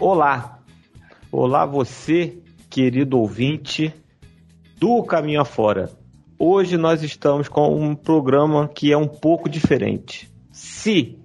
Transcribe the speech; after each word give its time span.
Olá, 0.00 0.60
olá 1.30 1.66
você, 1.66 2.38
querido 2.70 3.18
ouvinte 3.18 3.92
do 4.78 5.02
Caminho 5.02 5.40
Afora. 5.40 5.90
Hoje 6.38 6.76
nós 6.76 7.02
estamos 7.02 7.48
com 7.48 7.74
um 7.74 7.94
programa 7.94 8.68
que 8.68 8.90
é 8.90 8.96
um 8.96 9.06
pouco 9.06 9.48
diferente. 9.48 10.30
Se 10.50 11.18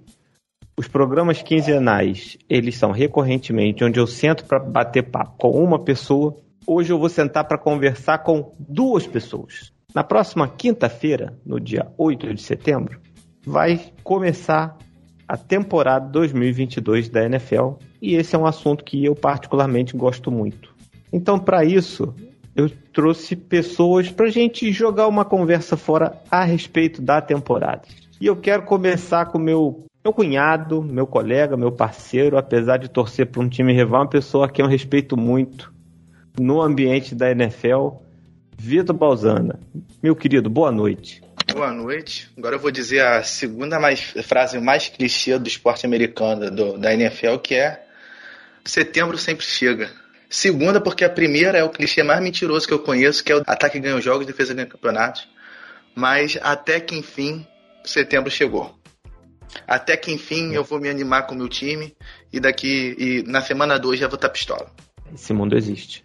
os 0.76 0.86
programas 0.86 1.40
quinzenais, 1.40 2.36
eles 2.50 2.76
são 2.76 2.90
recorrentemente 2.90 3.84
onde 3.84 3.98
eu 3.98 4.06
sento 4.06 4.44
para 4.44 4.58
bater 4.58 5.04
papo 5.04 5.38
com 5.38 5.50
uma 5.50 5.78
pessoa, 5.78 6.36
hoje 6.66 6.92
eu 6.92 6.98
vou 6.98 7.08
sentar 7.08 7.44
para 7.44 7.58
conversar 7.58 8.18
com 8.18 8.54
duas 8.58 9.06
pessoas. 9.06 9.72
Na 9.94 10.02
próxima 10.02 10.48
quinta-feira, 10.48 11.38
no 11.44 11.60
dia 11.60 11.86
8 11.96 12.34
de 12.34 12.42
setembro, 12.42 13.00
vai 13.46 13.80
começar 14.02 14.76
a 15.28 15.36
temporada 15.36 16.08
2022 16.10 17.08
da 17.08 17.24
NFL 17.24 17.74
e 18.00 18.14
esse 18.14 18.34
é 18.34 18.38
um 18.38 18.46
assunto 18.46 18.84
que 18.84 19.04
eu 19.04 19.14
particularmente 19.14 19.96
gosto 19.96 20.30
muito. 20.30 20.74
Então, 21.12 21.38
para 21.38 21.64
isso, 21.64 22.14
eu 22.56 22.68
trouxe 22.92 23.36
pessoas 23.36 24.10
para 24.10 24.26
a 24.26 24.30
gente 24.30 24.72
jogar 24.72 25.06
uma 25.06 25.24
conversa 25.24 25.76
fora 25.76 26.20
a 26.30 26.44
respeito 26.44 27.00
da 27.00 27.20
temporada. 27.20 27.82
E 28.20 28.26
eu 28.26 28.36
quero 28.36 28.64
começar 28.64 29.26
com 29.26 29.38
meu 29.38 29.84
meu 30.04 30.12
cunhado, 30.12 30.82
meu 30.82 31.06
colega, 31.06 31.56
meu 31.56 31.72
parceiro, 31.72 32.36
apesar 32.36 32.76
de 32.76 32.90
torcer 32.90 33.26
para 33.26 33.40
um 33.40 33.48
time 33.48 33.72
rival, 33.72 34.02
uma 34.02 34.08
pessoa 34.08 34.50
que 34.50 34.60
eu 34.60 34.66
respeito 34.66 35.16
muito 35.16 35.73
no 36.38 36.60
ambiente 36.60 37.14
da 37.14 37.30
NFL, 37.30 37.90
Vitor 38.58 38.96
Balzana. 38.96 39.58
Meu 40.02 40.16
querido, 40.16 40.50
boa 40.50 40.70
noite. 40.72 41.22
Boa 41.52 41.72
noite. 41.72 42.30
Agora 42.36 42.56
eu 42.56 42.58
vou 42.58 42.70
dizer 42.70 43.04
a 43.04 43.22
segunda 43.22 43.78
mais, 43.78 44.00
frase 44.00 44.58
mais 44.58 44.88
clichê 44.88 45.38
do 45.38 45.46
esporte 45.46 45.86
americano, 45.86 46.50
do, 46.50 46.78
da 46.78 46.92
NFL, 46.92 47.36
que 47.38 47.54
é 47.54 47.84
setembro 48.64 49.16
sempre 49.16 49.44
chega. 49.44 49.90
Segunda, 50.28 50.80
porque 50.80 51.04
a 51.04 51.10
primeira 51.10 51.58
é 51.58 51.62
o 51.62 51.70
clichê 51.70 52.02
mais 52.02 52.20
mentiroso 52.20 52.66
que 52.66 52.74
eu 52.74 52.80
conheço, 52.80 53.22
que 53.22 53.30
é 53.30 53.36
o 53.36 53.42
ataque 53.46 53.78
ganha 53.78 53.96
os 53.96 54.04
jogos, 54.04 54.26
defesa 54.26 54.54
ganha 54.54 54.66
campeonatos. 54.66 55.28
Mas 55.94 56.36
até 56.42 56.80
que 56.80 56.96
enfim, 56.96 57.46
setembro 57.84 58.30
chegou. 58.30 58.74
Até 59.68 59.96
que 59.96 60.10
enfim 60.10 60.52
eu 60.52 60.64
vou 60.64 60.80
me 60.80 60.88
animar 60.88 61.26
com 61.26 61.34
o 61.34 61.38
meu 61.38 61.48
time 61.48 61.94
e 62.32 62.40
daqui 62.40 62.96
e 62.98 63.30
na 63.30 63.40
semana 63.40 63.78
2 63.78 64.00
já 64.00 64.08
vou 64.08 64.16
estar 64.16 64.28
pistola. 64.28 64.72
Esse 65.14 65.32
mundo 65.32 65.56
existe. 65.56 66.04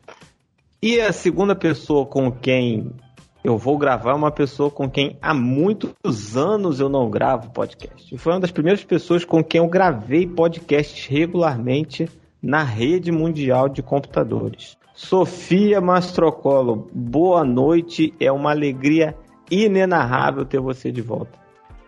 E 0.81 1.01
a 1.01 1.11
segunda 1.11 1.53
pessoa 1.53 2.05
com 2.05 2.31
quem 2.31 2.93
eu 3.43 3.57
vou 3.57 3.77
gravar 3.77 4.11
é 4.11 4.15
uma 4.15 4.31
pessoa 4.31 4.71
com 4.71 4.89
quem 4.89 5.17
há 5.21 5.33
muitos 5.33 6.37
anos 6.37 6.79
eu 6.79 6.87
não 6.87 7.09
gravo 7.09 7.49
podcast. 7.49 8.17
Foi 8.17 8.31
uma 8.31 8.39
das 8.39 8.51
primeiras 8.51 8.81
pessoas 8.81 9.25
com 9.25 9.43
quem 9.43 9.59
eu 9.59 9.67
gravei 9.67 10.25
podcasts 10.25 11.05
regularmente 11.05 12.07
na 12.41 12.63
rede 12.63 13.11
mundial 13.11 13.67
de 13.67 13.83
computadores. 13.83 14.77
Sofia 14.93 15.81
Mastrocolo, 15.81 16.89
boa 16.93 17.43
noite. 17.43 18.13
É 18.17 18.31
uma 18.31 18.51
alegria 18.51 19.17
inenarrável 19.51 20.45
ter 20.45 20.61
você 20.61 20.93
de 20.93 21.01
volta. 21.01 21.37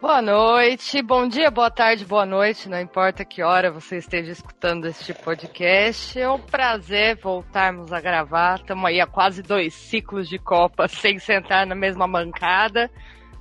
Boa 0.02 0.20
noite, 0.20 1.00
bom 1.04 1.28
dia, 1.28 1.52
boa 1.52 1.70
tarde, 1.70 2.04
boa 2.04 2.26
noite, 2.26 2.68
não 2.68 2.82
importa 2.82 3.24
que 3.24 3.44
hora 3.44 3.70
você 3.70 3.98
esteja 3.98 4.32
escutando 4.32 4.88
este 4.88 5.14
podcast. 5.14 6.20
É 6.20 6.28
um 6.28 6.40
prazer 6.40 7.20
voltarmos 7.22 7.94
a 7.94 8.02
gravar. 8.02 8.56
Estamos 8.56 8.84
aí 8.86 9.00
há 9.00 9.06
quase 9.06 9.44
dois 9.44 9.76
ciclos 9.76 10.28
de 10.28 10.40
Copa 10.40 10.88
sem 10.90 11.20
sentar 11.20 11.68
na 11.68 11.76
mesma 11.76 12.08
bancada, 12.08 12.90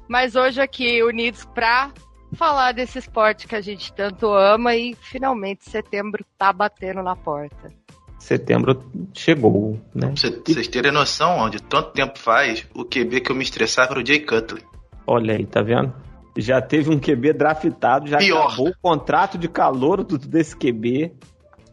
mas 0.06 0.36
hoje 0.36 0.60
aqui 0.60 1.02
unidos 1.02 1.46
para 1.46 1.92
falar 2.34 2.72
desse 2.72 2.98
esporte 2.98 3.48
que 3.48 3.56
a 3.56 3.62
gente 3.62 3.90
tanto 3.94 4.30
ama 4.30 4.76
e 4.76 4.94
finalmente 4.94 5.64
setembro 5.64 6.22
tá 6.36 6.52
batendo 6.52 7.02
na 7.02 7.16
porta. 7.16 7.72
Setembro 8.18 8.84
chegou, 9.14 9.80
né? 9.94 10.12
Pra 10.12 10.30
vocês 10.44 10.68
terem 10.68 10.92
noção, 10.92 11.38
onde 11.38 11.62
tanto 11.62 11.92
tempo 11.92 12.18
faz, 12.18 12.68
o 12.74 12.84
QB 12.84 13.22
que 13.22 13.32
eu 13.32 13.34
me 13.34 13.42
estressava 13.44 13.92
era 13.92 14.02
o 14.02 14.06
Jay 14.06 14.20
Cutler. 14.20 14.62
Olha 15.06 15.34
aí, 15.34 15.46
tá 15.46 15.62
vendo? 15.62 16.09
Já 16.36 16.60
teve 16.60 16.90
um 16.90 16.98
QB 16.98 17.32
draftado, 17.32 18.06
já 18.06 18.18
Pior. 18.18 18.46
acabou 18.46 18.68
o 18.68 18.78
contrato 18.80 19.36
de 19.36 19.48
calor 19.48 20.04
desse 20.04 20.56
QB. 20.56 21.12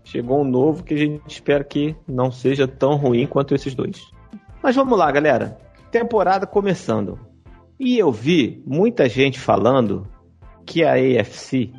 Chegou 0.03 0.41
um 0.41 0.50
novo 0.50 0.84
que 0.84 0.94
a 0.94 0.97
gente 0.97 1.22
espera 1.28 1.63
que 1.63 1.95
não 2.07 2.31
seja 2.31 2.68
tão 2.68 2.95
ruim 2.95 3.28
quanto 3.28 3.53
esses 3.53 3.75
dois. 3.75 4.01
Mas 4.63 4.75
vamos 4.75 4.97
lá, 4.97 5.12
galera. 5.12 5.57
Temporada 5.91 6.47
começando. 6.47 7.19
E 7.79 7.97
eu 7.97 8.12
vi 8.12 8.63
muita 8.66 9.07
gente 9.07 9.40
falando 9.40 10.07
que 10.66 10.84
a 10.84 10.94
AFC. 10.94 11.72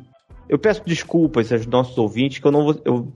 Eu 0.47 0.57
peço 0.57 0.83
desculpas 0.85 1.51
aos 1.51 1.65
nossos 1.65 1.97
ouvintes 1.97 2.39
que 2.39 2.47
eu 2.47 2.51
não 2.51 2.63
vou. 2.63 2.81
Eu, 2.85 3.13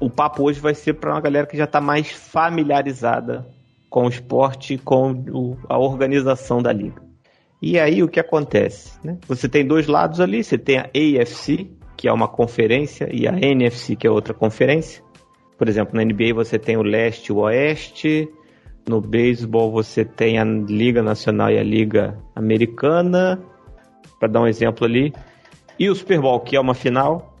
o 0.00 0.10
papo 0.10 0.42
hoje 0.42 0.58
vai 0.58 0.74
ser 0.74 0.94
para 0.94 1.12
uma 1.12 1.20
galera 1.20 1.46
que 1.46 1.56
já 1.56 1.64
está 1.64 1.80
mais 1.80 2.10
familiarizada 2.10 3.46
com 3.88 4.06
o 4.06 4.08
esporte, 4.08 4.78
com 4.78 5.12
o, 5.12 5.56
a 5.68 5.78
organização 5.78 6.62
da 6.62 6.72
liga. 6.72 7.02
E 7.62 7.78
aí 7.78 8.02
o 8.02 8.08
que 8.08 8.18
acontece? 8.18 8.98
Né? 9.04 9.16
Você 9.28 9.48
tem 9.48 9.64
dois 9.64 9.86
lados 9.86 10.20
ali, 10.20 10.42
você 10.42 10.58
tem 10.58 10.78
a 10.78 10.90
AFC, 10.92 11.70
que 11.96 12.08
é 12.08 12.12
uma 12.12 12.26
conferência, 12.26 13.08
e 13.12 13.28
a 13.28 13.38
NFC, 13.38 13.94
que 13.94 14.04
é 14.04 14.10
outra 14.10 14.34
conferência. 14.34 15.04
Por 15.56 15.68
exemplo, 15.68 15.94
na 15.94 16.04
NBA 16.04 16.34
você 16.34 16.58
tem 16.58 16.76
o 16.76 16.82
leste 16.82 17.28
e 17.28 17.32
o 17.32 17.36
oeste, 17.36 18.28
no 18.88 19.00
beisebol 19.00 19.70
você 19.70 20.04
tem 20.04 20.40
a 20.40 20.44
Liga 20.44 21.04
Nacional 21.04 21.50
e 21.50 21.58
a 21.58 21.62
Liga 21.62 22.18
Americana, 22.34 23.40
para 24.18 24.28
dar 24.28 24.40
um 24.40 24.48
exemplo 24.48 24.84
ali. 24.84 25.12
E 25.78 25.88
o 25.88 25.94
Super 25.94 26.20
Bowl, 26.20 26.40
que 26.40 26.56
é 26.56 26.60
uma 26.60 26.74
final, 26.74 27.36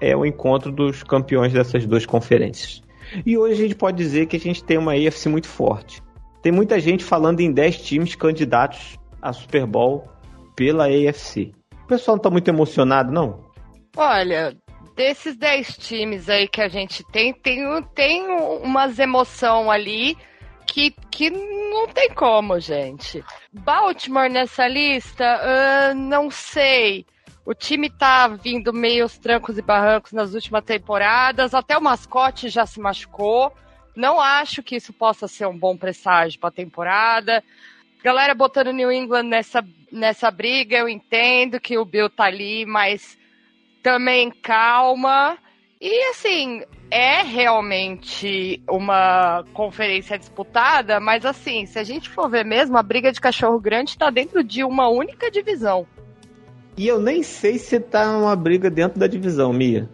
é 0.00 0.16
o 0.16 0.24
encontro 0.24 0.70
dos 0.70 1.02
campeões 1.02 1.52
dessas 1.52 1.84
duas 1.84 2.06
conferências. 2.06 2.80
E 3.26 3.36
hoje 3.36 3.54
a 3.54 3.56
gente 3.56 3.74
pode 3.74 3.96
dizer 3.96 4.26
que 4.26 4.36
a 4.36 4.40
gente 4.40 4.62
tem 4.62 4.78
uma 4.78 4.92
AFC 4.92 5.28
muito 5.28 5.48
forte. 5.48 6.00
Tem 6.40 6.52
muita 6.52 6.78
gente 6.78 7.02
falando 7.02 7.40
em 7.40 7.50
10 7.50 7.78
times 7.78 8.14
candidatos 8.14 8.98
a 9.24 9.32
Super 9.32 9.66
Bowl 9.66 10.06
pela 10.54 10.84
AFC. 10.84 11.52
O 11.82 11.86
pessoal 11.86 12.16
não 12.16 12.20
está 12.20 12.30
muito 12.30 12.48
emocionado, 12.48 13.10
não? 13.10 13.42
Olha, 13.96 14.54
desses 14.94 15.34
10 15.36 15.78
times 15.78 16.28
aí 16.28 16.46
que 16.46 16.60
a 16.60 16.68
gente 16.68 17.02
tem, 17.10 17.32
tem, 17.32 17.82
tem 17.94 18.22
umas 18.62 18.98
emoção 18.98 19.70
ali 19.70 20.16
que, 20.66 20.90
que 21.10 21.30
não 21.30 21.88
tem 21.88 22.10
como, 22.10 22.60
gente. 22.60 23.24
Baltimore 23.50 24.28
nessa 24.28 24.68
lista, 24.68 25.24
uh, 25.24 25.94
não 25.94 26.30
sei. 26.30 27.06
O 27.46 27.54
time 27.54 27.88
tá 27.88 28.28
vindo 28.28 28.72
meio 28.72 29.06
os 29.06 29.18
trancos 29.18 29.56
e 29.56 29.62
barrancos 29.62 30.12
nas 30.12 30.34
últimas 30.34 30.64
temporadas, 30.64 31.54
até 31.54 31.76
o 31.76 31.82
mascote 31.82 32.48
já 32.48 32.66
se 32.66 32.78
machucou. 32.78 33.52
Não 33.96 34.20
acho 34.20 34.62
que 34.62 34.76
isso 34.76 34.92
possa 34.92 35.28
ser 35.28 35.46
um 35.46 35.56
bom 35.56 35.76
presságio 35.76 36.40
para 36.40 36.48
a 36.48 36.52
temporada. 36.52 37.44
Galera 38.04 38.34
botando 38.34 38.70
New 38.70 38.92
England 38.92 39.22
nessa, 39.22 39.64
nessa 39.90 40.30
briga, 40.30 40.76
eu 40.76 40.86
entendo 40.86 41.58
que 41.58 41.78
o 41.78 41.86
Bill 41.86 42.10
tá 42.10 42.24
ali, 42.24 42.66
mas 42.66 43.16
também 43.82 44.30
calma. 44.30 45.38
E 45.80 46.10
assim, 46.10 46.62
é 46.90 47.22
realmente 47.22 48.62
uma 48.68 49.42
conferência 49.54 50.18
disputada, 50.18 51.00
mas 51.00 51.24
assim, 51.24 51.64
se 51.64 51.78
a 51.78 51.82
gente 51.82 52.10
for 52.10 52.28
ver 52.28 52.44
mesmo, 52.44 52.76
a 52.76 52.82
briga 52.82 53.10
de 53.10 53.18
cachorro 53.18 53.58
grande 53.58 53.92
está 53.92 54.10
dentro 54.10 54.44
de 54.44 54.62
uma 54.62 54.86
única 54.86 55.30
divisão. 55.30 55.86
E 56.76 56.86
eu 56.86 57.00
nem 57.00 57.22
sei 57.22 57.56
se 57.56 57.80
tá 57.80 58.18
uma 58.18 58.36
briga 58.36 58.68
dentro 58.68 59.00
da 59.00 59.06
divisão, 59.06 59.50
Mia. 59.50 59.88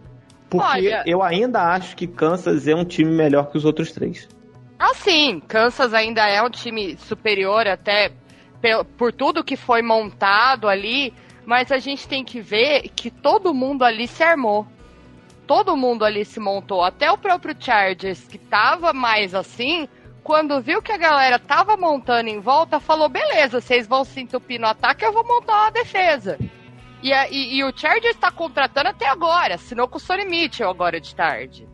Porque 0.49 0.67
Olha, 0.67 1.03
eu 1.05 1.23
ainda 1.23 1.61
acho 1.61 1.95
que 1.95 2.07
Kansas 2.07 2.67
é 2.67 2.75
um 2.75 2.83
time 2.83 3.09
melhor 3.09 3.49
que 3.49 3.57
os 3.57 3.63
outros 3.63 3.93
três. 3.93 4.27
Ah, 4.83 4.95
sim, 4.95 5.39
Kansas 5.39 5.93
ainda 5.93 6.27
é 6.27 6.41
um 6.41 6.49
time 6.49 6.97
superior 6.97 7.67
até 7.67 8.11
por 8.97 9.13
tudo 9.13 9.43
que 9.43 9.55
foi 9.55 9.83
montado 9.83 10.67
ali, 10.67 11.13
mas 11.45 11.71
a 11.71 11.77
gente 11.77 12.07
tem 12.07 12.23
que 12.23 12.41
ver 12.41 12.89
que 12.89 13.11
todo 13.11 13.53
mundo 13.53 13.83
ali 13.83 14.07
se 14.07 14.23
armou 14.23 14.65
todo 15.51 15.75
mundo 15.75 16.05
ali 16.05 16.23
se 16.23 16.39
montou, 16.39 16.81
até 16.81 17.11
o 17.11 17.17
próprio 17.17 17.53
Chargers, 17.59 18.25
que 18.25 18.37
tava 18.37 18.93
mais 18.93 19.35
assim, 19.35 19.85
quando 20.23 20.61
viu 20.61 20.81
que 20.81 20.93
a 20.93 20.97
galera 20.97 21.37
tava 21.37 21.75
montando 21.75 22.29
em 22.29 22.39
volta, 22.39 22.79
falou: 22.79 23.09
beleza, 23.09 23.59
vocês 23.59 23.85
vão 23.85 24.05
se 24.05 24.21
entupir 24.21 24.61
no 24.61 24.67
ataque, 24.67 25.03
eu 25.03 25.11
vou 25.11 25.27
montar 25.27 25.63
uma 25.63 25.71
defesa. 25.71 26.39
E, 27.03 27.11
a, 27.11 27.29
e, 27.29 27.57
e 27.57 27.63
o 27.65 27.77
Chargers 27.77 28.15
está 28.15 28.31
contratando 28.31 28.91
até 28.91 29.09
agora, 29.09 29.55
assinou 29.55 29.89
com 29.89 29.97
o 29.97 29.99
Sonny 29.99 30.23
Mitchell 30.23 30.69
agora 30.69 31.01
de 31.01 31.13
tarde. 31.13 31.67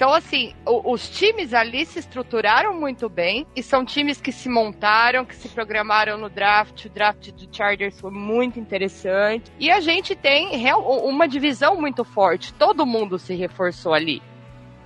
Então, 0.00 0.14
assim, 0.14 0.54
o, 0.64 0.94
os 0.94 1.10
times 1.10 1.52
ali 1.52 1.84
se 1.84 1.98
estruturaram 1.98 2.72
muito 2.72 3.06
bem 3.06 3.46
e 3.54 3.62
são 3.62 3.84
times 3.84 4.18
que 4.18 4.32
se 4.32 4.48
montaram, 4.48 5.26
que 5.26 5.36
se 5.36 5.46
programaram 5.46 6.16
no 6.16 6.30
draft. 6.30 6.86
O 6.86 6.88
draft 6.88 7.30
do 7.32 7.54
Chargers 7.54 8.00
foi 8.00 8.10
muito 8.10 8.58
interessante. 8.58 9.52
E 9.60 9.70
a 9.70 9.78
gente 9.78 10.16
tem 10.16 10.56
real, 10.56 10.80
uma 11.04 11.28
divisão 11.28 11.78
muito 11.78 12.02
forte. 12.02 12.54
Todo 12.54 12.86
mundo 12.86 13.18
se 13.18 13.34
reforçou 13.34 13.92
ali. 13.92 14.22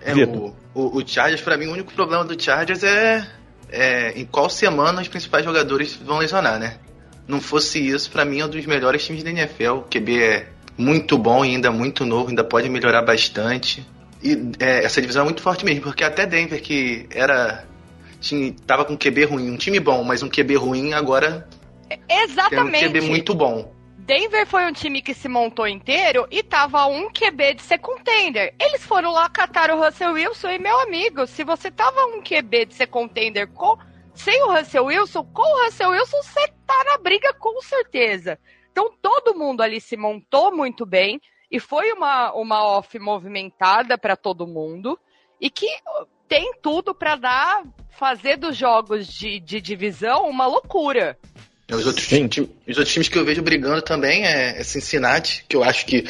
É, 0.03 0.15
o, 0.15 0.53
o, 0.75 0.99
o, 0.99 1.07
Chargers, 1.07 1.43
para 1.43 1.57
mim, 1.57 1.67
o 1.67 1.73
único 1.75 1.93
problema 1.93 2.25
do 2.25 2.43
Chargers 2.43 2.83
é, 2.83 3.25
é 3.71 4.19
em 4.19 4.25
qual 4.25 4.51
semana 4.51 5.01
os 5.01 5.07
principais 5.07 5.45
jogadores 5.45 5.95
vão 5.95 6.19
lesionar, 6.19 6.59
né? 6.59 6.79
Não 7.29 7.41
fosse 7.41 7.79
isso, 7.79 8.11
para 8.11 8.25
mim 8.25 8.41
é 8.41 8.47
um 8.47 8.51
dos 8.51 8.67
melhores 8.67 9.07
times 9.07 9.23
da 9.23 9.31
NFL. 9.31 9.75
O 9.75 9.83
QB 9.83 10.21
é 10.21 10.49
muito 10.77 11.17
bom 11.17 11.45
e 11.45 11.51
ainda 11.51 11.71
muito 11.71 12.05
novo, 12.05 12.31
ainda 12.31 12.43
pode 12.43 12.69
melhorar 12.69 13.03
bastante. 13.03 13.87
E 14.25 14.33
é, 14.59 14.85
essa 14.85 15.03
divisão 15.03 15.23
é 15.23 15.25
muito 15.25 15.43
forte 15.43 15.67
mesmo, 15.67 15.83
porque 15.83 16.03
até 16.03 16.25
Denver, 16.25 16.61
que 16.63 17.07
era. 17.11 17.67
Tinha, 18.21 18.55
tava 18.67 18.87
com 18.87 18.95
um 18.95 18.97
QB 18.97 19.25
ruim, 19.25 19.51
um 19.51 19.57
time 19.59 19.79
bom, 19.79 20.03
mas 20.03 20.23
um 20.23 20.31
QB 20.31 20.57
ruim, 20.57 20.95
agora. 20.95 21.47
Exatamente. 22.09 22.79
Tem 22.79 22.89
um 22.89 22.93
QB 22.93 23.01
muito 23.03 23.35
bom. 23.35 23.71
Denver 23.99 24.47
foi 24.47 24.67
um 24.67 24.73
time 24.73 25.03
que 25.03 25.15
se 25.15 25.29
montou 25.29 25.67
inteiro 25.67 26.27
e 26.31 26.43
tava 26.43 26.87
um 26.87 27.11
QB 27.11 27.55
de 27.55 27.63
ser 27.63 27.79
contender. 27.79 28.55
Eles 28.59 28.83
foram 28.85 29.13
lá 29.13 29.29
catar 29.29 29.71
o 29.71 29.83
Russell 29.83 30.13
Wilson 30.13 30.51
e, 30.51 30.59
meu 30.59 30.79
amigo, 30.81 31.27
se 31.27 31.45
você 31.45 31.71
tava 31.71 32.05
um 32.07 32.23
QB 32.23 32.67
de 32.67 32.75
ser 32.75 32.87
contender 32.87 33.49
com, 33.49 33.79
sem 34.15 34.43
o 34.43 34.53
Russell 34.53 34.87
Wilson, 34.87 35.25
com 35.33 35.43
o 35.43 35.65
Russell 35.65 35.91
Wilson, 35.91 36.23
você 36.23 36.49
tá 36.67 36.85
na 36.85 36.99
briga 36.99 37.33
com 37.35 37.61
certeza. 37.63 38.39
Então 38.71 38.91
todo 39.01 39.35
mundo 39.35 39.63
ali 39.63 39.81
se 39.81 39.97
montou 39.97 40.55
muito 40.55 40.85
bem 40.85 41.21
e 41.51 41.61
foi 41.61 41.93
uma, 41.93 42.33
uma 42.33 42.65
off 42.65 42.99
movimentada 42.99 43.97
para 43.99 44.17
todo 44.17 44.47
mundo 44.47 44.99
e 45.41 45.51
que 45.51 45.67
tem 46.29 46.55
tudo 46.63 46.95
para 46.95 47.17
dar 47.17 47.63
fazer 47.91 48.37
dos 48.37 48.57
jogos 48.57 49.07
de, 49.07 49.39
de 49.41 49.61
divisão 49.61 50.29
uma 50.29 50.47
loucura. 50.47 51.19
Os 51.71 51.87
outros, 51.87 52.07
times, 52.07 52.39
os 52.39 52.77
outros 52.77 52.93
times 52.93 53.09
que 53.09 53.19
eu 53.19 53.25
vejo 53.25 53.43
brigando 53.43 53.83
também 53.83 54.27
é, 54.27 54.61
é 54.61 54.63
Cincinnati, 54.63 55.45
que 55.49 55.57
eu 55.57 55.65
acho 55.65 55.87
que 55.87 56.05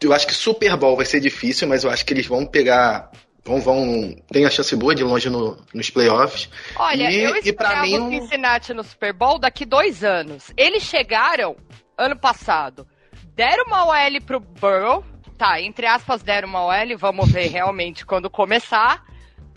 eu 0.00 0.12
acho 0.12 0.26
que 0.26 0.34
Super 0.34 0.76
Bowl 0.76 0.96
vai 0.96 1.06
ser 1.06 1.18
difícil, 1.20 1.66
mas 1.66 1.82
eu 1.82 1.90
acho 1.90 2.04
que 2.04 2.12
eles 2.12 2.26
vão 2.26 2.44
pegar 2.44 3.10
vão, 3.44 3.60
vão 3.60 4.16
tem 4.30 4.44
a 4.44 4.50
chance 4.50 4.74
boa 4.76 4.94
de 4.94 5.02
ir 5.02 5.06
longe 5.06 5.30
no, 5.30 5.56
nos 5.72 5.90
playoffs. 5.90 6.48
Olha, 6.76 7.10
e, 7.10 7.22
eu 7.22 7.36
esperava 7.36 7.82
mim, 7.82 7.98
o 7.98 8.10
Cincinnati 8.10 8.74
no 8.74 8.82
Super 8.82 9.12
Bowl 9.12 9.38
daqui 9.38 9.64
dois 9.64 10.04
anos. 10.04 10.52
Eles 10.56 10.82
chegaram 10.82 11.56
ano 11.96 12.16
passado, 12.18 12.86
deram 13.34 13.64
uma 13.66 13.84
OL 13.86 14.20
pro 14.24 14.40
Burrow, 14.40 15.04
tá, 15.36 15.60
entre 15.60 15.86
aspas 15.86 16.22
deram 16.22 16.48
uma 16.48 16.64
OL, 16.64 16.96
vamos 16.98 17.30
ver 17.30 17.48
realmente 17.48 18.06
quando 18.06 18.30
começar. 18.30 19.04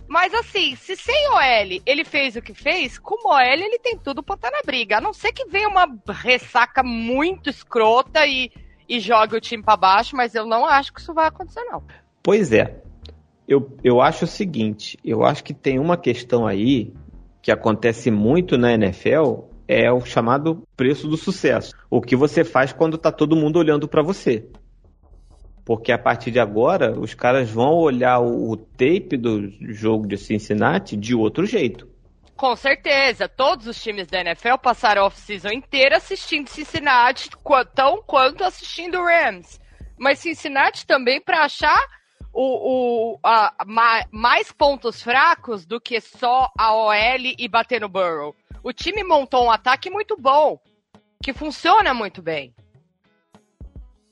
Mas 0.08 0.34
assim, 0.34 0.76
se 0.76 0.96
sem 0.96 1.30
OL 1.30 1.82
ele 1.86 2.06
fez 2.06 2.36
o 2.36 2.42
que 2.42 2.54
fez, 2.54 2.98
com 2.98 3.28
OL 3.28 3.42
ele 3.42 3.80
tem 3.80 3.98
tudo 3.98 4.24
pra 4.24 4.36
estar 4.36 4.50
tá 4.50 4.58
na 4.58 4.64
briga. 4.64 4.98
A 4.98 5.02
não 5.02 5.14
ser 5.14 5.32
que 5.34 5.46
venha 5.46 5.68
uma 5.68 5.88
ressaca 6.10 6.82
muito 6.82 7.50
escrota 7.50 8.26
e, 8.26 8.52
e 8.88 9.00
jogue 9.00 9.36
o 9.36 9.42
time 9.42 9.62
para 9.62 9.78
baixo, 9.78 10.16
mas 10.16 10.34
eu 10.34 10.46
não 10.46 10.66
acho 10.66 10.94
que 10.94 11.02
isso 11.02 11.14
vai 11.14 11.28
acontecer, 11.28 11.64
não. 11.66 11.84
Pois 12.24 12.52
é. 12.54 12.82
Eu, 13.48 13.78
eu 13.84 14.02
acho 14.02 14.26
o 14.26 14.28
seguinte, 14.28 14.98
eu 15.06 15.24
acho 15.24 15.42
que 15.42 15.54
tem 15.54 15.80
uma 15.80 15.96
questão 15.96 16.46
aí 16.46 16.94
que 17.42 17.52
acontece 17.52 18.12
muito 18.12 18.58
na 18.58 18.74
NFL, 18.74 19.47
é 19.68 19.92
o 19.92 20.02
chamado 20.02 20.64
preço 20.76 21.08
do 21.08 21.18
sucesso. 21.18 21.74
O 21.90 22.02
que 22.02 22.16
você 22.16 22.44
faz 22.44 22.72
quando 22.72 22.98
tá 22.98 23.12
todo 23.12 23.36
mundo 23.36 23.60
olhando 23.60 23.88
para 23.88 24.02
você. 24.02 24.48
Porque 25.66 25.92
a 25.92 25.98
partir 25.98 26.32
de 26.32 26.40
agora, 26.40 26.98
os 26.98 27.14
caras 27.14 27.50
vão 27.50 27.74
olhar 27.74 28.20
o, 28.20 28.52
o 28.52 28.56
tape 28.56 29.18
do 29.18 29.50
jogo 29.74 30.08
de 30.08 30.18
Cincinnati 30.18 30.96
de 30.96 31.14
outro 31.14 31.46
jeito. 31.46 31.88
Com 32.38 32.56
certeza, 32.56 33.28
todos 33.28 33.66
os 33.66 33.82
times 33.82 34.08
da 34.08 34.22
NFL 34.22 34.58
passaram 34.62 35.02
a 35.02 35.06
off-season 35.08 35.50
inteira 35.50 35.98
assistindo 35.98 36.48
Cincinnati, 36.48 37.30
tão 37.74 38.02
quanto 38.04 38.44
assistindo 38.44 39.04
Rams. 39.04 39.60
Mas 39.98 40.20
Cincinnati 40.20 40.86
também 40.86 41.20
para 41.20 41.44
achar 41.44 41.84
o, 42.32 43.16
o 43.16 43.20
a, 43.24 43.52
mais 44.12 44.52
pontos 44.52 45.02
fracos 45.02 45.66
do 45.66 45.82
que 45.82 46.00
só 46.00 46.52
a 46.56 46.76
OL 46.76 46.94
e 47.38 47.48
bater 47.48 47.82
no 47.82 47.90
Burrow. 47.90 48.36
O 48.68 48.74
time 48.74 49.02
montou 49.02 49.46
um 49.46 49.50
ataque 49.50 49.90
muito 49.90 50.18
bom, 50.20 50.60
que 51.24 51.32
funciona 51.32 51.94
muito 51.94 52.22
bem. 52.22 52.54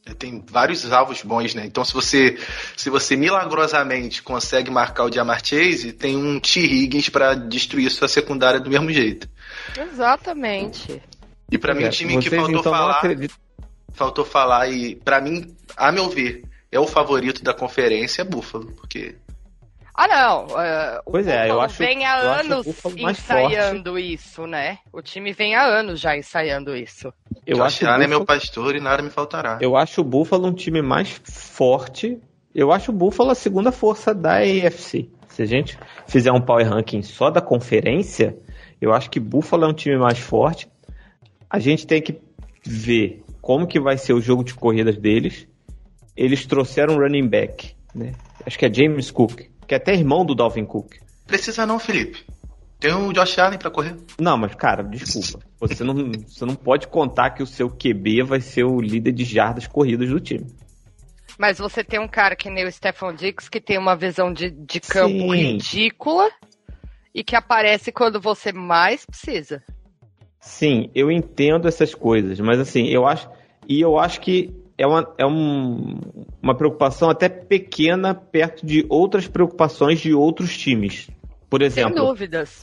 É, 0.05 0.13
tem 0.13 0.41
vários 0.49 0.89
alvos 0.93 1.21
bons, 1.23 1.53
né? 1.53 1.65
Então, 1.65 1.83
se 1.83 1.93
você, 1.93 2.37
se 2.77 2.89
você 2.89 3.17
milagrosamente 3.17 4.23
consegue 4.23 4.71
marcar 4.71 5.03
o 5.03 5.11
Jamar 5.11 5.45
Chase, 5.45 5.91
tem 5.91 6.15
um 6.15 6.39
T. 6.39 6.61
Higgins 6.61 7.09
para 7.09 7.35
destruir 7.35 7.91
sua 7.91 8.07
secundária 8.07 8.61
do 8.61 8.69
mesmo 8.69 8.89
jeito. 8.93 9.27
Exatamente. 9.77 11.03
E 11.51 11.57
para 11.57 11.75
mim, 11.75 11.83
o 11.83 11.89
time 11.89 12.17
que 12.21 12.29
faltou 12.29 12.59
então 12.61 12.71
falar. 12.71 13.01
Faltou 13.91 14.23
falar, 14.23 14.69
e 14.69 14.95
para 14.95 15.19
mim, 15.19 15.53
a 15.75 15.91
meu 15.91 16.09
ver, 16.09 16.45
é 16.71 16.79
o 16.79 16.87
favorito 16.87 17.43
da 17.43 17.53
conferência 17.53 18.21
é 18.21 18.25
Buffalo, 18.25 18.71
porque. 18.71 19.17
Ah, 19.97 20.07
não. 20.07 20.45
Uh, 20.47 21.01
pois 21.09 21.25
é, 21.25 21.49
eu 21.49 21.61
acho. 21.61 21.77
vem 21.77 22.05
há 22.05 22.15
anos 22.17 22.67
ensaiando 22.67 23.91
forte. 23.91 24.13
isso, 24.13 24.45
né? 24.45 24.79
O 24.91 25.01
time 25.01 25.31
vem 25.31 25.55
há 25.55 25.63
anos 25.65 26.01
já 26.01 26.17
ensaiando 26.17 26.75
isso. 26.75 27.13
Eu 27.47 27.57
Josh 27.57 27.65
acho 27.65 27.87
Allen 27.87 28.03
é 28.03 28.07
meu 28.07 28.25
pastor 28.25 28.75
e 28.75 28.81
nada 28.81 29.01
me 29.01 29.09
faltará. 29.09 29.57
Eu 29.61 29.77
acho 29.77 30.01
o 30.01 30.03
Buffalo 30.03 30.47
um 30.47 30.53
time 30.53 30.81
mais 30.81 31.09
forte. 31.23 32.19
Eu 32.53 32.73
acho 32.73 32.91
o 32.91 32.93
Buffalo 32.93 33.31
a 33.31 33.35
segunda 33.35 33.71
força 33.71 34.13
da 34.13 34.39
AFC. 34.39 35.09
Se 35.29 35.41
a 35.41 35.45
gente 35.45 35.77
fizer 36.07 36.31
um 36.31 36.41
power 36.41 36.67
ranking 36.67 37.01
só 37.01 37.29
da 37.29 37.41
conferência, 37.41 38.37
eu 38.81 38.93
acho 38.93 39.09
que 39.09 39.19
Buffalo 39.19 39.63
é 39.63 39.67
um 39.67 39.73
time 39.73 39.97
mais 39.97 40.19
forte. 40.19 40.67
A 41.49 41.57
gente 41.57 41.87
tem 41.87 42.01
que 42.01 42.19
ver 42.65 43.23
como 43.41 43.65
que 43.65 43.79
vai 43.79 43.97
ser 43.97 44.11
o 44.11 44.19
jogo 44.19 44.43
de 44.43 44.53
corridas 44.53 44.97
deles. 44.97 45.47
Eles 46.17 46.45
trouxeram 46.45 46.95
um 46.95 46.97
running 46.97 47.27
back, 47.27 47.75
né? 47.93 48.13
Acho 48.45 48.59
que 48.59 48.65
é 48.65 48.73
James 48.73 49.09
Cook, 49.09 49.41
que 49.67 49.73
é 49.73 49.77
até 49.77 49.93
irmão 49.93 50.25
do 50.25 50.35
Dalvin 50.35 50.65
Cook. 50.65 50.95
Precisa 51.25 51.65
não, 51.65 51.79
Felipe. 51.79 52.25
Tem 52.79 52.93
o 52.93 53.11
Josh 53.13 53.39
Allen 53.39 53.57
para 53.57 53.71
correr. 53.71 53.95
Não, 54.19 54.37
mas 54.37 54.53
cara, 54.53 54.83
desculpa. 54.83 55.39
Você 55.59 55.83
não, 55.83 56.11
você 56.11 56.45
não 56.45 56.55
pode 56.55 56.87
contar 56.87 57.31
que 57.31 57.41
o 57.41 57.47
seu 57.47 57.69
QB 57.69 58.23
vai 58.23 58.41
ser 58.41 58.63
o 58.63 58.79
líder 58.79 59.11
de 59.11 59.23
jardas 59.23 59.65
corridas 59.65 60.09
do 60.09 60.19
time. 60.19 60.45
Mas 61.37 61.57
você 61.57 61.83
tem 61.83 61.99
um 61.99 62.07
cara 62.07 62.35
que 62.35 62.49
nem 62.49 62.65
o 62.65 62.71
Stefan 62.71 63.15
Dix 63.15 63.49
que 63.49 63.59
tem 63.59 63.77
uma 63.77 63.95
visão 63.95 64.31
de, 64.31 64.49
de 64.49 64.79
campo 64.79 65.33
Sim. 65.33 65.35
ridícula 65.35 66.29
e 67.13 67.23
que 67.23 67.35
aparece 67.35 67.91
quando 67.91 68.19
você 68.19 68.51
mais 68.51 69.05
precisa. 69.05 69.63
Sim, 70.39 70.91
eu 70.93 71.09
entendo 71.09 71.67
essas 71.67 71.95
coisas, 71.95 72.39
mas 72.39 72.59
assim, 72.59 72.87
eu 72.87 73.05
acho. 73.05 73.27
E 73.67 73.81
eu 73.81 73.97
acho 73.97 74.21
que 74.21 74.53
é 74.77 74.85
uma, 74.85 75.13
é 75.17 75.25
um, 75.25 75.99
uma 76.41 76.55
preocupação 76.55 77.09
até 77.09 77.29
pequena 77.29 78.13
perto 78.13 78.65
de 78.65 78.85
outras 78.89 79.27
preocupações 79.27 79.99
de 79.99 80.13
outros 80.13 80.57
times. 80.57 81.09
Por 81.49 81.61
exemplo, 81.61 82.13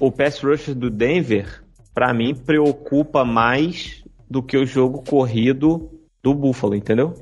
o 0.01 0.11
pass 0.11 0.41
rush 0.41 0.75
do 0.75 0.91
Denver, 0.91 1.63
para 1.95 2.13
mim, 2.13 2.35
preocupa 2.35 3.25
mais 3.25 4.05
do 4.29 4.43
que 4.43 4.57
o 4.57 4.67
jogo 4.67 5.03
corrido 5.03 5.91
do 6.23 6.35
Buffalo, 6.35 6.75
entendeu? 6.75 7.15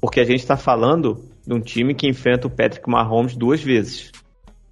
Porque 0.00 0.20
a 0.20 0.24
gente 0.24 0.40
está 0.40 0.56
falando 0.56 1.22
de 1.46 1.52
um 1.52 1.60
time 1.60 1.94
que 1.94 2.08
enfrenta 2.08 2.46
o 2.46 2.50
Patrick 2.50 2.88
Mahomes 2.88 3.36
duas 3.36 3.62
vezes. 3.62 4.12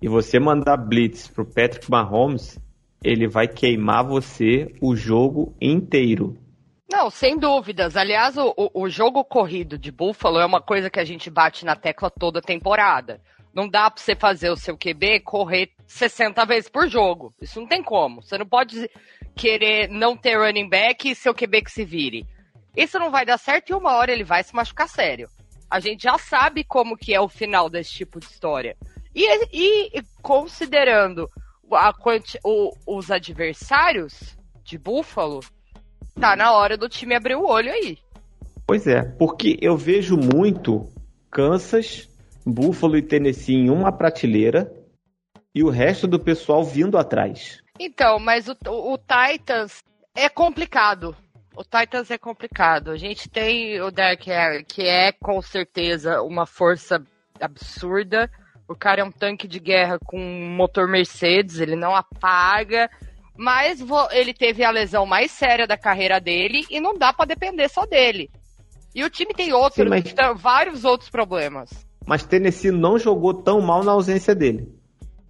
E 0.01 0.09
você 0.09 0.39
mandar 0.39 0.77
blitz 0.77 1.29
pro 1.29 1.45
Patrick 1.45 1.91
Mahomes, 1.91 2.59
ele 3.03 3.27
vai 3.27 3.49
queimar 3.49 4.05
você 4.05 4.73
o 4.81 4.95
jogo 4.95 5.53
inteiro. 5.61 6.37
Não, 6.91 7.11
sem 7.11 7.37
dúvidas. 7.37 7.97
Aliás, 7.97 8.37
o, 8.39 8.55
o 8.57 8.89
jogo 8.89 9.23
corrido 9.23 9.77
de 9.79 9.93
Buffalo 9.93 10.39
é 10.39 10.47
uma 10.47 10.61
coisa 10.61 10.89
que 10.89 10.99
a 10.99 11.05
gente 11.05 11.29
bate 11.29 11.65
na 11.65 11.77
tecla 11.77 12.11
toda 12.11 12.41
temporada. 12.41 13.21
Não 13.53 13.69
dá 13.69 13.91
para 13.91 14.03
você 14.03 14.15
fazer 14.17 14.51
o 14.51 14.57
seu 14.57 14.77
QB 14.77 15.21
correr 15.21 15.71
60 15.87 16.45
vezes 16.47 16.71
por 16.71 16.89
jogo. 16.89 17.35
Isso 17.43 17.61
não 17.61 17.69
tem 17.69 17.83
como. 17.83 18.23
Você 18.23 18.39
não 18.39 18.47
pode 18.47 18.91
querer 19.37 19.89
não 19.89 20.17
ter 20.17 20.39
running 20.39 20.69
back 20.69 21.11
e 21.11 21.15
seu 21.15 21.35
QB 21.35 21.63
que 21.63 21.71
se 21.71 21.85
vire. 21.85 22.27
Isso 22.75 22.99
não 22.99 23.11
vai 23.11 23.27
dar 23.27 23.39
certo 23.39 23.71
e 23.71 23.75
uma 23.75 23.95
hora 23.97 24.13
ele 24.13 24.25
vai 24.25 24.43
se 24.43 24.55
machucar 24.55 24.89
sério. 24.89 25.29
A 25.71 25.81
gente 25.81 26.05
já 26.05 26.17
sabe 26.17 26.65
como 26.65 26.97
que 26.97 27.15
é 27.15 27.21
o 27.21 27.29
final 27.29 27.69
desse 27.69 27.93
tipo 27.93 28.19
de 28.19 28.27
história. 28.27 28.77
E, 29.15 29.27
e 29.53 30.03
considerando 30.23 31.29
a, 31.71 31.93
o, 32.45 32.73
os 32.87 33.11
adversários 33.11 34.39
de 34.63 34.79
Buffalo, 34.79 35.41
tá 36.19 36.35
na 36.35 36.53
hora 36.53 36.77
do 36.77 36.89
time 36.89 37.15
abrir 37.15 37.37
o 37.37 37.47
olho 37.47 37.71
aí. 37.71 37.99
Pois 38.67 38.87
é, 38.87 39.03
porque 39.03 39.57
eu 39.63 39.77
vejo 39.77 40.17
muito 40.17 40.87
Kansas 41.31 42.09
Buffalo 42.45 42.97
e 42.97 43.03
Tennessee 43.03 43.55
em 43.55 43.71
uma 43.71 43.93
prateleira 43.93 44.73
e 45.55 45.63
o 45.63 45.71
resto 45.71 46.07
do 46.07 46.19
pessoal 46.19 46.65
vindo 46.65 46.99
atrás. 46.99 47.63
Então, 47.79 48.19
mas 48.19 48.49
o, 48.49 48.57
o, 48.67 48.99
Titans 48.99 49.83
é 50.15 50.29
complicado. 50.29 51.17
O 51.57 51.63
Titans 51.63 52.11
é 52.11 52.19
complicado. 52.19 52.91
A 52.91 52.97
gente 52.97 53.29
tem 53.29 53.81
o 53.81 53.91
Derek 53.91 54.29
Harry, 54.29 54.65
que 54.65 54.83
é 54.83 55.13
com 55.13 55.41
certeza 55.41 56.23
uma 56.23 56.47
força 56.47 57.03
absurda. 57.41 58.31
O 58.69 58.75
cara 58.75 59.01
é 59.01 59.05
um 59.05 59.13
tanque 59.13 59.49
de 59.49 59.59
guerra 59.59 59.99
com 59.99 60.19
motor 60.19 60.89
Mercedes, 60.89 61.61
ele 61.61 61.77
não 61.77 61.95
apaga. 61.95 62.91
Mas 63.39 63.81
ele 64.11 64.35
teve 64.35 64.65
a 64.65 64.71
lesão 64.71 65.07
mais 65.07 65.31
séria 65.31 65.65
da 65.65 65.77
carreira 65.77 66.21
dele 66.21 66.67
e 66.69 66.81
não 66.81 66.99
dá 66.99 67.13
para 67.13 67.27
depender 67.27 67.69
só 67.69 67.87
dele. 67.87 68.29
E 68.93 69.05
o 69.05 69.11
time 69.11 69.33
tem 69.33 69.53
outros, 69.53 69.85
Sim, 69.85 69.89
mas... 69.89 70.13
vários 70.37 70.85
outros 70.85 71.09
problemas. 71.09 71.71
mas 72.05 72.25
Tennessee 72.25 72.73
não 72.73 72.99
jogou 72.99 73.33
tão 73.33 73.61
mal 73.61 73.85
na 73.85 73.93
ausência 73.93 74.35
dele. 74.35 74.67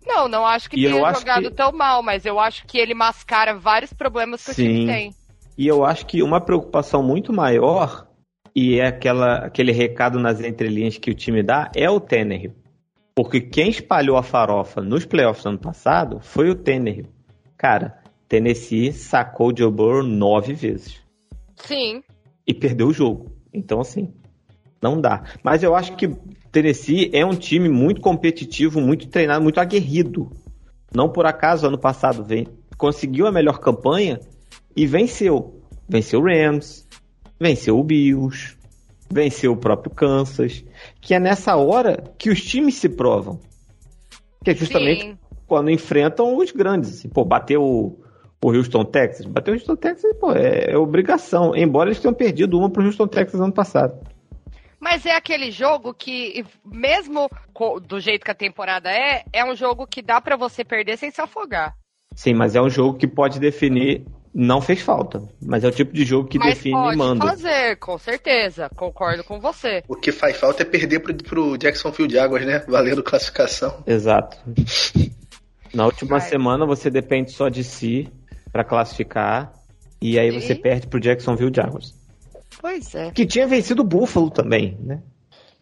Não, 0.07 0.27
não 0.27 0.47
acho 0.47 0.71
que 0.71 0.81
e 0.81 0.85
tenha 0.91 1.13
jogado 1.13 1.51
que... 1.51 1.57
tão 1.57 1.71
mal, 1.71 2.03
mas 2.03 2.25
eu 2.25 2.41
acho 2.41 2.65
que 2.67 2.79
ele 2.79 2.95
mascara 2.95 3.55
vários 3.55 3.93
problemas 3.93 4.43
que 4.43 4.55
Sim. 4.55 4.63
o 4.63 4.67
time 4.67 4.87
tem. 4.87 5.15
E 5.59 5.67
eu 5.67 5.85
acho 5.85 6.07
que 6.07 6.23
uma 6.23 6.41
preocupação 6.41 7.03
muito 7.03 7.31
maior, 7.31 8.09
e 8.55 8.81
é 8.81 8.87
aquela, 8.87 9.47
aquele 9.47 9.73
recado 9.73 10.19
nas 10.19 10.41
entrelinhas 10.41 10.97
que 10.97 11.11
o 11.11 11.15
time 11.15 11.43
dá, 11.43 11.71
é 11.77 11.91
o 11.91 12.01
Tannehill. 12.01 12.55
Porque 13.15 13.41
quem 13.41 13.69
espalhou 13.69 14.17
a 14.17 14.23
farofa 14.23 14.81
nos 14.81 15.05
playoffs 15.05 15.43
do 15.43 15.51
ano 15.51 15.59
passado 15.59 16.21
foi 16.21 16.49
o 16.49 16.55
Tannehill. 16.55 17.09
Cara, 17.57 17.98
Tennessee 18.29 18.93
sacou 18.93 19.51
o 19.53 19.57
Joe 19.57 19.71
Burrow 19.71 20.03
nove 20.03 20.53
vezes. 20.53 21.01
Sim. 21.57 22.03
E 22.47 22.53
perdeu 22.53 22.89
o 22.89 22.93
jogo. 22.93 23.33
Então, 23.53 23.81
assim, 23.81 24.13
não 24.83 25.01
dá. 25.01 25.25
Mas 25.43 25.63
eu 25.63 25.75
acho 25.75 25.97
que 25.97 26.09
Tennessee 26.53 27.11
é 27.13 27.25
um 27.25 27.35
time 27.35 27.69
muito 27.69 28.01
competitivo, 28.01 28.81
muito 28.81 29.09
treinado, 29.09 29.43
muito 29.43 29.59
aguerrido. 29.59 30.31
Não 30.95 31.09
por 31.09 31.27
acaso, 31.27 31.67
ano 31.67 31.79
passado 31.79 32.23
vem, 32.23 32.47
conseguiu 32.77 33.27
a 33.27 33.33
melhor 33.33 33.59
campanha 33.59 34.21
e 34.77 34.87
venceu. 34.87 35.63
Venceu 35.89 36.21
o 36.21 36.25
Rams, 36.25 36.87
venceu 37.41 37.79
o 37.79 37.85
Bills, 37.85 38.57
venceu 39.11 39.53
o 39.53 39.57
próprio 39.57 39.91
Kansas. 39.91 40.65
Que 41.01 41.15
é 41.15 41.19
nessa 41.19 41.57
hora 41.57 42.05
que 42.19 42.31
os 42.31 42.43
times 42.43 42.77
se 42.77 42.89
provam. 42.89 43.41
Que 44.45 44.51
é 44.51 44.55
justamente 44.55 45.03
Sim. 45.03 45.19
quando 45.47 45.71
enfrentam 45.71 46.37
os 46.37 46.53
grandes. 46.53 46.99
Assim, 46.99 47.09
pô, 47.09 47.25
bateu 47.25 47.99
o, 48.43 48.55
Houston 48.55 48.85
Texas. 48.85 49.27
Bateu 49.27 49.55
o 49.55 49.57
Houston 49.57 49.77
Texas, 49.77 50.17
pô, 50.19 50.33
é, 50.33 50.73
é 50.73 50.77
obrigação. 50.77 51.55
Embora 51.57 51.89
eles 51.89 52.01
tenham 52.01 52.15
perdido 52.15 52.59
uma 52.59 52.71
pro 52.71 52.85
Houston 52.85 53.07
Texas 53.07 53.41
ano 53.41 53.53
passado. 53.53 53.99
Mas 54.81 55.05
é 55.05 55.15
aquele 55.15 55.51
jogo 55.51 55.93
que, 55.93 56.45
mesmo 56.65 57.29
do 57.87 57.99
jeito 57.99 58.25
que 58.25 58.31
a 58.31 58.35
temporada 58.35 58.91
é, 58.91 59.25
é 59.33 59.45
um 59.45 59.55
jogo 59.55 59.87
que 59.87 60.01
dá 60.01 60.21
para 60.21 60.37
você 60.37 60.65
perder 60.65 60.97
sem 60.97 61.11
se 61.11 61.21
afogar. 61.21 61.75
Sim, 62.15 62.35
mas 62.35 62.55
é 62.55 62.63
um 62.63 62.71
jogo 62.71 62.97
que 62.97 63.07
pode 63.07 63.39
definir. 63.41 64.07
Não 64.33 64.61
fez 64.61 64.83
falta, 64.83 65.23
mas 65.43 65.65
é 65.65 65.69
o 65.69 65.73
tipo 65.73 65.93
de 65.93 66.05
jogo 66.05 66.29
que 66.29 66.39
mas 66.39 66.55
define 66.55 66.77
pode 66.77 66.95
e 66.95 66.99
manda. 66.99 67.27
fazer, 67.27 67.77
com 67.77 67.99
certeza. 67.99 68.71
Concordo 68.77 69.25
com 69.25 69.41
você. 69.41 69.83
O 69.89 69.97
que 69.97 70.13
faz 70.13 70.37
falta 70.37 70.63
é 70.63 70.67
perder 70.67 71.01
pro, 71.01 71.15
pro 71.15 71.57
Jacksonville 71.57 72.13
Jaguars, 72.13 72.47
né? 72.47 72.63
Valendo 72.69 73.03
classificação. 73.03 73.83
Exato. 73.87 74.37
Na 75.75 75.87
última 75.87 76.21
semana 76.21 76.67
você 76.67 76.91
depende 76.91 77.33
só 77.33 77.49
de 77.49 77.65
si 77.65 78.13
para 78.59 78.65
classificar 78.65 79.53
e 80.03 80.19
aí 80.19 80.33
você 80.33 80.55
perde 80.55 80.89
pro 80.89 80.99
Jacksonville 81.01 81.53
Jaguars. 81.55 81.95
Pois 82.61 82.93
é. 82.95 83.13
Que 83.13 83.25
tinha 83.25 83.47
vencido 83.47 83.83
o 83.83 83.85
Buffalo 83.85 84.31
também, 84.31 84.77
né? 84.81 85.01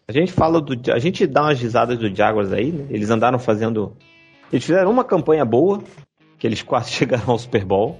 A 0.07 0.11
gente 0.11 0.31
fala 0.31 0.59
do. 0.59 0.91
A 0.91 0.97
gente 0.97 1.27
dá 1.27 1.43
umas 1.43 1.61
risadas 1.61 1.97
do 1.99 2.13
Jaguars 2.13 2.51
aí, 2.51 2.71
né? 2.71 2.87
Eles 2.89 3.09
andaram 3.09 3.37
fazendo. 3.37 3.95
Eles 4.51 4.65
fizeram 4.65 4.89
uma 4.89 5.03
campanha 5.03 5.45
boa, 5.45 5.83
que 6.39 6.47
eles 6.47 6.61
quase 6.63 6.89
chegaram 6.91 7.29
ao 7.29 7.37
Super 7.37 7.63
Bowl. 7.63 7.99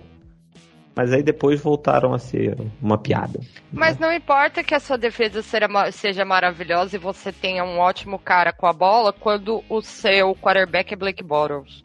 Mas 0.95 1.13
aí 1.13 1.21
depois 1.21 1.61
voltaram 1.61 2.11
a 2.11 2.17
ser 2.17 2.57
uma 2.81 2.97
piada. 2.97 3.39
Mas 3.71 3.99
né? 3.99 4.07
não 4.07 4.13
importa 4.15 4.63
que 4.63 4.73
a 4.73 4.79
sua 4.79 4.97
defesa 4.97 5.43
seja 5.91 6.25
maravilhosa 6.25 6.95
e 6.95 6.99
você 6.99 7.31
tenha 7.31 7.63
um 7.63 7.77
ótimo 7.77 8.17
cara 8.17 8.51
com 8.51 8.65
a 8.65 8.73
bola 8.73 9.13
quando 9.13 9.63
o 9.69 9.79
seu 9.79 10.33
quarterback 10.33 10.91
é 10.91 10.97
Blake 10.97 11.23
Bottles. 11.23 11.83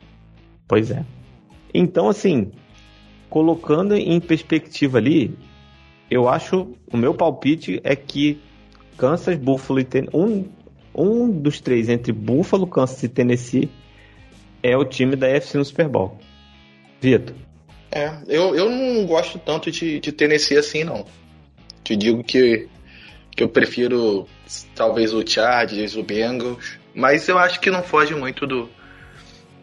Pois 0.66 0.90
é. 0.90 1.04
Então, 1.74 2.08
assim, 2.08 2.52
colocando 3.32 3.96
em 3.96 4.20
perspectiva 4.20 4.98
ali, 4.98 5.34
eu 6.10 6.28
acho, 6.28 6.76
o 6.92 6.98
meu 6.98 7.14
palpite 7.14 7.80
é 7.82 7.96
que 7.96 8.38
Kansas, 8.98 9.38
Buffalo 9.38 9.80
e 9.80 9.84
Tennessee, 9.84 10.14
um, 10.14 10.44
um 10.94 11.30
dos 11.30 11.58
três 11.58 11.88
entre 11.88 12.12
Buffalo, 12.12 12.66
Kansas 12.66 13.02
e 13.02 13.08
Tennessee 13.08 13.70
é 14.62 14.76
o 14.76 14.84
time 14.84 15.16
da 15.16 15.28
FC 15.28 15.56
no 15.56 15.64
Super 15.64 15.88
Bowl. 15.88 16.18
Vitor. 17.00 17.34
É, 17.90 18.12
eu, 18.28 18.54
eu 18.54 18.68
não 18.68 19.06
gosto 19.06 19.38
tanto 19.38 19.70
de, 19.70 19.98
de 19.98 20.12
Tennessee 20.12 20.58
assim, 20.58 20.84
não. 20.84 21.06
Te 21.82 21.96
digo 21.96 22.22
que, 22.22 22.68
que 23.34 23.42
eu 23.42 23.48
prefiro 23.48 24.28
talvez 24.74 25.14
o 25.14 25.26
Chargers, 25.26 25.96
o 25.96 26.02
Bengals, 26.02 26.78
mas 26.94 27.26
eu 27.30 27.38
acho 27.38 27.60
que 27.60 27.70
não 27.70 27.82
foge 27.82 28.14
muito 28.14 28.46
do 28.46 28.68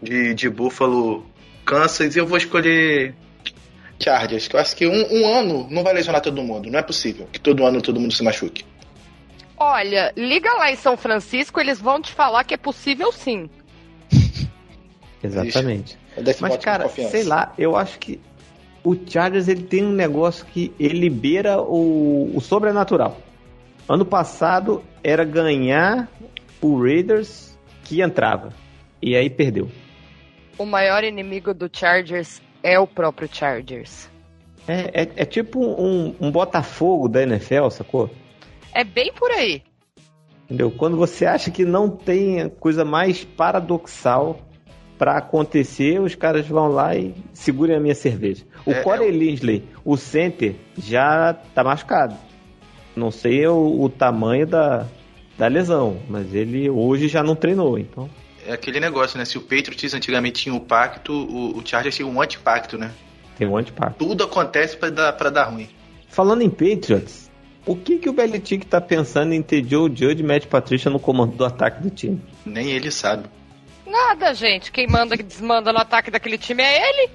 de, 0.01 0.33
de 0.33 0.49
Buffalo, 0.49 1.23
Kansas, 1.63 2.15
e 2.15 2.19
eu 2.19 2.25
vou 2.25 2.39
escolher 2.39 3.13
Chargers, 3.99 4.47
que 4.47 4.55
eu 4.55 4.59
acho 4.59 4.75
que 4.75 4.87
um, 4.87 5.05
um, 5.11 5.27
ano 5.27 5.67
não 5.69 5.83
vai 5.83 5.93
lesionar 5.93 6.21
todo 6.21 6.41
mundo. 6.41 6.69
Não 6.71 6.79
é 6.79 6.83
possível 6.83 7.27
que 7.31 7.39
todo 7.39 7.65
ano 7.65 7.81
todo 7.81 7.99
mundo 7.99 8.13
se 8.13 8.23
machuque. 8.23 8.65
Olha, 9.57 10.13
liga 10.15 10.53
lá 10.53 10.71
em 10.71 10.75
São 10.75 10.95
Francisco, 10.95 11.59
eles 11.59 11.79
vão 11.79 12.01
te 12.01 12.13
falar 12.13 12.45
que 12.45 12.53
é 12.53 12.57
possível 12.57 13.11
sim. 13.11 13.49
Exatamente. 15.21 15.97
Mas, 16.39 16.57
cara, 16.57 16.87
sei 16.87 17.23
lá, 17.23 17.53
eu 17.57 17.75
acho 17.75 17.99
que 17.99 18.21
o 18.83 18.95
Chargers 18.95 19.47
ele 19.47 19.63
tem 19.63 19.85
um 19.85 19.91
negócio 19.91 20.45
que 20.45 20.73
ele 20.79 21.09
beira 21.09 21.61
o, 21.61 22.31
o 22.33 22.39
sobrenatural. 22.39 23.17
Ano 23.87 24.05
passado 24.05 24.83
era 25.03 25.25
ganhar 25.25 26.09
o 26.61 26.81
Raiders 26.81 27.57
que 27.83 28.01
entrava. 28.01 28.53
E 29.01 29.15
aí 29.15 29.29
perdeu. 29.29 29.69
O 30.57 30.65
maior 30.65 31.03
inimigo 31.03 31.53
do 31.53 31.69
Chargers 31.71 32.41
é 32.63 32.79
o 32.79 32.87
próprio 32.87 33.29
Chargers. 33.31 34.09
É, 34.67 35.03
é, 35.03 35.09
é 35.15 35.25
tipo 35.25 35.59
um, 35.59 36.15
um, 36.19 36.31
Botafogo 36.31 37.07
da 37.07 37.23
NFL, 37.23 37.69
sacou? 37.69 38.09
É 38.73 38.83
bem 38.83 39.11
por 39.13 39.31
aí. 39.31 39.63
Entendeu? 40.45 40.71
Quando 40.71 40.97
você 40.97 41.25
acha 41.25 41.49
que 41.49 41.65
não 41.65 41.89
tem 41.89 42.49
coisa 42.49 42.85
mais 42.85 43.23
paradoxal 43.23 44.39
para 44.97 45.17
acontecer, 45.17 45.99
os 45.99 46.13
caras 46.13 46.47
vão 46.47 46.67
lá 46.67 46.95
e 46.95 47.15
segurem 47.33 47.77
a 47.77 47.79
minha 47.79 47.95
cerveja. 47.95 48.45
O 48.65 48.71
é, 48.71 48.83
Corey 48.83 49.09
é... 49.09 49.11
Linsley, 49.11 49.63
o 49.83 49.95
center, 49.95 50.55
já 50.77 51.33
tá 51.33 51.63
machucado. 51.63 52.15
Não 52.95 53.09
sei 53.09 53.47
o, 53.47 53.81
o 53.81 53.89
tamanho 53.89 54.45
da, 54.45 54.85
da 55.37 55.47
lesão, 55.47 55.97
mas 56.09 56.33
ele 56.33 56.69
hoje 56.69 57.07
já 57.07 57.23
não 57.23 57.35
treinou, 57.35 57.79
então 57.79 58.09
é 58.49 58.53
aquele 58.53 58.79
negócio, 58.79 59.17
né? 59.17 59.25
Se 59.25 59.37
o 59.37 59.41
Patriots 59.41 59.93
antigamente 59.93 60.41
tinha 60.41 60.55
o 60.55 60.59
pacto, 60.59 61.13
o, 61.13 61.57
o 61.57 61.65
Chargers 61.65 61.95
tinha 61.95 62.07
um 62.07 62.19
antipacto, 62.19 62.77
né? 62.77 62.91
Tem 63.37 63.47
um 63.47 63.55
antipacto. 63.55 64.03
Tudo 64.03 64.23
acontece 64.23 64.75
para 64.75 64.89
dar, 64.89 65.13
pra 65.13 65.29
dar 65.29 65.45
ruim. 65.45 65.69
Falando 66.07 66.41
em 66.41 66.49
Patriots, 66.49 67.29
o 67.63 67.75
que, 67.75 67.99
que 67.99 68.09
o 68.09 68.13
Belichick 68.13 68.65
tá 68.65 68.81
pensando 68.81 69.33
em 69.33 69.41
ter 69.43 69.63
Joe 69.63 69.87
Judge 69.87 70.21
e 70.21 70.23
Matt 70.23 70.47
Patricia 70.47 70.89
no 70.89 70.99
comando 70.99 71.35
do 71.35 71.45
ataque 71.45 71.81
do 71.81 71.91
time? 71.91 72.19
Nem 72.43 72.71
ele 72.71 72.89
sabe. 72.89 73.29
Nada, 73.85 74.33
gente. 74.33 74.71
Quem 74.71 74.87
manda 74.87 75.13
e 75.13 75.21
desmanda 75.21 75.71
no 75.71 75.77
ataque 75.77 76.09
daquele 76.09 76.37
time 76.37 76.63
é 76.63 76.89
ele. 76.89 77.11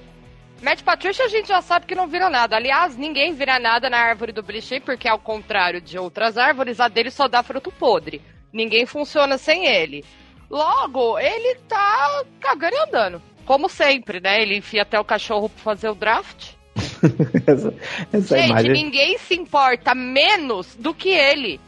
Matt 0.61 0.83
Patricia 0.83 1.25
a 1.25 1.27
gente 1.27 1.49
já 1.49 1.61
sabe 1.61 1.85
que 1.85 1.95
não 1.95 2.07
vira 2.07 2.29
nada. 2.29 2.55
Aliás, 2.55 2.95
ninguém 2.95 3.33
vira 3.33 3.59
nada 3.59 3.89
na 3.89 3.97
árvore 3.97 4.31
do 4.31 4.41
Belichick, 4.41 4.85
porque 4.85 5.07
ao 5.07 5.19
contrário 5.19 5.81
de 5.81 5.97
outras 5.97 6.37
árvores, 6.37 6.79
a 6.79 6.87
dele 6.87 7.11
só 7.11 7.27
dá 7.27 7.43
fruto 7.43 7.73
podre. 7.73 8.21
Ninguém 8.53 8.85
funciona 8.85 9.37
sem 9.37 9.65
ele. 9.67 10.05
Logo, 10.49 11.17
ele 11.19 11.55
tá 11.67 12.23
cagando 12.39 12.75
e 12.75 12.79
andando. 12.79 13.21
Como 13.45 13.69
sempre, 13.69 14.19
né? 14.19 14.41
Ele 14.41 14.57
enfia 14.57 14.81
até 14.81 14.99
o 14.99 15.03
cachorro 15.03 15.49
pra 15.49 15.63
fazer 15.63 15.89
o 15.89 15.95
draft. 15.95 16.53
essa, 17.45 17.73
essa 18.11 18.37
Gente, 18.37 18.49
imagem... 18.49 18.71
ninguém 18.71 19.17
se 19.17 19.35
importa 19.35 19.93
menos 19.93 20.75
do 20.75 20.93
que 20.93 21.09
ele. 21.09 21.59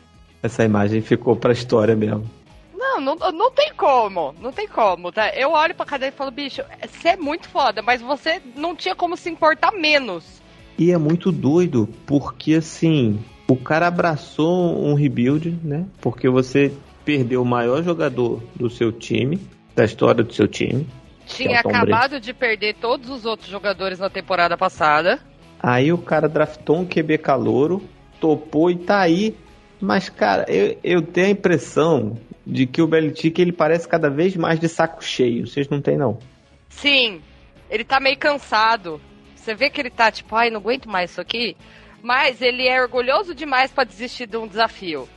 Essa 0.41 0.63
imagem 0.63 1.01
ficou 1.01 1.35
pra 1.35 1.53
história 1.53 1.95
mesmo. 1.95 2.29
Não, 2.75 3.01
não, 3.01 3.15
não 3.15 3.51
tem 3.51 3.73
como. 3.75 4.33
Não 4.39 4.51
tem 4.51 4.67
como, 4.67 5.11
tá? 5.11 5.29
Eu 5.29 5.51
olho 5.51 5.75
pra 5.75 5.85
cadeira 5.85 6.13
e 6.13 6.17
falo, 6.17 6.31
bicho, 6.31 6.61
você 6.87 7.09
é 7.09 7.17
muito 7.17 7.49
foda, 7.49 7.81
mas 7.81 8.01
você 8.01 8.41
não 8.55 8.75
tinha 8.75 8.95
como 8.95 9.17
se 9.17 9.29
importar 9.29 9.71
menos. 9.71 10.41
E 10.77 10.91
é 10.91 10.97
muito 10.97 11.31
doido, 11.31 11.89
porque 12.05 12.53
assim, 12.53 13.19
o 13.47 13.55
cara 13.55 13.87
abraçou 13.87 14.79
um 14.85 14.93
rebuild, 14.93 15.57
né? 15.63 15.85
Porque 15.99 16.29
você 16.29 16.71
perdeu 17.07 17.41
o 17.41 17.45
maior 17.45 17.81
jogador 17.81 18.43
do 18.53 18.69
seu 18.69 18.91
time, 18.91 19.39
da 19.73 19.85
história 19.85 20.21
do 20.21 20.33
seu 20.33 20.45
time. 20.45 20.85
Tinha 21.25 21.55
é 21.55 21.57
acabado 21.59 22.09
Brady. 22.09 22.19
de 22.19 22.33
perder 22.33 22.75
todos 22.75 23.09
os 23.09 23.25
outros 23.25 23.49
jogadores 23.49 23.97
na 23.97 24.09
temporada 24.09 24.57
passada. 24.57 25.17
Aí 25.57 25.93
o 25.93 25.97
cara 25.97 26.27
draftou 26.27 26.79
um 26.79 26.85
QB 26.85 27.19
calouro, 27.19 27.81
topou 28.19 28.69
e 28.69 28.75
tá 28.75 28.99
aí. 28.99 29.37
Mas, 29.79 30.09
cara, 30.09 30.45
eu, 30.49 30.77
eu 30.83 31.01
tenho 31.01 31.27
a 31.27 31.29
impressão 31.29 32.17
de 32.45 32.67
que 32.67 32.81
o 32.81 32.87
Belichick 32.87 33.41
ele 33.41 33.53
parece 33.53 33.87
cada 33.87 34.09
vez 34.09 34.35
mais 34.35 34.59
de 34.59 34.67
saco 34.67 35.01
cheio. 35.01 35.47
Vocês 35.47 35.69
não 35.69 35.79
tem, 35.79 35.95
não? 35.95 36.19
Sim, 36.67 37.21
ele 37.69 37.85
tá 37.85 38.01
meio 38.01 38.17
cansado. 38.17 38.99
Você 39.33 39.55
vê 39.55 39.69
que 39.69 39.79
ele 39.79 39.89
tá 39.89 40.11
tipo, 40.11 40.35
ai, 40.35 40.49
não 40.49 40.59
aguento 40.59 40.89
mais 40.89 41.11
isso 41.11 41.21
aqui. 41.21 41.55
Mas 42.03 42.41
ele 42.41 42.67
é 42.67 42.81
orgulhoso 42.81 43.33
demais 43.33 43.71
para 43.71 43.85
desistir 43.85 44.27
de 44.27 44.35
um 44.35 44.45
desafio. 44.45 45.07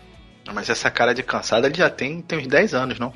Mas 0.53 0.69
essa 0.69 0.91
cara 0.91 1.15
de 1.15 1.23
cansado 1.23 1.67
ele 1.67 1.75
já 1.75 1.91
tem, 1.91 2.21
tem 2.23 2.39
uns 2.39 2.47
10 2.47 2.75
anos, 2.75 2.99
não? 2.99 3.13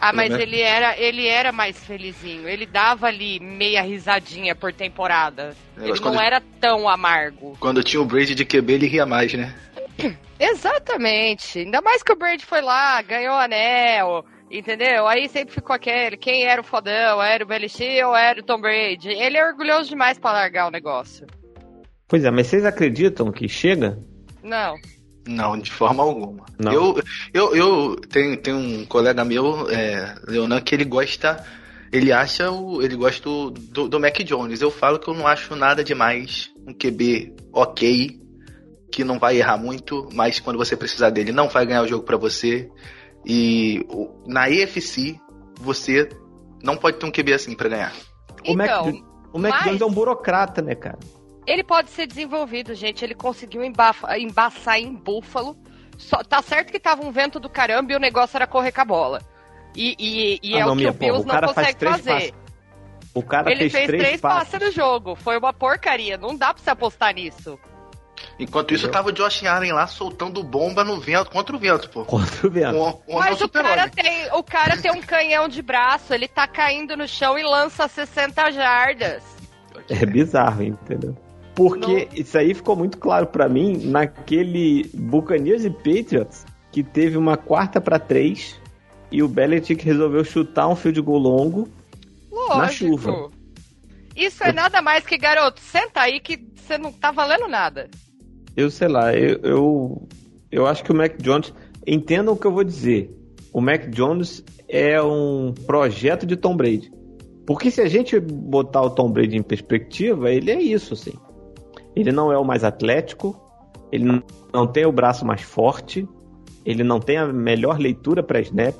Ah, 0.00 0.12
mas 0.12 0.32
ele 0.32 0.60
era, 0.60 0.96
ele 0.96 1.26
era 1.26 1.50
mais 1.50 1.76
felizinho. 1.84 2.48
Ele 2.48 2.64
dava 2.64 3.08
ali 3.08 3.40
meia 3.40 3.82
risadinha 3.82 4.54
por 4.54 4.72
temporada. 4.72 5.56
ele 5.76 5.98
não 5.98 6.20
era 6.20 6.40
tão 6.60 6.88
amargo. 6.88 7.56
Quando 7.58 7.82
tinha 7.82 8.00
o 8.00 8.04
Brady 8.04 8.34
de 8.34 8.44
QB, 8.44 8.74
ele 8.74 8.86
ria 8.86 9.04
mais, 9.04 9.34
né? 9.34 9.52
Exatamente. 10.38 11.58
Ainda 11.58 11.80
mais 11.82 12.02
que 12.02 12.12
o 12.12 12.16
Brady 12.16 12.44
foi 12.44 12.60
lá, 12.60 13.02
ganhou 13.02 13.34
o 13.34 13.38
anel, 13.40 14.24
entendeu? 14.48 15.08
Aí 15.08 15.28
sempre 15.28 15.54
ficou 15.54 15.74
aquele, 15.74 16.16
quem 16.16 16.44
era 16.44 16.60
o 16.60 16.64
fodão? 16.64 17.20
Era 17.20 17.42
o 17.42 17.46
Belichick 17.48 18.00
ou 18.04 18.16
era 18.16 18.40
o 18.40 18.44
Tom 18.44 18.60
Brady? 18.60 19.08
Ele 19.08 19.36
é 19.36 19.44
orgulhoso 19.44 19.88
demais 19.88 20.16
para 20.16 20.32
largar 20.32 20.68
o 20.68 20.70
negócio. 20.70 21.26
Pois 22.06 22.24
é, 22.24 22.30
mas 22.30 22.46
vocês 22.46 22.64
acreditam 22.64 23.32
que 23.32 23.48
chega? 23.48 23.98
Não. 24.44 24.76
Não, 25.28 25.58
de 25.58 25.70
forma 25.70 26.02
alguma. 26.02 26.46
Não. 26.58 26.72
Eu, 26.72 27.02
eu, 27.34 27.54
eu 27.54 27.96
tenho, 27.96 28.34
tenho 28.38 28.56
um 28.56 28.86
colega 28.86 29.22
meu, 29.26 29.68
é, 29.68 30.14
Leonan, 30.26 30.58
que 30.62 30.74
ele 30.74 30.86
gosta. 30.86 31.44
Ele 31.92 32.10
acha 32.10 32.50
o. 32.50 32.82
Ele 32.82 32.96
gosta 32.96 33.28
do, 33.28 33.88
do 33.88 34.00
Mac 34.00 34.16
Jones. 34.24 34.62
Eu 34.62 34.70
falo 34.70 34.98
que 34.98 35.08
eu 35.08 35.14
não 35.14 35.26
acho 35.26 35.54
nada 35.54 35.84
demais. 35.84 36.50
Um 36.66 36.72
QB 36.72 37.34
ok, 37.52 38.18
que 38.90 39.04
não 39.04 39.18
vai 39.18 39.36
errar 39.36 39.58
muito, 39.58 40.08
mas 40.14 40.40
quando 40.40 40.56
você 40.56 40.74
precisar 40.74 41.10
dele, 41.10 41.30
não 41.30 41.48
vai 41.48 41.66
ganhar 41.66 41.82
o 41.82 41.88
jogo 41.88 42.04
para 42.04 42.16
você. 42.16 42.70
E 43.26 43.86
na 44.26 44.48
EFC, 44.48 45.20
você 45.60 46.08
não 46.62 46.76
pode 46.78 46.96
ter 46.96 47.04
um 47.04 47.12
QB 47.12 47.34
assim 47.34 47.54
para 47.54 47.68
ganhar. 47.68 47.92
O 48.46 48.52
então, 48.52 48.86
Mac, 48.86 48.94
o 49.34 49.38
Mac 49.38 49.50
mas... 49.52 49.64
Jones 49.64 49.80
é 49.82 49.84
um 49.84 49.92
burocrata, 49.92 50.62
né, 50.62 50.74
cara? 50.74 50.98
Ele 51.48 51.64
pode 51.64 51.88
ser 51.88 52.06
desenvolvido, 52.06 52.74
gente. 52.74 53.02
Ele 53.02 53.14
conseguiu 53.14 53.64
embafa, 53.64 54.18
embaçar 54.18 54.78
em 54.78 54.94
Búfalo. 54.94 55.56
Só, 55.96 56.18
tá 56.22 56.42
certo 56.42 56.70
que 56.70 56.78
tava 56.78 57.02
um 57.02 57.10
vento 57.10 57.40
do 57.40 57.48
caramba 57.48 57.90
e 57.90 57.96
o 57.96 57.98
negócio 57.98 58.36
era 58.36 58.46
correr 58.46 58.70
com 58.70 58.82
a 58.82 58.84
bola. 58.84 59.22
E, 59.74 59.96
e, 59.98 60.40
e 60.42 60.54
ah, 60.56 60.58
é 60.58 60.64
não, 60.66 60.74
o 60.74 60.76
que 60.76 60.86
o 60.86 60.92
Bills 60.92 61.24
porra, 61.24 61.40
não 61.40 61.48
consegue 61.48 61.84
fazer. 61.86 62.12
Passes. 62.12 62.34
O 63.14 63.22
cara 63.22 63.50
ele 63.50 63.60
fez, 63.60 63.72
fez 63.72 63.86
três, 63.86 64.02
três 64.02 64.20
passes. 64.20 64.50
passes 64.50 64.66
no 64.66 64.72
jogo. 64.72 65.14
Foi 65.14 65.38
uma 65.38 65.54
porcaria. 65.54 66.18
Não 66.18 66.36
dá 66.36 66.52
pra 66.52 66.62
você 66.62 66.68
apostar 66.68 67.14
nisso. 67.14 67.58
Enquanto 68.38 68.74
isso, 68.74 68.86
tava 68.88 69.08
o 69.08 69.12
Josh 69.12 69.44
Allen 69.44 69.72
lá 69.72 69.86
soltando 69.86 70.42
bomba 70.42 70.84
no 70.84 71.00
vento, 71.00 71.30
contra 71.30 71.56
o 71.56 71.58
vento, 71.58 71.88
pô. 71.88 72.04
Contra 72.04 72.46
o 72.46 72.50
vento. 72.50 72.76
O, 72.76 73.02
o 73.06 73.18
Mas 73.18 73.40
o 73.40 73.48
cara, 73.48 73.88
tem, 73.88 74.28
o 74.32 74.42
cara 74.42 74.76
tem 74.76 74.92
um 74.92 75.00
canhão 75.00 75.48
de 75.48 75.62
braço, 75.62 76.12
ele 76.12 76.28
tá 76.28 76.46
caindo 76.46 76.96
no 76.96 77.08
chão 77.08 77.38
e 77.38 77.42
lança 77.42 77.88
60 77.88 78.50
jardas. 78.50 79.22
É 79.88 80.04
bizarro, 80.04 80.62
entendeu? 80.62 81.16
Porque 81.58 82.06
Não. 82.08 82.20
isso 82.20 82.38
aí 82.38 82.54
ficou 82.54 82.76
muito 82.76 82.98
claro 82.98 83.26
para 83.26 83.48
mim 83.48 83.78
naquele 83.78 84.88
Buccaneers 84.94 85.64
e 85.64 85.70
Patriots 85.70 86.46
que 86.70 86.84
teve 86.84 87.16
uma 87.16 87.36
quarta 87.36 87.80
para 87.80 87.98
três 87.98 88.54
e 89.10 89.24
o 89.24 89.28
Belichick 89.28 89.84
resolveu 89.84 90.22
chutar 90.22 90.68
um 90.68 90.76
field 90.76 91.00
goal 91.00 91.18
longo 91.18 91.68
Lógico. 92.30 92.58
na 92.58 92.68
chuva. 92.68 93.30
Isso 94.14 94.44
é 94.44 94.52
nada 94.52 94.80
mais 94.80 95.04
que, 95.04 95.18
garoto, 95.18 95.60
senta 95.60 96.02
aí 96.02 96.20
que 96.20 96.38
você 96.54 96.78
não 96.78 96.92
tá 96.92 97.10
valendo 97.10 97.48
nada. 97.48 97.90
Eu 98.56 98.70
sei 98.70 98.86
lá, 98.86 99.12
eu, 99.12 99.40
eu, 99.42 100.08
eu 100.52 100.64
acho 100.64 100.84
que 100.84 100.92
o 100.92 100.94
Mac 100.94 101.20
Jones. 101.20 101.52
Entenda 101.84 102.30
o 102.30 102.36
que 102.36 102.46
eu 102.46 102.52
vou 102.52 102.62
dizer. 102.62 103.10
O 103.52 103.60
Mac 103.60 103.88
Jones 103.88 104.44
é 104.68 105.02
um 105.02 105.52
projeto 105.66 106.24
de 106.24 106.36
Tom 106.36 106.56
Brady. 106.56 106.92
Porque 107.44 107.68
se 107.68 107.80
a 107.80 107.88
gente 107.88 108.20
botar 108.20 108.82
o 108.82 108.90
Tom 108.90 109.10
Brady 109.10 109.38
em 109.38 109.42
perspectiva, 109.42 110.30
ele 110.30 110.52
é 110.52 110.62
isso, 110.62 110.94
assim. 110.94 111.14
Ele 111.94 112.12
não 112.12 112.32
é 112.32 112.38
o 112.38 112.44
mais 112.44 112.64
atlético, 112.64 113.38
ele 113.90 114.22
não 114.52 114.66
tem 114.66 114.86
o 114.86 114.92
braço 114.92 115.24
mais 115.24 115.42
forte, 115.42 116.08
ele 116.64 116.84
não 116.84 117.00
tem 117.00 117.16
a 117.16 117.26
melhor 117.26 117.78
leitura 117.78 118.22
para 118.22 118.40
snap, 118.40 118.74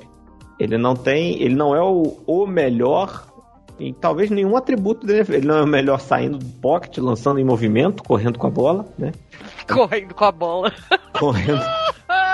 ele 0.59 0.77
não 0.77 0.95
tem, 0.95 1.41
ele 1.41 1.55
não 1.55 1.75
é 1.75 1.81
o, 1.81 2.17
o 2.27 2.45
melhor 2.45 3.29
em 3.79 3.93
talvez 3.93 4.29
nenhum 4.29 4.57
atributo 4.57 5.07
dele. 5.07 5.25
Ele 5.29 5.47
não 5.47 5.55
é 5.55 5.63
o 5.63 5.67
melhor 5.67 5.99
saindo 5.99 6.37
do 6.37 6.45
pocket, 6.59 6.97
lançando 6.97 7.39
em 7.39 7.43
movimento, 7.43 8.03
correndo 8.03 8.37
com 8.37 8.47
a 8.47 8.49
bola, 8.49 8.85
né? 8.97 9.11
Correndo 9.67 10.13
com 10.13 10.25
a 10.25 10.31
bola. 10.31 10.73
Correndo. 11.17 11.63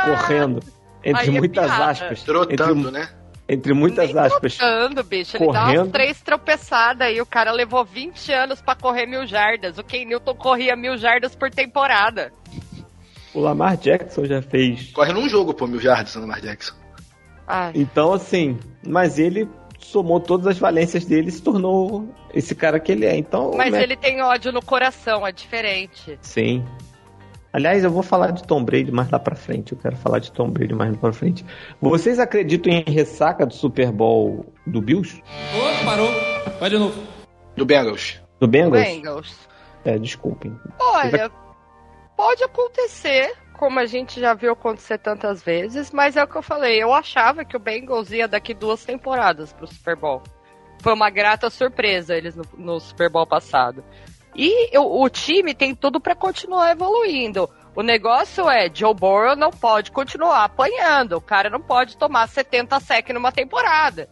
correndo. 0.06 0.60
Entre 1.04 1.30
Aí 1.30 1.36
é 1.36 1.40
muitas 1.40 1.70
é 1.70 1.84
aspas. 1.84 2.24
Trotando, 2.24 2.80
entre, 2.80 2.92
né? 2.92 3.10
Entre 3.48 3.74
muitas 3.74 4.12
Nem 4.12 4.24
aspas. 4.24 4.58
Trotando, 4.58 5.04
bicho. 5.04 5.38
Ele 5.38 5.46
correndo. 5.46 5.74
dá 5.74 5.82
umas 5.82 5.92
três 5.92 6.22
tropeçadas 6.22 7.16
e 7.16 7.22
o 7.22 7.26
cara 7.26 7.52
levou 7.52 7.86
20 7.86 8.32
anos 8.32 8.62
para 8.62 8.76
correr 8.76 9.06
mil 9.06 9.28
jardas. 9.28 9.78
O 9.78 9.84
Ken 9.84 10.06
Newton 10.06 10.36
corria 10.36 10.76
mil 10.76 10.98
jardas 10.98 11.36
por 11.36 11.52
temporada. 11.52 12.32
O 13.34 13.40
Lamar 13.40 13.78
Jackson 13.78 14.26
já 14.26 14.42
fez. 14.42 14.92
Corre 14.94 15.14
num 15.14 15.30
jogo, 15.30 15.54
pô, 15.54 15.68
mil 15.68 15.80
jardas, 15.80 16.16
o 16.16 16.22
Lamar 16.22 16.42
Jackson. 16.42 16.74
Ai. 17.48 17.72
Então, 17.76 18.14
assim, 18.14 18.58
mas 18.84 19.20
ele 19.20 19.48
somou 19.78 20.20
todas 20.20 20.48
as 20.48 20.58
valências 20.58 21.06
dele 21.06 21.30
e 21.30 21.32
se 21.32 21.42
tornou 21.42 22.10
esse 22.34 22.56
cara 22.56 22.80
que 22.80 22.92
ele 22.92 23.06
é. 23.06 23.16
Então, 23.16 23.52
mas 23.56 23.74
ele 23.74 23.96
tem 23.96 24.22
ódio 24.22 24.52
no 24.52 24.62
coração, 24.62 25.26
é 25.26 25.32
diferente. 25.32 26.18
Sim. 26.22 26.66
Aliás, 27.56 27.86
eu 27.86 27.90
vou 27.90 28.04
falar 28.04 28.32
de 28.32 28.44
Tom 28.44 28.66
Brady 28.66 28.92
mais 28.92 29.10
lá 29.10 29.18
pra 29.18 29.34
frente. 29.34 29.72
Eu 29.72 29.78
quero 29.78 29.96
falar 29.96 30.20
de 30.20 30.30
Tom 30.30 30.50
Brady 30.50 30.74
mais 30.74 30.92
lá 30.92 30.98
pra 30.98 31.14
frente. 31.14 31.46
Vocês 31.80 32.20
acreditam 32.20 32.70
em 32.70 32.84
ressaca 32.84 33.46
do 33.46 33.54
Super 33.54 33.94
Bowl 33.94 34.54
do 34.68 34.82
Bills? 34.82 35.24
Oh, 35.56 35.86
parou. 35.86 36.10
Vai 36.60 36.70
de 36.70 36.78
novo. 36.78 37.02
Do 37.56 37.66
Bengals. 37.66 38.22
Do 38.42 38.48
Bengals? 38.50 38.84
Bengals. 38.84 39.48
É, 39.86 39.98
desculpem. 39.98 40.54
Olha, 40.82 41.32
pode 42.18 42.44
acontecer, 42.44 43.34
como 43.54 43.80
a 43.80 43.86
gente 43.86 44.20
já 44.20 44.34
viu 44.34 44.52
acontecer 44.52 44.98
tantas 44.98 45.42
vezes, 45.42 45.92
mas 45.92 46.18
é 46.18 46.24
o 46.26 46.28
que 46.28 46.36
eu 46.36 46.44
falei. 46.44 46.84
Eu 46.84 46.92
achava 46.94 47.46
que 47.46 47.56
o 47.56 47.60
Bengals 47.60 48.12
ia 48.12 48.28
daqui 48.28 48.54
duas 48.54 48.84
temporadas 48.84 49.54
pro 49.54 49.66
Super 49.66 49.96
Bowl. 49.96 50.22
Foi 50.82 50.94
uma 50.94 51.10
grata 51.10 51.50
surpresa 51.50 52.18
eles 52.18 52.36
no, 52.36 52.44
no 52.58 52.82
Super 52.82 53.10
Bowl 53.10 53.26
passado. 53.26 53.82
E 54.36 54.78
o, 54.78 55.04
o 55.04 55.10
time 55.10 55.54
tem 55.54 55.74
tudo 55.74 56.00
para 56.00 56.14
continuar 56.14 56.72
evoluindo. 56.72 57.50
O 57.76 57.82
negócio 57.82 58.50
é, 58.50 58.70
Joe 58.74 58.94
Burrow 58.94 59.36
não 59.36 59.50
pode 59.50 59.92
continuar 59.92 60.44
apanhando. 60.44 61.14
O 61.14 61.22
cara 61.22 61.50
não 61.50 61.62
pode 61.62 61.98
tomar 61.98 62.28
70 62.28 62.80
sec 62.80 63.10
numa 63.10 63.32
temporada. 63.32 64.10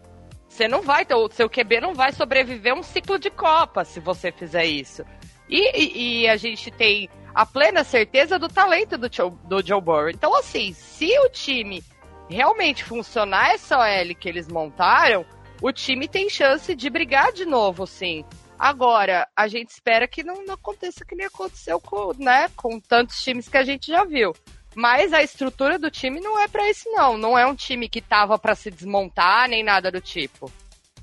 Você 0.48 0.68
não 0.68 0.82
vai, 0.82 1.06
o 1.12 1.30
seu 1.32 1.50
QB 1.50 1.82
não 1.82 1.94
vai 1.94 2.12
sobreviver 2.12 2.74
um 2.74 2.84
ciclo 2.84 3.18
de 3.18 3.30
Copa 3.30 3.84
se 3.84 4.00
você 4.00 4.32
fizer 4.32 4.66
isso. 4.66 5.04
E, 5.50 5.78
e, 5.78 6.22
e 6.22 6.28
a 6.28 6.38
gente 6.38 6.70
tem 6.70 7.10
a 7.34 7.46
plena 7.46 7.84
certeza 7.84 8.38
do 8.38 8.48
talento 8.48 8.98
do, 8.98 9.10
do 9.10 9.66
Joe 9.66 9.82
Burrow. 9.82 10.10
Então, 10.10 10.36
assim, 10.38 10.74
se 10.74 11.18
o 11.20 11.30
time 11.30 11.84
realmente 12.30 12.84
funcionar 12.84 13.54
essa 13.54 13.78
OL 13.78 14.16
que 14.16 14.30
eles 14.30 14.48
montaram, 14.48 15.26
o 15.62 15.72
time 15.72 16.08
tem 16.08 16.30
chance 16.30 16.76
de 16.76 16.90
brigar 16.90 17.32
de 17.32 17.46
novo, 17.46 17.88
sim. 17.88 18.24
Agora, 18.64 19.28
a 19.36 19.46
gente 19.50 19.72
espera 19.72 20.08
que 20.08 20.24
não, 20.24 20.46
não 20.46 20.54
aconteça 20.54 21.04
que 21.04 21.18
nem 21.18 21.26
aconteceu 21.26 21.82
com, 21.82 22.14
né, 22.18 22.50
com 22.56 22.80
tantos 22.80 23.22
times 23.22 23.50
que 23.50 23.58
a 23.58 23.64
gente 23.66 23.88
já 23.88 24.06
viu. 24.06 24.34
Mas 24.74 25.12
a 25.12 25.22
estrutura 25.22 25.78
do 25.78 25.92
time 25.92 26.22
não 26.22 26.40
é 26.40 26.48
para 26.48 26.70
esse 26.70 26.90
não. 26.92 27.18
Não 27.18 27.38
é 27.38 27.46
um 27.46 27.56
time 27.56 27.90
que 27.90 28.00
tava 28.00 28.40
para 28.40 28.56
se 28.56 28.72
desmontar 28.72 29.50
nem 29.50 29.66
nada 29.66 29.92
do 29.92 30.00
tipo. 30.00 30.50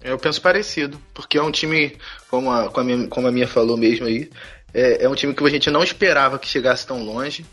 Eu 0.00 0.18
penso 0.18 0.40
parecido, 0.40 0.98
porque 1.12 1.36
é 1.36 1.42
um 1.42 1.50
time, 1.50 1.98
como 2.30 2.50
a, 2.50 2.70
como 2.70 2.80
a, 2.80 2.96
minha, 2.96 3.08
como 3.08 3.28
a 3.28 3.30
minha 3.30 3.46
falou 3.46 3.76
mesmo 3.76 4.06
aí, 4.06 4.30
é, 4.72 5.04
é, 5.04 5.08
um 5.10 5.14
time 5.14 5.34
que 5.34 5.44
a 5.44 5.50
gente 5.50 5.70
não 5.70 5.82
esperava 5.82 6.38
que 6.38 6.48
chegasse 6.48 6.86
tão 6.86 7.04
longe. 7.04 7.44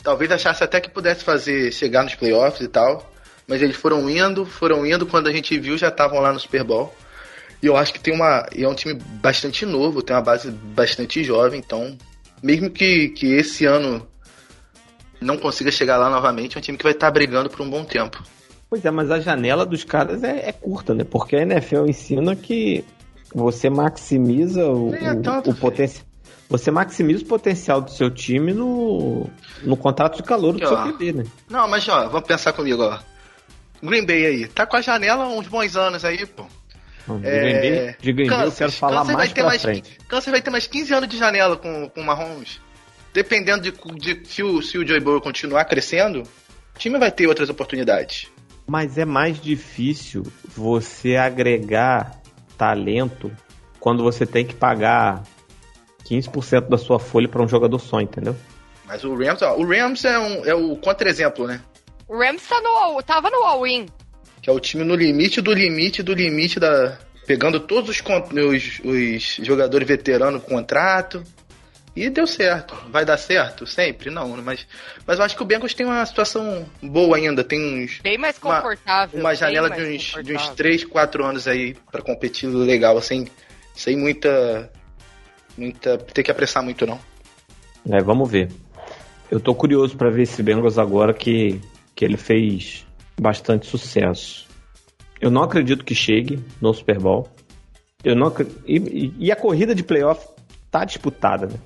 Talvez 0.00 0.30
achasse 0.30 0.62
até 0.62 0.80
que 0.80 0.90
pudesse 0.90 1.24
fazer 1.24 1.72
chegar 1.72 2.04
nos 2.04 2.14
playoffs 2.14 2.64
e 2.64 2.68
tal, 2.68 3.12
mas 3.48 3.60
eles 3.60 3.74
foram 3.74 4.08
indo, 4.08 4.46
foram 4.46 4.86
indo, 4.86 5.06
quando 5.06 5.26
a 5.26 5.32
gente 5.32 5.58
viu 5.58 5.76
já 5.76 5.88
estavam 5.88 6.20
lá 6.20 6.32
no 6.32 6.38
Super 6.38 6.62
Bowl. 6.62 6.94
E 7.62 7.66
eu 7.66 7.76
acho 7.76 7.92
que 7.92 8.00
tem 8.00 8.14
uma. 8.14 8.46
é 8.54 8.68
um 8.68 8.74
time 8.74 8.94
bastante 8.94 9.64
novo, 9.64 10.02
tem 10.02 10.14
uma 10.14 10.22
base 10.22 10.50
bastante 10.50 11.24
jovem, 11.24 11.58
então, 11.58 11.96
mesmo 12.42 12.70
que, 12.70 13.08
que 13.10 13.32
esse 13.34 13.64
ano 13.64 14.06
não 15.20 15.38
consiga 15.38 15.70
chegar 15.70 15.96
lá 15.96 16.10
novamente, 16.10 16.56
é 16.56 16.58
um 16.58 16.62
time 16.62 16.76
que 16.76 16.84
vai 16.84 16.92
estar 16.92 17.10
brigando 17.10 17.48
por 17.48 17.62
um 17.62 17.70
bom 17.70 17.84
tempo. 17.84 18.22
Pois 18.68 18.84
é, 18.84 18.90
mas 18.90 19.10
a 19.10 19.20
janela 19.20 19.64
dos 19.64 19.84
caras 19.84 20.22
é, 20.22 20.48
é 20.48 20.52
curta, 20.52 20.94
né? 20.94 21.04
Porque 21.04 21.36
a 21.36 21.42
NFL 21.42 21.86
ensina 21.86 22.34
que 22.34 22.84
você 23.34 23.70
maximiza 23.70 24.66
o, 24.66 24.94
é 24.94 25.12
o, 25.12 25.50
o 25.50 25.54
potencial. 25.54 26.04
Você 26.48 26.70
maximiza 26.70 27.24
o 27.24 27.26
potencial 27.26 27.80
do 27.80 27.90
seu 27.90 28.08
time 28.08 28.52
no, 28.52 29.28
no 29.62 29.76
contrato 29.76 30.16
de 30.16 30.22
calor 30.22 30.52
do 30.52 30.66
seu 30.66 30.76
QB, 30.76 31.12
né? 31.12 31.24
Não, 31.50 31.66
mas 31.66 31.88
ó, 31.88 32.08
vamos 32.08 32.26
pensar 32.26 32.52
comigo, 32.52 32.82
ó. 32.82 32.98
Green 33.82 34.06
Bay 34.06 34.26
aí, 34.26 34.48
tá 34.48 34.64
com 34.64 34.76
a 34.76 34.80
janela 34.80 35.26
uns 35.26 35.48
bons 35.48 35.76
anos 35.76 36.04
aí, 36.04 36.24
pô. 36.24 36.46
De 37.06 37.20
Green 37.20 37.60
Bay, 37.60 37.96
de 38.00 38.12
Green 38.12 38.28
Bay 38.28 38.46
eu 38.46 38.52
quero 38.52 38.72
falar 38.72 39.04
mais 39.04 39.32
pra 39.32 39.44
mais, 39.44 39.62
frente. 39.62 39.98
Kansas 40.08 40.30
vai 40.30 40.42
ter 40.42 40.50
mais 40.50 40.66
15 40.66 40.94
anos 40.94 41.08
de 41.08 41.16
janela 41.16 41.56
com, 41.56 41.88
com 41.88 42.00
o 42.00 42.04
Mahomes. 42.04 42.60
Dependendo 43.14 43.62
de, 43.62 43.70
de 43.70 44.28
se, 44.28 44.42
o, 44.42 44.60
se 44.60 44.76
o 44.76 44.86
Joey 44.86 45.00
Burrow 45.00 45.20
continuar 45.20 45.64
crescendo, 45.66 46.22
o 46.22 46.78
time 46.78 46.98
vai 46.98 47.10
ter 47.10 47.26
outras 47.26 47.48
oportunidades. 47.48 48.28
Mas 48.66 48.98
é 48.98 49.04
mais 49.04 49.40
difícil 49.40 50.24
você 50.44 51.14
agregar 51.14 52.20
talento 52.58 53.30
quando 53.78 54.02
você 54.02 54.26
tem 54.26 54.44
que 54.44 54.54
pagar 54.54 55.22
15% 56.04 56.68
da 56.68 56.76
sua 56.76 56.98
folha 56.98 57.28
para 57.28 57.42
um 57.42 57.48
jogador 57.48 57.78
só, 57.78 58.00
entendeu? 58.00 58.34
Mas 58.84 59.04
o 59.04 59.14
Rams, 59.14 59.42
ó, 59.42 59.56
o 59.56 59.64
Rams 59.64 60.04
é, 60.04 60.18
um, 60.18 60.44
é 60.44 60.54
o 60.54 60.76
contra-exemplo, 60.76 61.46
né? 61.46 61.60
O 62.08 62.18
Rams 62.18 62.46
tá 62.46 62.60
no, 62.60 63.02
tava 63.02 63.30
no 63.30 63.42
all-in 63.44 63.86
que 64.46 64.50
é 64.50 64.52
o 64.52 64.60
time 64.60 64.84
no 64.84 64.94
limite 64.94 65.40
do 65.40 65.52
limite 65.52 66.04
do 66.04 66.14
limite 66.14 66.60
da. 66.60 66.96
Pegando 67.26 67.58
todos 67.58 67.90
os, 67.90 68.00
os, 68.00 68.80
os 68.84 69.40
jogadores 69.44 69.88
veteranos 69.88 70.40
com 70.44 70.50
contrato, 70.50 71.24
E 71.96 72.08
deu 72.08 72.28
certo. 72.28 72.76
Vai 72.88 73.04
dar 73.04 73.16
certo? 73.16 73.66
Sempre? 73.66 74.08
Não, 74.08 74.28
mas, 74.40 74.64
mas 75.04 75.18
eu 75.18 75.24
acho 75.24 75.34
que 75.34 75.42
o 75.42 75.44
Bengals 75.44 75.74
tem 75.74 75.84
uma 75.84 76.06
situação 76.06 76.64
boa 76.80 77.16
ainda. 77.16 77.42
Tem 77.42 77.58
uns. 77.82 77.98
Bem 77.98 78.16
mais 78.16 78.38
confortável. 78.38 79.18
Uma, 79.18 79.30
uma 79.30 79.34
janela 79.34 79.68
de 79.68 79.82
uns, 79.82 80.14
de 80.24 80.36
uns 80.36 80.48
3, 80.50 80.84
4 80.84 81.24
anos 81.24 81.48
aí 81.48 81.74
para 81.90 82.00
competir 82.00 82.48
legal, 82.48 83.02
sem, 83.02 83.26
sem 83.74 83.96
muita. 83.96 84.70
muita. 85.58 85.98
ter 85.98 86.22
que 86.22 86.30
apressar 86.30 86.62
muito, 86.62 86.86
não. 86.86 87.00
É, 87.90 88.00
vamos 88.00 88.30
ver. 88.30 88.48
Eu 89.28 89.40
tô 89.40 89.56
curioso 89.56 89.96
para 89.96 90.08
ver 90.08 90.22
esse 90.22 90.40
Bengals 90.40 90.78
agora 90.78 91.12
que, 91.12 91.60
que 91.96 92.04
ele 92.04 92.16
fez 92.16 92.85
bastante 93.20 93.66
sucesso. 93.66 94.46
Eu 95.20 95.30
não 95.30 95.42
acredito 95.42 95.84
que 95.84 95.94
chegue 95.94 96.42
no 96.60 96.72
Super 96.74 96.98
Bowl. 96.98 97.28
Eu 98.04 98.14
não 98.14 98.32
e, 98.66 99.12
e 99.18 99.32
a 99.32 99.36
corrida 99.36 99.74
de 99.74 99.82
playoff 99.82 100.26
tá 100.70 100.84
disputada, 100.84 101.46
né? 101.46 101.58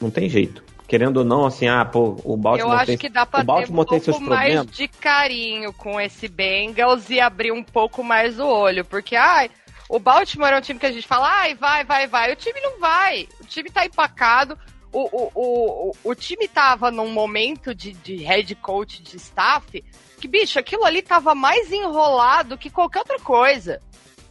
Não 0.00 0.10
tem 0.10 0.28
jeito. 0.28 0.62
Querendo 0.86 1.18
ou 1.18 1.24
não, 1.24 1.46
assim, 1.46 1.66
ah, 1.66 1.84
pô, 1.84 2.20
o 2.24 2.36
Baltimore 2.36 2.72
Eu 2.72 2.76
acho 2.76 2.86
tem, 2.86 2.98
que 2.98 3.08
dá 3.08 3.24
pra 3.24 3.40
o 3.40 3.44
Baltimore 3.44 3.86
ter 3.86 3.96
um 3.96 4.00
pouco 4.00 4.20
mais 4.20 4.54
problemas. 4.54 4.76
de 4.76 4.88
carinho 4.88 5.72
com 5.72 5.98
esse 5.98 6.28
Bengals 6.28 7.08
e 7.08 7.18
abrir 7.18 7.52
um 7.52 7.64
pouco 7.64 8.04
mais 8.04 8.38
o 8.38 8.46
olho. 8.46 8.84
Porque, 8.84 9.16
ai, 9.16 9.50
o 9.88 9.98
Baltimore 9.98 10.52
é 10.52 10.58
um 10.58 10.60
time 10.60 10.78
que 10.78 10.86
a 10.86 10.92
gente 10.92 11.06
fala, 11.06 11.26
ai, 11.40 11.54
vai, 11.54 11.84
vai, 11.84 12.06
vai. 12.06 12.32
O 12.32 12.36
time 12.36 12.60
não 12.60 12.78
vai. 12.78 13.26
O 13.40 13.46
time 13.46 13.70
tá 13.70 13.86
empacado. 13.86 14.58
O, 14.92 15.00
o, 15.00 15.30
o, 15.34 15.88
o, 15.88 16.10
o 16.10 16.14
time 16.14 16.46
tava 16.46 16.90
num 16.90 17.10
momento 17.10 17.74
de, 17.74 17.92
de 17.92 18.16
head 18.16 18.54
coach, 18.56 19.02
de 19.02 19.16
staff, 19.16 19.82
que, 20.24 20.28
bicho, 20.28 20.58
aquilo 20.58 20.84
ali 20.84 21.02
tava 21.02 21.34
mais 21.34 21.70
enrolado 21.70 22.56
que 22.56 22.70
qualquer 22.70 23.00
outra 23.00 23.18
coisa. 23.18 23.80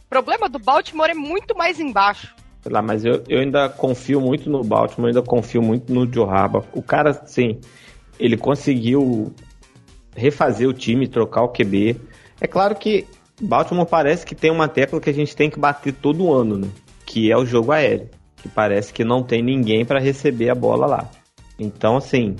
O 0.06 0.08
problema 0.08 0.48
do 0.48 0.58
Baltimore 0.58 1.10
é 1.10 1.14
muito 1.14 1.56
mais 1.56 1.78
embaixo. 1.78 2.34
Sei 2.62 2.72
lá, 2.72 2.82
mas 2.82 3.04
eu, 3.04 3.22
eu 3.28 3.40
ainda 3.40 3.68
confio 3.68 4.20
muito 4.20 4.50
no 4.50 4.64
Baltimore, 4.64 5.08
ainda 5.08 5.22
confio 5.22 5.62
muito 5.62 5.92
no 5.92 6.12
Joe. 6.12 6.26
O 6.72 6.82
cara, 6.82 7.12
sim, 7.26 7.60
ele 8.18 8.36
conseguiu 8.36 9.32
refazer 10.16 10.68
o 10.68 10.72
time, 10.72 11.06
trocar 11.06 11.42
o 11.42 11.52
QB. 11.52 12.00
É 12.40 12.48
claro 12.48 12.74
que 12.74 13.06
Baltimore 13.40 13.86
parece 13.86 14.26
que 14.26 14.34
tem 14.34 14.50
uma 14.50 14.66
tecla 14.66 15.00
que 15.00 15.10
a 15.10 15.14
gente 15.14 15.36
tem 15.36 15.48
que 15.48 15.60
bater 15.60 15.92
todo 15.92 16.32
ano, 16.32 16.58
né? 16.58 16.68
Que 17.06 17.30
é 17.30 17.36
o 17.36 17.46
jogo 17.46 17.70
aéreo. 17.70 18.08
Que 18.36 18.48
parece 18.48 18.92
que 18.92 19.04
não 19.04 19.22
tem 19.22 19.42
ninguém 19.42 19.84
para 19.84 20.00
receber 20.00 20.50
a 20.50 20.54
bola 20.56 20.86
lá. 20.86 21.08
Então, 21.56 21.96
assim, 21.96 22.34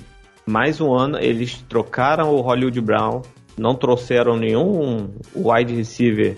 mais 0.45 0.81
um 0.81 0.93
ano 0.93 1.17
eles 1.19 1.61
trocaram 1.69 2.33
o 2.33 2.41
Hollywood 2.41 2.81
Brown, 2.81 3.21
não 3.57 3.75
trouxeram 3.75 4.35
nenhum 4.35 5.09
wide 5.35 5.73
receiver 5.73 6.37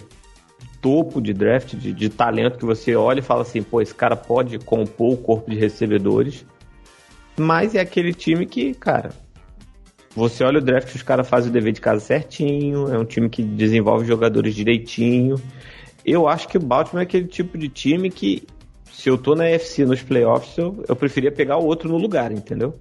topo 0.82 1.20
de 1.22 1.34
draft, 1.34 1.76
de, 1.76 1.92
de, 1.92 2.10
talento 2.10 2.58
que 2.58 2.66
você 2.66 2.96
olha 2.96 3.20
e 3.20 3.24
fala 3.24 3.42
assim, 3.42 3.64
pô, 3.64 3.82
esse 3.82 3.94
cara 3.94 4.16
pode 4.16 4.60
compor 4.60 5.14
o 5.14 5.18
corpo 5.18 5.50
de 5.50 5.58
recebedores. 5.58 6.46
Mas 7.36 7.76
é 7.76 7.80
aquele 7.80 8.14
time 8.14 8.46
que, 8.46 8.74
cara, 8.74 9.10
você 10.16 10.44
olha 10.44 10.60
o 10.60 10.62
draft, 10.62 10.94
os 10.96 11.04
caras 11.04 11.28
fazem 11.28 11.50
o 11.50 11.54
dever 11.54 11.74
de 11.74 11.82
casa 11.82 12.00
certinho, 12.00 12.92
é 12.94 12.98
um 12.98 13.06
time 13.06 13.30
que 13.30 13.44
desenvolve 13.44 14.06
jogadores 14.06 14.56
direitinho. 14.56 15.36
Eu 16.06 16.28
acho 16.28 16.48
que 16.48 16.58
o 16.58 16.62
Baltimore 16.62 17.02
é 17.02 17.04
aquele 17.04 17.28
tipo 17.28 17.58
de 17.58 17.70
time 17.70 18.10
que, 18.10 18.44
se 18.92 19.10
eu 19.10 19.18
tô 19.18 19.36
na 19.36 19.46
FC 19.46 19.86
nos 19.86 20.02
playoffs, 20.02 20.58
eu, 20.58 20.84
eu 20.88 20.96
preferia 20.96 21.32
pegar 21.32 21.58
o 21.58 21.66
outro 21.66 21.90
no 21.90 21.98
lugar, 21.98 22.32
entendeu? 22.32 22.80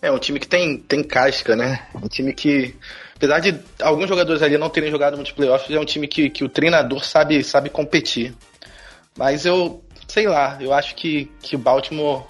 É 0.00 0.10
um 0.10 0.18
time 0.18 0.40
que 0.40 0.48
tem, 0.48 0.78
tem 0.78 1.04
casca, 1.04 1.54
né? 1.54 1.86
Um 1.94 2.08
time 2.08 2.32
que 2.32 2.74
apesar 3.22 3.38
de 3.38 3.56
alguns 3.80 4.08
jogadores 4.08 4.42
ali 4.42 4.58
não 4.58 4.68
terem 4.68 4.90
jogado 4.90 5.14
muitos 5.14 5.32
playoffs, 5.32 5.70
é 5.70 5.78
um 5.78 5.84
time 5.84 6.08
que, 6.08 6.28
que 6.28 6.42
o 6.42 6.48
treinador 6.48 7.04
sabe, 7.04 7.44
sabe 7.44 7.70
competir. 7.70 8.34
Mas 9.16 9.46
eu, 9.46 9.84
sei 10.08 10.26
lá, 10.26 10.58
eu 10.60 10.72
acho 10.72 10.96
que, 10.96 11.30
que 11.40 11.54
o 11.54 11.58
Baltimore. 11.58 12.24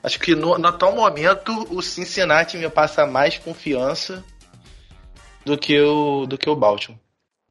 Acho 0.00 0.20
que 0.20 0.36
no, 0.36 0.56
no 0.58 0.68
atual 0.68 0.94
momento 0.94 1.66
o 1.70 1.82
Cincinnati 1.82 2.56
me 2.56 2.70
passa 2.70 3.04
mais 3.04 3.36
confiança 3.36 4.22
do 5.44 5.58
que 5.58 5.80
o, 5.80 6.24
do 6.24 6.38
que 6.38 6.48
o 6.48 6.54
Baltimore. 6.54 7.00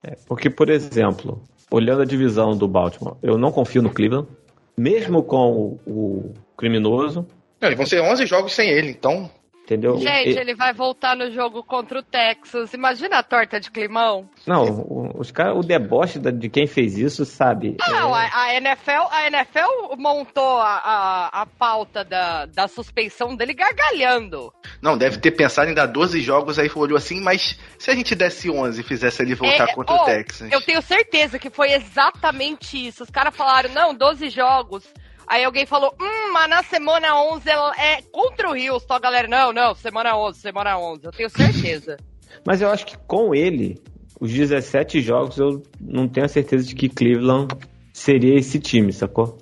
É, 0.02 0.16
porque, 0.26 0.50
por 0.50 0.70
exemplo, 0.70 1.44
olhando 1.70 2.04
a 2.04 2.06
divisão 2.06 2.58
do 2.58 2.70
Baltimore, 2.70 3.18
eu 3.22 3.38
não 3.38 3.52
confio 3.52 3.82
no 3.82 3.94
Cleveland, 3.94 4.30
mesmo 4.78 5.24
com 5.24 5.52
o, 5.52 5.80
o 5.86 6.34
criminoso. 6.56 7.28
Não, 7.60 7.76
vão 7.76 7.86
ser 7.86 8.02
11 8.02 8.26
jogos 8.26 8.54
sem 8.54 8.70
ele, 8.70 8.92
então 8.92 9.30
Entendeu? 9.72 9.98
Gente, 10.00 10.38
ele 10.38 10.54
vai 10.54 10.74
voltar 10.74 11.16
no 11.16 11.32
jogo 11.32 11.64
contra 11.64 12.00
o 12.00 12.04
Texas. 12.04 12.74
Imagina 12.74 13.20
a 13.20 13.24
torta 13.24 13.58
de 13.58 13.72
climão. 13.72 14.30
Não, 14.46 14.66
o, 14.66 15.18
os 15.18 15.32
cara, 15.32 15.56
o 15.56 15.62
deboche 15.62 16.20
de 16.20 16.50
quem 16.50 16.68
fez 16.68 16.98
isso, 16.98 17.24
sabe? 17.24 17.78
Não, 17.88 18.14
é... 18.14 18.30
a, 18.34 18.44
a, 18.44 18.56
NFL, 18.56 19.08
a 19.10 19.28
NFL 19.28 19.96
montou 19.98 20.58
a, 20.58 20.76
a, 20.76 21.42
a, 21.42 21.46
pauta 21.46 22.04
da, 22.04 22.48
da 22.48 22.68
suspensão 22.68 23.34
dele 23.34 23.54
gargalhando. 23.54 24.52
Não, 24.82 24.98
deve 24.98 25.20
ter 25.20 25.32
pensado 25.32 25.72
em 25.72 25.74
dar 25.74 25.86
12 25.86 26.20
jogos, 26.20 26.60
aí 26.60 26.70
olhou 26.76 26.98
assim, 26.98 27.22
mas 27.22 27.58
se 27.80 27.90
a 27.90 27.96
gente 27.96 28.14
desse 28.14 28.50
11 28.50 28.82
e 28.82 28.84
fizesse 28.84 29.22
ele 29.22 29.36
voltar 29.36 29.70
é, 29.70 29.74
contra 29.74 29.96
oh, 29.96 30.02
o 30.02 30.06
Texas? 30.06 30.52
Eu 30.52 30.60
tenho 30.60 30.82
certeza 30.82 31.40
que 31.40 31.50
foi 31.50 31.72
exatamente 31.72 32.88
isso. 32.88 33.04
Os 33.04 33.10
caras 33.10 33.34
falaram, 33.34 33.70
não, 33.70 33.96
12 33.96 34.30
jogos. 34.30 34.84
Aí 35.28 35.44
alguém 35.44 35.66
falou, 35.66 35.94
hum, 36.00 36.32
mas 36.34 36.50
na 36.50 36.64
semana 36.64 37.16
11 37.34 37.50
ela 37.50 37.74
é 37.78 38.02
contra 38.12 38.50
o 38.50 38.54
Houston. 38.54 38.94
A 38.94 39.00
galera, 39.00 39.28
não, 39.28 39.54
não, 39.54 39.74
semana 39.76 40.18
11, 40.18 40.40
semana 40.40 40.78
11. 40.78 41.06
Eu 41.06 41.12
tenho 41.12 41.30
certeza. 41.30 41.98
mas 42.46 42.62
eu 42.62 42.70
acho 42.70 42.86
que 42.86 42.98
com 42.98 43.34
ele, 43.34 43.82
os 44.20 44.32
17 44.32 45.02
jogos, 45.02 45.38
eu 45.38 45.64
não 45.80 46.08
tenho 46.08 46.26
a 46.26 46.30
certeza 46.30 46.68
de 46.68 46.76
que 46.76 46.90
Cleveland 46.90 47.54
seria 47.94 48.38
esse 48.38 48.60
time, 48.60 48.92
sacou? 48.92 49.38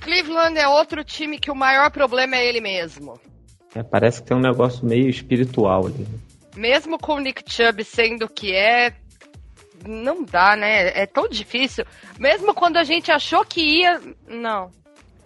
Cleveland 0.00 0.58
é 0.58 0.66
outro 0.66 1.04
time 1.04 1.38
que 1.38 1.50
o 1.50 1.54
maior 1.54 1.90
problema 1.90 2.36
é 2.36 2.46
ele 2.46 2.60
mesmo. 2.60 3.18
É, 3.74 3.82
parece 3.82 4.20
que 4.20 4.28
tem 4.28 4.36
um 4.36 4.40
negócio 4.40 4.84
meio 4.84 5.08
espiritual 5.08 5.86
ali. 5.86 6.06
Mesmo 6.56 6.98
com 6.98 7.14
o 7.14 7.20
Nick 7.20 7.42
Chubb 7.50 7.82
sendo 7.84 8.26
o 8.26 8.28
que 8.28 8.54
é, 8.54 8.92
não 9.86 10.24
dá, 10.24 10.56
né? 10.56 10.88
É 11.00 11.06
tão 11.06 11.28
difícil. 11.28 11.84
Mesmo 12.18 12.54
quando 12.54 12.76
a 12.76 12.84
gente 12.84 13.10
achou 13.10 13.44
que 13.44 13.60
ia. 13.60 14.00
Não. 14.28 14.70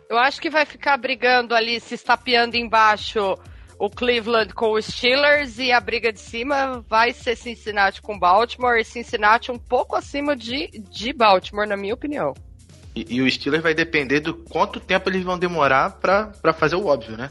Eu 0.08 0.18
acho 0.18 0.40
que 0.40 0.48
vai 0.48 0.64
ficar 0.64 0.96
brigando 0.96 1.54
ali, 1.54 1.80
se 1.80 1.94
estapeando 1.94 2.56
embaixo 2.56 3.36
o 3.78 3.90
Cleveland 3.90 4.54
com 4.54 4.72
os 4.72 4.86
Steelers 4.86 5.58
e 5.58 5.70
a 5.70 5.80
briga 5.80 6.12
de 6.12 6.20
cima 6.20 6.84
vai 6.88 7.12
ser 7.12 7.36
Cincinnati 7.36 8.00
com 8.00 8.18
Baltimore 8.18 8.78
e 8.80 8.84
Cincinnati 8.84 9.50
um 9.50 9.58
pouco 9.58 9.96
acima 9.96 10.34
de, 10.34 10.68
de 10.90 11.12
Baltimore, 11.12 11.68
na 11.68 11.76
minha 11.76 11.92
opinião. 11.92 12.32
E, 12.94 13.16
e 13.16 13.20
o 13.20 13.30
Steelers 13.30 13.62
vai 13.62 13.74
depender 13.74 14.20
do 14.20 14.34
quanto 14.34 14.80
tempo 14.80 15.08
eles 15.10 15.22
vão 15.22 15.38
demorar 15.38 15.98
para 16.00 16.52
fazer 16.54 16.76
o 16.76 16.86
óbvio, 16.86 17.16
né? 17.16 17.30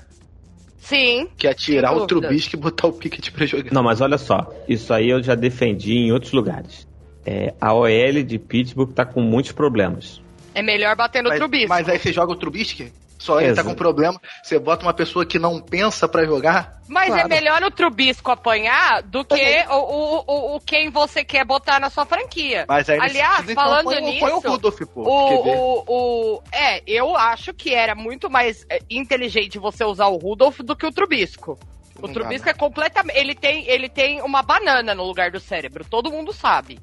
Sim. 0.78 1.28
Que 1.36 1.48
é 1.48 1.54
tirar 1.54 1.94
o 1.94 2.06
Trubisky 2.06 2.56
e 2.56 2.60
botar 2.60 2.88
o 2.88 2.94
Pickett 2.94 3.32
pra 3.32 3.46
jogar. 3.48 3.74
Não, 3.74 3.82
mas 3.82 4.02
olha 4.02 4.20
só, 4.20 4.54
isso 4.68 4.94
aí 4.94 5.10
eu 5.10 5.24
já 5.24 5.34
defendi 5.34 5.94
em 5.94 6.12
outros 6.12 6.32
lugares. 6.32 6.88
É, 7.26 7.56
a 7.60 7.74
OL 7.74 8.24
de 8.24 8.38
Pittsburgh 8.38 8.94
tá 8.94 9.04
com 9.04 9.20
muitos 9.20 9.52
problemas. 9.52 10.22
É 10.56 10.62
melhor 10.62 10.96
bater 10.96 11.22
no 11.22 11.30
mas, 11.30 11.38
Trubisky. 11.38 11.70
Mas 11.70 11.90
aí 11.90 12.00
você 12.00 12.14
joga 12.14 12.32
o 12.32 12.36
Trubisky? 12.36 12.92
Só 13.20 13.40
ele 13.40 13.50
Exato. 13.50 13.68
tá 13.68 13.74
com 13.74 13.76
problema. 13.76 14.22
Você 14.44 14.60
bota 14.60 14.86
uma 14.86 14.94
pessoa 14.94 15.26
que 15.26 15.40
não 15.40 15.60
pensa 15.60 16.08
para 16.08 16.26
jogar. 16.26 16.82
Mas 16.88 17.06
é 17.06 17.14
claro. 17.14 17.26
é 17.26 17.28
melhor 17.28 17.64
o 17.64 17.72
Trubisco 17.72 18.30
apanhar 18.30 19.02
do 19.02 19.26
que 19.26 19.66
o, 19.70 19.74
o, 19.74 20.24
o, 20.28 20.56
o, 20.56 20.60
quem 20.60 20.90
você 20.90 21.24
quer 21.24 21.44
botar 21.46 21.80
na 21.80 21.90
sua 21.90 22.06
franquia. 22.06 22.66
Mas 22.68 22.90
aí, 22.90 23.00
Aliás, 23.00 23.52
falando 23.54 23.86
põe, 23.86 24.02
nisso. 24.02 24.20
Põe 24.20 24.32
o 24.32 24.40
Rudolph, 24.40 24.80
pô. 24.94 25.02
O, 25.02 25.48
o, 25.48 25.84
o, 25.88 26.44
é, 26.52 26.84
eu 26.86 27.16
acho 27.16 27.54
que 27.54 27.74
era 27.74 27.96
muito 27.96 28.30
mais 28.30 28.66
é, 28.70 28.80
inteligente 28.90 29.58
você 29.58 29.84
usar 29.84 30.08
o 30.08 30.18
Rudolph 30.18 30.60
do 30.60 30.76
que 30.76 30.86
o 30.86 30.92
Trubisco. 30.92 31.58
O 32.00 32.08
Trubisco 32.08 32.50
é 32.50 32.54
completamente. 32.54 33.18
Ele 33.18 33.34
tem, 33.34 33.68
ele 33.68 33.90
tem 33.90 34.22
uma 34.22 34.44
banana 34.44 34.94
no 34.94 35.04
lugar 35.04 35.32
do 35.32 35.40
cérebro. 35.40 35.86
Todo 35.90 36.12
mundo 36.12 36.32
sabe. 36.34 36.80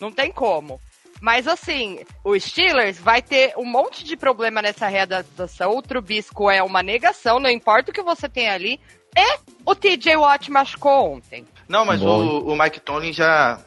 Não 0.00 0.12
tem 0.12 0.30
como. 0.30 0.80
Mas 1.20 1.48
assim, 1.48 2.00
o 2.22 2.38
Steelers 2.38 2.98
vai 2.98 3.22
ter 3.22 3.54
um 3.56 3.64
monte 3.64 4.04
de 4.04 4.16
problema 4.16 4.60
nessa 4.60 4.86
readaptação. 4.86 5.76
O 5.76 5.82
Trubisco 5.82 6.50
é 6.50 6.62
uma 6.62 6.82
negação, 6.82 7.40
não 7.40 7.50
importa 7.50 7.90
o 7.90 7.94
que 7.94 8.02
você 8.02 8.28
tem 8.28 8.48
ali. 8.48 8.80
E 9.16 9.38
o 9.64 9.74
TJ 9.74 10.16
Watt 10.16 10.50
machucou 10.50 11.14
ontem. 11.14 11.46
Não, 11.66 11.84
mas 11.84 12.02
o, 12.02 12.40
o, 12.40 12.56
Mike 12.56 12.80
Tony 12.80 13.12
já. 13.12 13.58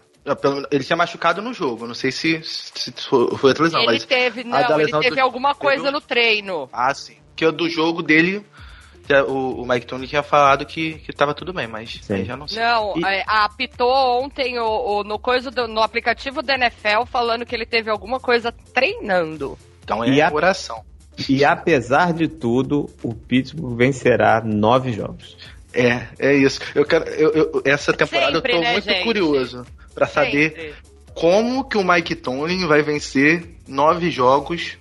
Ele 0.70 0.84
tinha 0.84 0.96
machucado 0.96 1.42
no 1.42 1.54
jogo. 1.54 1.88
Não 1.88 1.96
sei 1.96 2.12
se, 2.12 2.42
se 2.44 2.94
foi 3.02 3.52
a 3.52 3.62
lesão, 3.64 3.82
ele 3.82 3.94
mas. 3.94 4.06
Teve, 4.06 4.44
não, 4.44 4.80
ele 4.80 4.92
teve 4.92 5.16
do... 5.16 5.22
alguma 5.22 5.56
coisa 5.56 5.84
teve... 5.84 5.92
no 5.92 6.02
treino. 6.02 6.70
Ah, 6.72 6.94
sim. 6.94 7.18
Que 7.36 7.46
o 7.46 7.52
do 7.52 7.68
jogo 7.68 8.04
dele 8.04 8.46
o, 9.28 9.62
o 9.62 9.68
Mike 9.68 9.88
Tony 9.88 10.08
tinha 10.08 10.22
falado 10.22 10.66
que, 10.66 10.94
que 11.00 11.12
tava 11.12 11.34
tudo 11.34 11.52
bem, 11.52 11.68
mas 11.68 12.00
já 12.26 12.38
não 12.38 12.48
sei. 12.48 12.62
Não, 12.62 12.98
e... 12.98 13.04
É, 13.04 13.24
apitou 13.28 14.24
ontem 14.24 14.60
o, 14.60 14.66
o, 14.66 15.04
no, 15.04 15.18
coisa 15.18 15.50
do, 15.50 15.68
no 15.68 15.82
aplicativo 15.82 16.42
da 16.42 16.56
NFL 16.56 17.06
falando 17.06 17.46
que 17.46 17.56
ele 17.56 17.66
teve 17.66 17.90
alguma 17.90 18.20
coisa 18.20 18.52
treinando. 18.74 19.58
Então 19.84 20.04
é 20.04 20.10
e 20.10 20.22
a... 20.22 20.32
oração. 20.32 20.84
E 21.28 21.44
apesar 21.44 22.14
de 22.14 22.28
tudo, 22.28 22.90
o 23.04 23.14
Pittsburgh 23.14 23.76
vencerá 23.76 24.42
nove 24.42 24.94
jogos. 24.94 25.38
É, 25.74 26.08
é 26.18 26.34
isso. 26.36 26.62
Eu 26.74 26.86
quero, 26.86 27.06
eu, 27.10 27.32
eu 27.32 27.62
essa 27.66 27.92
temporada 27.92 28.38
Sempre, 28.38 28.54
eu 28.54 28.58
tô 28.58 28.64
né, 28.64 28.72
muito 28.74 28.86
gente? 28.86 29.04
curioso 29.04 29.66
para 29.94 30.08
saber 30.08 30.76
como 31.14 31.68
que 31.68 31.78
o 31.78 31.84
Mike 31.84 32.16
Tomlin 32.16 32.66
vai 32.68 32.82
vencer 32.82 33.56
nove 33.68 34.10
jogos 34.10 34.78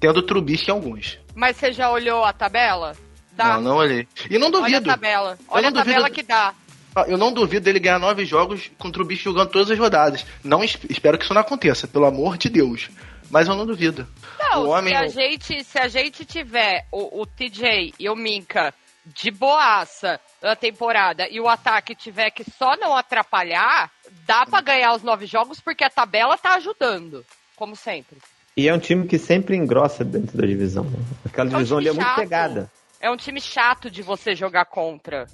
tendo 0.00 0.22
Trubisky 0.22 0.70
em 0.70 0.74
alguns. 0.74 1.18
Mas 1.34 1.56
você 1.56 1.72
já 1.72 1.90
olhou 1.90 2.24
a 2.24 2.32
tabela? 2.32 2.94
Dá. 3.38 3.54
Não, 3.54 3.60
não 3.62 3.76
olhei. 3.76 4.06
E 4.28 4.36
não 4.36 4.50
duvido. 4.50 4.66
Olha 4.66 4.78
a 4.78 4.82
tabela. 4.96 5.38
Olha 5.48 5.68
a 5.68 5.72
tabela 5.72 5.98
duvido- 6.08 6.14
que 6.14 6.22
dá. 6.24 6.52
Ah, 6.96 7.04
Eu 7.06 7.16
não 7.16 7.32
duvido 7.32 7.64
dele 7.64 7.78
ganhar 7.78 7.98
nove 8.00 8.24
jogos 8.26 8.68
contra 8.76 9.00
o 9.00 9.04
bicho 9.04 9.22
jogando 9.24 9.50
todas 9.50 9.70
as 9.70 9.78
rodadas. 9.78 10.26
Não 10.42 10.64
es- 10.64 10.76
espero 10.90 11.16
que 11.16 11.24
isso 11.24 11.32
não 11.34 11.40
aconteça, 11.40 11.86
pelo 11.86 12.04
amor 12.06 12.36
de 12.36 12.48
Deus. 12.48 12.90
Mas 13.30 13.46
eu 13.46 13.54
não 13.54 13.64
duvido. 13.66 14.08
Não, 14.40 14.64
o 14.64 14.68
homem. 14.70 14.92
se, 14.92 14.98
a 14.98 15.06
gente, 15.06 15.64
se 15.64 15.78
a 15.78 15.86
gente 15.86 16.24
tiver 16.24 16.86
o, 16.90 17.20
o 17.20 17.26
TJ 17.26 17.94
e 17.98 18.08
o 18.08 18.16
Minka 18.16 18.74
de 19.04 19.30
boaça 19.30 20.18
na 20.42 20.56
temporada 20.56 21.28
e 21.30 21.38
o 21.40 21.48
ataque 21.48 21.94
tiver 21.94 22.30
que 22.30 22.42
só 22.58 22.76
não 22.76 22.96
atrapalhar, 22.96 23.90
dá 24.26 24.44
pra 24.46 24.60
ganhar 24.60 24.94
os 24.94 25.02
nove 25.02 25.26
jogos 25.26 25.60
porque 25.60 25.84
a 25.84 25.90
tabela 25.90 26.36
tá 26.36 26.54
ajudando, 26.54 27.24
como 27.54 27.76
sempre. 27.76 28.18
E 28.56 28.66
é 28.68 28.74
um 28.74 28.78
time 28.78 29.06
que 29.06 29.18
sempre 29.18 29.54
engrossa 29.56 30.04
dentro 30.04 30.36
da 30.36 30.46
divisão. 30.46 30.84
né? 30.84 30.98
Aquela 31.26 31.48
É 31.48 31.52
um 31.52 31.54
divisão 31.58 31.78
ali 31.78 31.88
é 31.88 31.92
muito 31.92 32.14
pegada. 32.16 32.70
É 33.00 33.10
um 33.10 33.16
time 33.16 33.40
chato 33.40 33.90
de 33.90 34.02
você 34.02 34.34
jogar 34.34 34.64
contra. 34.64 35.26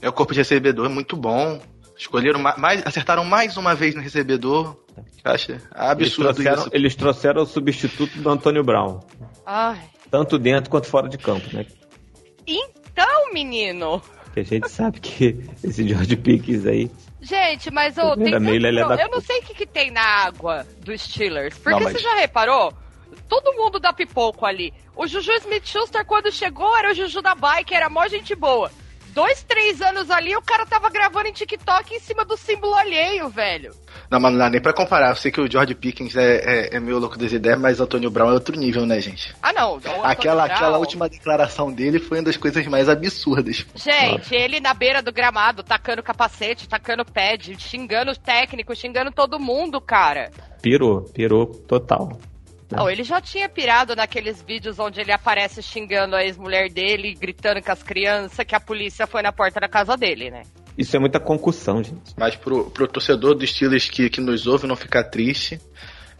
É 0.00 0.08
o 0.08 0.12
corpo 0.12 0.32
de 0.32 0.40
recebedor, 0.40 0.86
é 0.86 0.88
muito 0.88 1.16
bom. 1.16 1.60
Escolheram 1.96 2.40
ma- 2.40 2.56
mais, 2.56 2.82
acertaram 2.86 3.24
mais 3.24 3.56
uma 3.58 3.74
vez 3.74 3.94
no 3.94 4.00
recebedor. 4.00 4.76
Eu 5.22 5.32
acho 5.32 5.52
Eles 5.52 5.62
absurdo 5.72 6.32
trouxeram, 6.34 6.58
isso. 6.62 6.70
eles 6.72 6.94
trouxeram 6.94 7.42
o 7.42 7.46
substituto 7.46 8.18
do 8.18 8.30
Antônio 8.30 8.64
Brown. 8.64 9.00
Ai. 9.44 9.80
Tanto 10.10 10.38
dentro 10.38 10.70
quanto 10.70 10.86
fora 10.86 11.08
de 11.08 11.18
campo, 11.18 11.54
né? 11.54 11.66
Então, 12.46 13.32
menino. 13.32 14.02
Que 14.32 14.40
a 14.40 14.44
gente 14.44 14.68
sabe 14.70 15.00
que 15.00 15.44
esse 15.62 15.86
George 15.86 16.16
Pickens 16.16 16.66
aí. 16.66 16.90
Gente, 17.20 17.70
mas 17.70 17.98
ô, 17.98 18.16
tem 18.16 18.38
lelé 18.38 18.82
pro- 18.84 18.96
da 18.96 19.02
eu 19.02 19.10
não 19.10 19.20
sei 19.20 19.40
o 19.40 19.42
que, 19.42 19.54
que 19.54 19.66
tem 19.66 19.90
na 19.90 20.00
água 20.02 20.66
dos 20.82 21.02
Steelers. 21.02 21.54
Porque 21.58 21.70
Não, 21.78 21.80
mas- 21.80 21.92
você 21.92 21.98
já 21.98 22.14
reparou? 22.14 22.72
Todo 23.30 23.54
mundo 23.54 23.78
dá 23.78 23.92
pipoco 23.92 24.44
ali. 24.44 24.74
O 24.96 25.06
Juju 25.06 25.30
Smith-Schuster, 25.32 26.04
quando 26.04 26.32
chegou, 26.32 26.76
era 26.76 26.90
o 26.90 26.94
Juju 26.94 27.22
da 27.22 27.34
bike, 27.34 27.72
era 27.72 27.88
mó 27.88 28.06
gente 28.08 28.34
boa. 28.34 28.70
Dois, 29.12 29.42
três 29.42 29.80
anos 29.82 30.08
ali, 30.10 30.36
o 30.36 30.42
cara 30.42 30.64
tava 30.66 30.88
gravando 30.88 31.26
em 31.28 31.32
TikTok 31.32 31.92
em 31.94 31.98
cima 31.98 32.24
do 32.24 32.36
símbolo 32.36 32.74
alheio, 32.74 33.28
velho. 33.28 33.72
Não, 34.08 34.20
mas 34.20 34.30
não 34.32 34.38
dá 34.38 34.48
nem 34.50 34.60
pra 34.60 34.72
comparar. 34.72 35.10
Eu 35.10 35.16
sei 35.16 35.32
que 35.32 35.40
o 35.40 35.50
George 35.50 35.74
Pickens 35.74 36.14
é, 36.16 36.36
é, 36.70 36.76
é 36.76 36.80
meio 36.80 36.98
louco 36.98 37.18
das 37.18 37.32
ideias, 37.32 37.58
mas 37.58 37.80
o 37.80 37.84
Antônio 37.84 38.08
Brown 38.10 38.30
é 38.30 38.34
outro 38.34 38.56
nível, 38.56 38.86
né, 38.86 39.00
gente? 39.00 39.34
Ah, 39.42 39.52
não. 39.52 39.74
o 39.74 39.80
Aquela, 40.04 40.44
Brown- 40.44 40.54
aquela 40.56 40.78
última 40.78 41.08
declaração 41.08 41.72
dele 41.72 41.98
foi 41.98 42.18
uma 42.18 42.24
das 42.24 42.36
coisas 42.36 42.64
mais 42.68 42.88
absurdas. 42.88 43.64
Gente, 43.74 44.32
ele 44.34 44.60
na 44.60 44.74
beira 44.74 45.02
do 45.02 45.12
gramado, 45.12 45.62
tacando 45.64 46.02
capacete, 46.04 46.68
tacando 46.68 47.04
pad, 47.04 47.56
xingando 47.58 48.10
os 48.12 48.18
técnicos, 48.18 48.78
xingando 48.78 49.10
todo 49.10 49.40
mundo, 49.40 49.80
cara. 49.80 50.30
Pirou, 50.62 51.02
pirou 51.12 51.46
total. 51.46 52.16
Não, 52.70 52.88
ele 52.88 53.02
já 53.02 53.20
tinha 53.20 53.48
pirado 53.48 53.96
naqueles 53.96 54.42
vídeos 54.42 54.78
onde 54.78 55.00
ele 55.00 55.12
aparece 55.12 55.60
xingando 55.62 56.14
a 56.14 56.24
ex-mulher 56.24 56.70
dele, 56.70 57.14
gritando 57.14 57.60
com 57.60 57.72
as 57.72 57.82
crianças, 57.82 58.44
que 58.46 58.54
a 58.54 58.60
polícia 58.60 59.06
foi 59.06 59.22
na 59.22 59.32
porta 59.32 59.58
da 59.58 59.68
casa 59.68 59.96
dele, 59.96 60.30
né? 60.30 60.42
Isso 60.78 60.96
é 60.96 61.00
muita 61.00 61.18
concussão, 61.18 61.82
gente. 61.82 62.14
Mas 62.16 62.36
pro, 62.36 62.70
pro 62.70 62.86
torcedor 62.86 63.34
dos 63.34 63.50
Steelers 63.50 63.90
que, 63.90 64.08
que 64.08 64.20
nos 64.20 64.46
ouve 64.46 64.66
não 64.66 64.76
ficar 64.76 65.04
triste, 65.04 65.60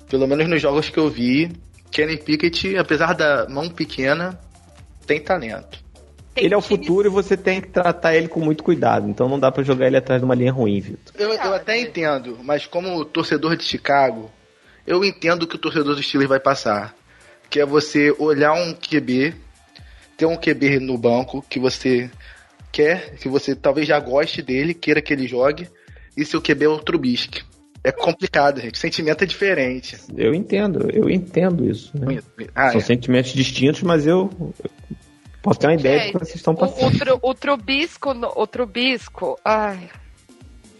pelo 0.09 0.27
menos 0.27 0.49
nos 0.49 0.61
jogos 0.61 0.89
que 0.91 0.99
eu 0.99 1.09
vi, 1.09 1.53
Kenny 1.91 2.17
Pickett, 2.17 2.77
apesar 2.77 3.15
da 3.15 3.49
mão 3.49 3.69
pequena, 3.69 4.39
tem 5.07 5.21
talento. 5.21 5.79
Tem 6.35 6.45
ele 6.45 6.55
é 6.55 6.57
o 6.57 6.61
futuro 6.61 7.09
e 7.09 7.11
você 7.11 7.37
tem 7.37 7.61
que 7.61 7.69
tratar 7.69 8.15
ele 8.15 8.29
com 8.29 8.41
muito 8.41 8.63
cuidado. 8.63 9.09
Então 9.09 9.29
não 9.29 9.39
dá 9.39 9.51
pra 9.51 9.63
jogar 9.63 9.87
ele 9.87 9.97
atrás 9.97 10.21
de 10.21 10.25
uma 10.25 10.35
linha 10.35 10.53
ruim, 10.53 10.81
Vitor. 10.81 11.15
Eu, 11.17 11.33
eu 11.33 11.55
até 11.55 11.81
entendo, 11.81 12.39
mas 12.43 12.67
como 12.67 13.05
torcedor 13.05 13.57
de 13.57 13.65
Chicago, 13.65 14.31
eu 14.90 15.05
entendo 15.05 15.46
que 15.46 15.55
o 15.57 15.59
torcedor 15.59 15.94
dos 15.94 16.05
Steelers 16.07 16.29
vai 16.29 16.40
passar. 16.40 16.94
Que 17.48 17.61
é 17.61 17.66
você 17.66 18.14
olhar 18.18 18.53
um 18.53 18.74
QB, 18.74 19.35
ter 20.16 20.26
um 20.26 20.37
QB 20.37 20.79
no 20.81 20.96
banco 20.98 21.44
que 21.48 21.59
você 21.59 22.11
quer, 22.70 23.14
que 23.16 23.29
você 23.29 23.55
talvez 23.57 23.87
já 23.88 23.98
goste 23.98 24.40
dele, 24.42 24.74
queira 24.74 25.00
que 25.03 25.12
ele 25.12 25.26
jogue, 25.26 25.68
e 26.16 26.24
seu 26.24 26.40
QB 26.40 26.64
é 26.64 26.68
o 26.68 26.79
Trubisky. 26.79 27.42
É 27.83 27.90
complicado, 27.90 28.61
gente. 28.61 28.74
O 28.74 28.79
sentimento 28.79 29.24
é 29.24 29.26
diferente. 29.26 29.96
Eu 30.16 30.35
entendo, 30.35 30.90
eu 30.92 31.09
entendo 31.09 31.68
isso. 31.68 31.90
né? 31.98 32.20
Ah, 32.55 32.70
São 32.70 32.81
é. 32.81 32.85
sentimentos 32.85 33.33
distintos, 33.33 33.83
mas 33.83 34.07
eu 34.07 34.31
eu 34.62 34.70
posso 35.42 35.59
ter 35.59 35.66
uma 35.68 35.74
ideia 35.74 35.96
de 35.98 36.05
Gente, 36.05 36.12
que 36.12 36.18
vocês 36.24 36.37
estão 36.37 36.53
O, 36.53 36.57
o, 36.57 36.61
passando. 36.61 36.98
tru- 36.98 37.18
o 37.22 37.35
Trubisco, 37.35 38.11
o 38.37 38.46
Trubisco, 38.46 39.38
ai. 39.44 39.88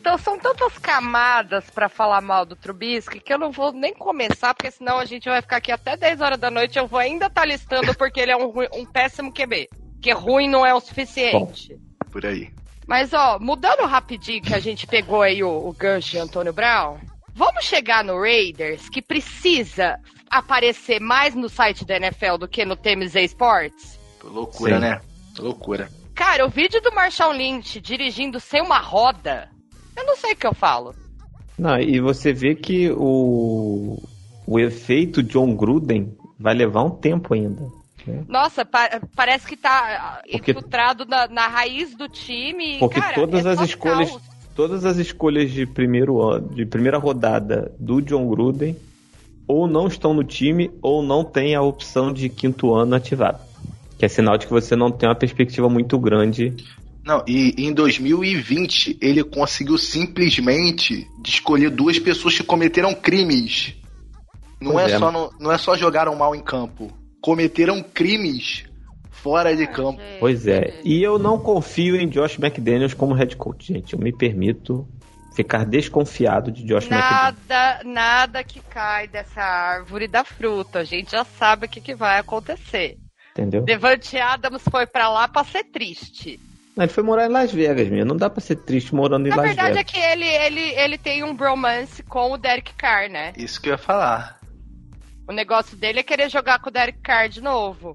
Então 0.01 0.17
são 0.17 0.39
tantas 0.39 0.79
camadas 0.79 1.69
pra 1.69 1.87
falar 1.87 2.23
mal 2.23 2.47
do 2.47 2.57
Trubisky 2.57 3.21
que 3.21 3.35
eu 3.35 3.39
não 3.39 3.53
vou 3.53 3.71
nem 3.71 3.93
começar, 3.93 4.55
porque 4.55 4.71
senão 4.71 4.99
a 4.99 5.05
gente 5.05 5.29
vai 5.29 5.43
ficar 5.43 5.57
aqui 5.59 5.71
até 5.71 5.95
10 5.95 6.23
horas 6.23 6.39
da 6.39 6.51
noite. 6.51 6.79
Eu 6.79 6.87
vou 6.87 6.99
ainda 6.99 7.27
estar 7.27 7.45
listando 7.45 7.95
porque 7.95 8.19
ele 8.19 8.33
é 8.33 8.37
um, 8.37 8.51
um 8.75 8.87
péssimo 8.87 9.31
QB. 9.31 9.69
Que 10.01 10.11
ruim 10.13 10.49
não 10.49 10.65
é 10.65 10.75
o 10.75 10.81
suficiente. 10.81 11.79
por 12.11 12.25
aí. 12.25 12.51
Mas, 12.87 13.13
ó, 13.13 13.39
mudando 13.39 13.87
rapidinho 13.87 14.43
que 14.43 14.55
a 14.55 14.59
gente 14.59 14.87
pegou 14.87 15.21
aí 15.21 15.45
o, 15.45 15.69
o 15.69 15.73
gancho 15.73 16.13
de 16.13 16.19
Antônio 16.19 16.53
Brown, 16.55 16.97
vamos 17.35 17.67
chegar 17.67 18.03
no 18.03 18.19
Raiders, 18.19 18.89
que 18.89 19.03
precisa 19.03 19.99
aparecer 20.31 20.99
mais 20.99 21.35
no 21.35 21.51
site 21.51 21.85
da 21.85 21.97
NFL 21.97 22.39
do 22.39 22.49
que 22.49 22.65
no 22.65 22.75
TMZ 22.75 23.17
Sports? 23.17 24.01
Loucura, 24.25 24.77
Sim. 24.77 24.81
né? 24.81 25.01
Loucura. 25.39 25.91
Cara, 26.15 26.47
o 26.47 26.49
vídeo 26.49 26.81
do 26.81 26.93
Marshall 26.95 27.33
Lynch 27.33 27.81
dirigindo 27.81 28.41
sem 28.41 28.63
uma 28.63 28.79
roda, 28.79 29.49
eu 30.01 30.07
não 30.07 30.17
sei 30.17 30.33
o 30.33 30.37
que 30.37 30.47
eu 30.47 30.55
falo. 30.55 30.95
Não, 31.59 31.79
e 31.79 32.01
você 32.01 32.33
vê 32.33 32.55
que 32.55 32.91
o, 32.91 34.03
o 34.47 34.59
efeito 34.59 35.23
John 35.23 35.55
Gruden 35.55 36.15
vai 36.39 36.55
levar 36.55 36.83
um 36.85 36.91
tempo 36.91 37.35
ainda. 37.35 37.63
né? 38.07 38.25
Nossa, 38.29 38.65
pa- 38.65 39.01
parece 39.15 39.47
que 39.47 39.57
tá 39.57 39.71
ah, 39.71 40.23
Porque- 40.31 40.53
infiltrado 40.53 41.05
na, 41.05 41.29
na 41.29 41.47
raiz 41.49 41.95
do 41.95 42.09
time. 42.09 42.79
Porque 42.79 43.01
cara, 43.01 43.15
todas 43.15 43.45
é 43.45 43.51
as 43.51 43.61
escolhas, 43.61 44.11
caos. 44.11 44.23
todas 44.57 44.85
as 44.87 44.97
escolhas 44.97 45.51
de 45.51 45.67
primeiro 45.67 46.23
ano, 46.23 46.49
de 46.55 46.65
primeira 46.65 46.97
rodada 46.99 47.73
do 47.79 48.01
John 48.01 48.27
Gruden 48.29 48.75
ou 49.47 49.67
não 49.67 49.87
estão 49.87 50.15
no 50.15 50.25
time 50.25 50.71
ou 50.81 51.03
não 51.03 51.25
tem 51.25 51.55
a 51.55 51.61
opção 51.61 52.11
de 52.13 52.29
quinto 52.31 52.73
ano 52.73 52.95
ativada. 52.95 53.41
Que 53.99 54.07
é 54.07 54.09
sinal 54.09 54.39
de 54.39 54.47
que 54.47 54.53
você 54.53 54.75
não 54.75 54.91
tem 54.91 55.07
uma 55.09 55.15
perspectiva 55.15 55.69
muito 55.69 55.99
grande. 55.99 56.55
Não, 57.05 57.25
e 57.27 57.55
em 57.67 57.73
2020 57.73 58.99
ele 59.01 59.25
conseguiu 59.25 59.79
simplesmente 59.79 61.07
escolher 61.27 61.71
duas 61.71 61.99
pessoas 61.99 62.37
que 62.37 62.43
cometeram 62.45 62.95
crimes. 62.95 63.75
Não 64.61 64.73
Pois 64.73 64.93
é, 64.93 64.97
é. 64.97 64.99
só 64.99 65.11
no- 65.11 65.33
não 65.41 65.51
é 65.51 65.57
só 65.59 65.75
jogaram 65.77 66.15
mal 66.15 66.35
em 66.35 66.41
campo. 66.43 66.93
Cometeram 67.23 67.83
crimes 67.83 68.65
fora 69.11 69.57
de 69.57 69.67
campo. 69.67 70.01
Gente, 70.01 70.21
Pois 70.21 70.47
é. 70.47 70.81
E 70.85 71.03
eu 71.03 71.19
não 71.19 71.39
confio 71.39 71.97
em 71.97 72.09
Josh 72.09 72.39
McDaniels 72.39 72.95
como 72.95 73.15
head 73.15 73.35
coach, 73.37 73.73
gente. 73.73 73.95
Eu 73.95 73.99
me 73.99 74.13
permito 74.13 74.87
ficar 75.35 75.65
desconfiado 75.65 76.51
de 76.51 76.63
Josh 76.65 76.85
McDaniels. 76.91 77.37
Nada, 77.49 77.81
nada 77.85 78.45
que 78.45 78.61
cai 78.61 79.09
dessa 79.09 79.41
árvore 79.41 80.07
da 80.07 80.25
fruta. 80.25 80.81
A 80.81 80.85
gente 80.85 81.13
já 81.13 81.25
sabe 81.25 81.65
o 81.67 81.69
que, 81.69 81.81
que 81.81 81.95
vai 81.95 82.19
acontecer. 82.19 82.99
Entendeu? 83.33 83.63
Devante 83.63 84.19
Adams 84.19 84.63
foi 84.71 84.87
pra 84.87 85.09
lá 85.09 85.27
pra 85.29 85.45
ser 85.45 85.65
triste. 85.65 86.39
Ele 86.77 86.89
foi 86.89 87.03
morar 87.03 87.27
em 87.27 87.33
Las 87.33 87.53
Vegas, 87.53 87.89
minha. 87.89 88.05
Não 88.05 88.17
dá 88.17 88.31
pra 88.31 88.41
ser 88.41 88.57
triste 88.57 88.95
morando 88.95 89.27
em 89.27 89.31
Na 89.31 89.37
Las 89.37 89.47
verdade 89.47 89.71
é 89.71 89.75
Vegas. 89.75 89.93
que 89.93 89.99
ele, 89.99 90.27
ele, 90.27 90.61
ele 90.81 90.99
tem 90.99 91.23
um 91.25 91.35
bromance 91.35 92.03
com 92.03 92.31
o 92.33 92.39
Derek 92.39 92.73
Carr, 92.75 93.11
né? 93.11 93.33
Isso 93.37 93.61
que 93.61 93.69
eu 93.69 93.73
ia 93.73 93.79
falar. 93.79 94.39
O 95.29 95.33
negócio 95.33 95.77
dele 95.77 96.01
é 96.01 96.03
querer 96.03 96.29
jogar 96.31 96.59
com 96.61 96.69
o 96.71 96.73
Derek 96.73 97.01
Carr 97.01 97.29
de 97.29 97.41
novo. 97.41 97.95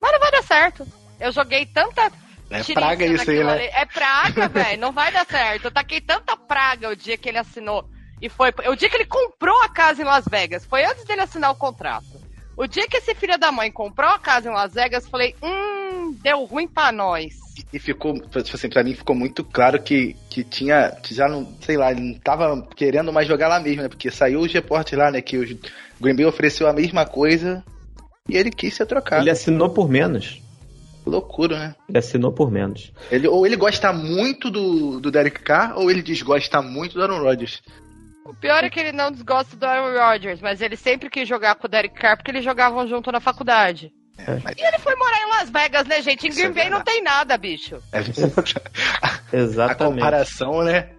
Mas 0.00 0.12
não 0.12 0.20
vai 0.20 0.30
dar 0.30 0.42
certo. 0.42 0.86
Eu 1.18 1.32
joguei 1.32 1.66
tanta. 1.66 2.10
É 2.50 2.62
praga 2.72 3.04
isso 3.04 3.30
aí, 3.30 3.44
né? 3.44 3.52
ali. 3.52 3.64
É 3.64 3.84
praga, 3.86 4.46
velho. 4.48 4.80
Não 4.80 4.92
vai 4.92 5.10
dar 5.12 5.26
certo. 5.26 5.66
Eu 5.66 5.70
taquei 5.70 6.00
tanta 6.00 6.36
praga 6.36 6.88
o 6.90 6.96
dia 6.96 7.16
que 7.16 7.28
ele 7.28 7.38
assinou. 7.38 7.88
E 8.20 8.28
foi. 8.28 8.52
O 8.68 8.74
dia 8.76 8.88
que 8.88 8.96
ele 8.96 9.06
comprou 9.06 9.60
a 9.62 9.68
casa 9.68 10.02
em 10.02 10.04
Las 10.04 10.24
Vegas. 10.28 10.64
Foi 10.66 10.84
antes 10.84 11.04
dele 11.04 11.22
assinar 11.22 11.50
o 11.50 11.56
contrato. 11.56 12.06
O 12.56 12.66
dia 12.66 12.86
que 12.88 12.96
esse 12.96 13.14
filho 13.14 13.38
da 13.38 13.52
mãe 13.52 13.70
comprou 13.70 14.10
a 14.10 14.18
casa 14.18 14.48
em 14.48 14.52
Las 14.52 14.74
Vegas, 14.74 15.08
falei: 15.08 15.34
hum, 15.42 16.16
deu 16.22 16.44
ruim 16.44 16.66
pra 16.66 16.90
nós. 16.90 17.34
E- 17.72 17.78
ficou, 17.78 18.18
tipo 18.20 18.38
assim, 18.38 18.68
pra 18.68 18.84
mim 18.84 18.94
ficou 18.94 19.14
muito 19.14 19.44
claro 19.44 19.82
que, 19.82 20.14
que 20.30 20.44
tinha, 20.44 20.90
que 21.02 21.14
já 21.14 21.28
não, 21.28 21.46
sei 21.60 21.76
lá, 21.76 21.90
ele 21.90 22.00
não 22.00 22.18
tava 22.18 22.66
querendo 22.76 23.12
mais 23.12 23.26
jogar 23.26 23.48
lá 23.48 23.60
mesmo, 23.60 23.82
né? 23.82 23.88
Porque 23.88 24.10
saiu 24.10 24.40
os 24.40 24.52
reportes 24.52 24.98
lá, 24.98 25.10
né? 25.10 25.20
Que 25.20 25.38
o 25.38 25.58
Green 26.00 26.14
Bay 26.14 26.26
ofereceu 26.26 26.68
a 26.68 26.72
mesma 26.72 27.04
coisa 27.06 27.64
e 28.28 28.36
ele 28.36 28.50
quis 28.50 28.74
ser 28.74 28.86
trocado. 28.86 29.22
Ele 29.22 29.30
assinou 29.30 29.70
por 29.70 29.88
menos. 29.88 30.40
Loucura, 31.06 31.58
né? 31.58 31.74
Ele 31.88 31.98
assinou 31.98 32.30
por 32.30 32.50
menos. 32.50 32.92
Ele, 33.10 33.26
ou 33.26 33.46
ele 33.46 33.56
gosta 33.56 33.92
muito 33.92 34.50
do, 34.50 35.00
do 35.00 35.10
Derek 35.10 35.40
Carr, 35.40 35.78
ou 35.78 35.90
ele 35.90 36.02
desgosta 36.02 36.60
muito 36.60 36.94
do 36.94 37.02
Aaron 37.02 37.22
Rodgers. 37.22 37.62
O 38.26 38.34
pior 38.34 38.62
é 38.62 38.68
que 38.68 38.78
ele 38.78 38.92
não 38.92 39.10
desgosta 39.10 39.56
do 39.56 39.64
Aaron 39.64 39.98
Rodgers, 39.98 40.40
mas 40.42 40.60
ele 40.60 40.76
sempre 40.76 41.08
quis 41.08 41.26
jogar 41.26 41.54
com 41.54 41.66
o 41.66 41.70
Derek 41.70 41.94
Carr 41.94 42.16
porque 42.16 42.30
eles 42.30 42.44
jogavam 42.44 42.86
junto 42.86 43.10
na 43.10 43.20
faculdade. 43.20 43.90
Mas 44.42 44.56
E 44.56 44.62
ele 44.62 44.78
foi 44.78 44.94
morar 44.96 45.18
em 45.22 45.30
Las 45.30 45.50
Vegas, 45.50 45.86
né, 45.86 46.02
gente? 46.02 46.26
Em 46.26 46.30
é 46.30 46.34
Green 46.34 46.52
Bay 46.52 46.70
não 46.70 46.82
tem 46.82 47.02
nada, 47.02 47.36
bicho. 47.36 47.76
é, 47.92 47.98
a 49.02 49.36
Exatamente. 49.36 49.94
comparação, 49.94 50.62
né? 50.62 50.90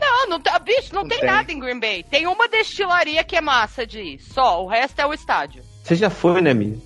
Não, 0.00 0.28
não 0.28 0.40
tá, 0.40 0.58
bicho, 0.58 0.94
não, 0.94 1.02
Não 1.02 1.08
tem, 1.08 1.18
tem. 1.20 1.28
nada 1.28 1.52
em 1.52 1.58
Green 1.58 1.80
Bay. 1.80 2.04
Tem 2.04 2.26
uma 2.26 2.48
destilaria 2.48 3.24
que 3.24 3.36
é 3.36 3.40
massa 3.40 3.86
de 3.86 4.00
ir. 4.00 4.18
Só, 4.20 4.64
o 4.64 4.68
resto 4.68 5.00
é 5.00 5.06
o 5.06 5.12
estádio. 5.12 5.62
Você 5.82 5.94
já 5.96 6.08
foi, 6.08 6.40
né, 6.40 6.54
Mi? 6.54 6.80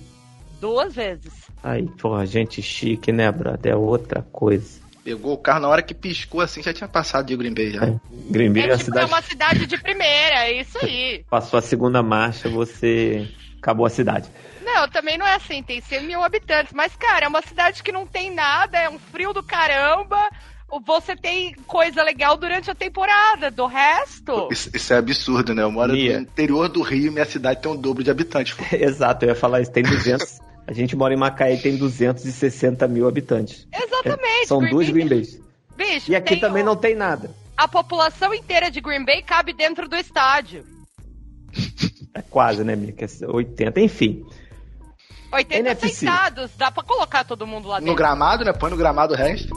Duas 0.59 0.95
vezes. 0.95 1.33
Aí, 1.63 1.87
porra, 1.87 2.25
gente 2.25 2.61
chique, 2.61 3.11
né, 3.11 3.31
brother? 3.31 3.73
É 3.73 3.75
outra 3.75 4.21
coisa. 4.21 4.81
Pegou 5.03 5.33
o 5.33 5.37
carro 5.37 5.59
na 5.59 5.67
hora 5.67 5.81
que 5.81 5.93
piscou, 5.93 6.39
assim, 6.39 6.63
já 6.63 6.73
tinha 6.73 6.87
passado 6.87 7.25
de 7.25 7.35
Green 7.35 7.53
Bay 7.53 7.71
já. 7.71 7.85
É. 7.85 7.99
Green 8.29 8.51
Bay 8.53 8.63
é, 8.63 8.65
é, 8.67 8.71
tipo, 8.71 8.85
cidade... 8.85 9.05
é 9.05 9.07
uma 9.13 9.21
cidade 9.21 9.67
de 9.67 9.77
primeira, 9.77 10.47
é 10.47 10.61
isso 10.61 10.77
aí. 10.81 11.25
Passou 11.29 11.59
a 11.59 11.61
segunda 11.61 12.01
marcha, 12.01 12.47
você 12.47 13.29
acabou 13.63 13.85
a 13.85 13.89
cidade. 13.89 14.29
Não, 14.61 14.87
também 14.89 15.17
não 15.17 15.25
é 15.25 15.35
assim, 15.35 15.63
tem 15.63 15.79
100 15.79 16.05
mil 16.05 16.21
habitantes. 16.21 16.73
Mas, 16.73 16.95
cara, 16.95 17.25
é 17.25 17.27
uma 17.27 17.41
cidade 17.41 17.81
que 17.81 17.91
não 17.91 18.05
tem 18.05 18.29
nada, 18.29 18.77
é 18.77 18.89
um 18.89 18.99
frio 18.99 19.33
do 19.33 19.41
caramba. 19.41 20.19
Você 20.85 21.15
tem 21.15 21.53
coisa 21.67 22.03
legal 22.03 22.35
durante 22.35 22.69
a 22.69 22.75
temporada, 22.75 23.49
do 23.49 23.65
resto. 23.67 24.49
Isso, 24.51 24.69
isso 24.73 24.93
é 24.93 24.97
absurdo, 24.97 25.53
né? 25.53 25.61
Eu 25.61 25.71
moro 25.71 25.93
Mia. 25.93 26.17
no 26.17 26.23
interior 26.23 26.67
do 26.67 26.81
Rio 26.81 27.07
e 27.07 27.11
minha 27.11 27.25
cidade 27.25 27.61
tem 27.61 27.71
um 27.71 27.75
dobro 27.75 28.03
de 28.03 28.09
habitantes. 28.09 28.55
Exato, 28.73 29.25
eu 29.25 29.29
ia 29.29 29.35
falar 29.35 29.61
isso, 29.61 29.71
tem 29.71 29.83
200. 29.83 30.39
A 30.65 30.73
gente 30.73 30.95
mora 30.95 31.13
em 31.13 31.17
Macaé 31.17 31.55
e 31.55 31.61
tem 31.61 31.77
260 31.77 32.87
mil 32.87 33.07
habitantes. 33.07 33.67
Exatamente. 33.71 34.43
É, 34.43 34.45
são 34.45 34.59
duas 34.59 34.89
Green 34.89 35.07
Bays. 35.07 35.39
Bicho, 35.75 36.11
e 36.11 36.15
aqui 36.15 36.37
também 36.37 36.63
o... 36.63 36.65
não 36.65 36.75
tem 36.75 36.95
nada. 36.95 37.29
A 37.55 37.67
população 37.67 38.33
inteira 38.33 38.71
de 38.71 38.81
Green 38.81 39.05
Bay 39.05 39.21
cabe 39.21 39.53
dentro 39.53 39.87
do 39.87 39.95
estádio. 39.95 40.65
É 42.13 42.21
quase, 42.21 42.63
né, 42.63 42.75
Mica? 42.75 43.05
80, 43.27 43.79
enfim. 43.79 44.25
80 45.31 45.55
NFC. 45.55 45.89
sentados, 45.89 46.51
dá 46.55 46.69
pra 46.69 46.83
colocar 46.83 47.23
todo 47.23 47.47
mundo 47.47 47.67
lá 47.67 47.79
dentro. 47.79 47.91
No 47.91 47.97
gramado, 47.97 48.45
né? 48.45 48.53
Põe 48.53 48.69
no 48.69 48.77
gramado 48.77 49.13
o 49.13 49.17
resto. 49.17 49.53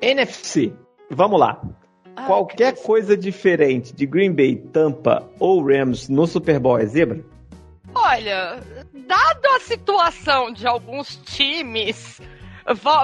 NFC. 0.00 0.72
Vamos 1.10 1.38
lá. 1.38 1.60
Ah, 2.18 2.26
Qualquer 2.26 2.74
coisa 2.82 3.16
diferente 3.16 3.94
de 3.94 4.04
Green 4.04 4.32
Bay, 4.32 4.56
Tampa 4.56 5.30
ou 5.38 5.64
Rams 5.64 6.08
no 6.08 6.26
Super 6.26 6.58
Bowl 6.58 6.76
é 6.76 6.84
zebra? 6.84 7.24
Olha, 7.94 8.60
dado 8.92 9.46
a 9.54 9.60
situação 9.60 10.52
de 10.52 10.66
alguns 10.66 11.14
times, 11.24 12.20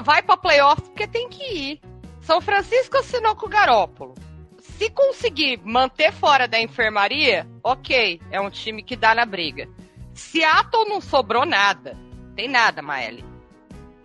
vai 0.03 0.21
para 0.21 0.37
playoffs 0.37 0.89
porque 0.89 1.07
tem 1.07 1.29
que 1.29 1.45
ir. 1.45 1.81
São 2.23 2.41
Francisco 2.41 2.99
assinou 2.99 3.37
com 3.37 3.47
o 3.47 3.49
Garópolo. 3.49 4.15
Se 4.59 4.91
conseguir 4.91 5.61
manter 5.63 6.13
fora 6.13 6.49
da 6.49 6.61
enfermaria, 6.61 7.47
ok, 7.63 8.21
é 8.33 8.41
um 8.41 8.51
time 8.51 8.83
que 8.83 8.97
dá 8.97 9.15
na 9.15 9.25
briga. 9.25 9.69
Seattle 10.13 10.89
não 10.89 11.01
sobrou 11.01 11.47
nada. 11.47 11.97
Tem 12.35 12.49
nada, 12.49 12.83
Maeli. 12.83 13.25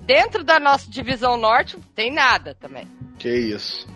Dentro 0.02 0.44
da 0.44 0.60
nossa 0.60 0.90
divisão 0.90 1.36
norte, 1.36 1.78
tem 1.96 2.12
nada 2.12 2.54
também. 2.60 2.88
Que 3.18 3.30
isso. 3.30 3.88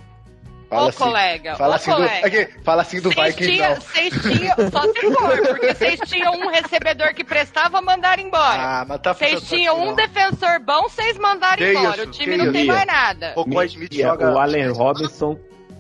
Fala 0.74 0.86
Ô, 0.86 0.90
assim, 0.90 1.04
colega. 1.04 1.56
Fala, 1.56 1.72
Ô, 1.72 1.76
assim 1.76 1.92
colega. 1.92 2.22
Do, 2.22 2.26
aqui, 2.28 2.54
fala 2.64 2.82
assim 2.82 3.02
do 3.02 3.10
Vikings, 3.10 3.52
tinha, 3.52 3.76
Vocês 3.76 4.22
tinham, 4.22 4.56
só 4.72 4.82
se 4.82 5.14
for, 5.14 5.48
porque 5.48 5.74
vocês 5.74 6.00
tinham 6.06 6.34
um 6.34 6.48
recebedor 6.50 7.14
que 7.14 7.24
prestava, 7.24 7.82
mandaram 7.82 8.24
embora. 8.24 8.62
Ah, 8.62 8.86
mas 8.88 9.00
tá 9.02 9.14
Vocês 9.14 9.42
tinham 9.44 9.82
um 9.82 9.94
defensor 9.94 10.60
bom, 10.60 10.84
vocês 10.84 11.18
mandaram 11.18 11.58
que 11.58 11.72
embora. 11.72 11.98
Isso? 11.98 12.08
O 12.08 12.12
time 12.12 12.38
não 12.38 12.46
isso? 12.46 12.54
tem 12.54 12.66
mais 12.66 12.86
nada. 12.86 13.34
O, 13.36 13.46
joga... 13.92 14.32
o 14.32 14.40
Allen 14.40 14.72
Robinson, 14.72 15.38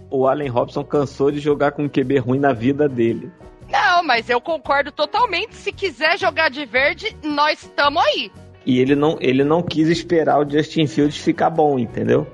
o 0.09 0.27
Allen 0.27 0.49
Robinson 0.49 0.83
cansou 0.83 1.31
de 1.31 1.39
jogar 1.39 1.71
com 1.71 1.83
um 1.83 1.89
QB 1.89 2.19
ruim 2.19 2.39
na 2.39 2.53
vida 2.53 2.87
dele. 2.87 3.31
Não, 3.69 4.03
mas 4.03 4.29
eu 4.29 4.39
concordo 4.39 4.91
totalmente. 4.91 5.55
Se 5.55 5.71
quiser 5.71 6.19
jogar 6.19 6.49
de 6.49 6.63
verde, 6.65 7.15
nós 7.23 7.63
estamos 7.63 8.03
aí. 8.05 8.31
E 8.65 8.79
ele 8.79 8.95
não, 8.95 9.17
ele 9.19 9.43
não 9.43 9.61
quis 9.61 9.89
esperar 9.89 10.39
o 10.39 10.49
Justin 10.49 10.85
Fields 10.85 11.17
ficar 11.17 11.49
bom, 11.49 11.79
entendeu? 11.79 12.27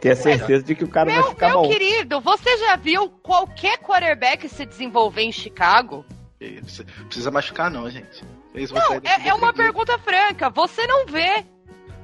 Ter 0.00 0.10
a 0.10 0.16
certeza 0.16 0.62
de 0.62 0.74
que 0.74 0.84
o 0.84 0.88
cara 0.88 1.10
meu, 1.10 1.22
vai 1.22 1.30
ficar 1.30 1.48
meu 1.48 1.62
bom. 1.62 1.68
Meu 1.68 1.78
querido, 1.78 2.20
você 2.20 2.56
já 2.58 2.76
viu 2.76 3.08
qualquer 3.22 3.78
quarterback 3.78 4.48
se 4.48 4.64
desenvolver 4.64 5.22
em 5.22 5.32
Chicago? 5.32 6.04
Precisa 7.06 7.30
machucar 7.30 7.70
não, 7.70 7.88
gente. 7.88 8.24
não, 8.54 8.94
é, 9.04 9.28
é 9.28 9.34
uma 9.34 9.52
pergunta 9.52 9.96
franca. 9.98 10.50
Você 10.50 10.86
não 10.86 11.06
vê. 11.06 11.44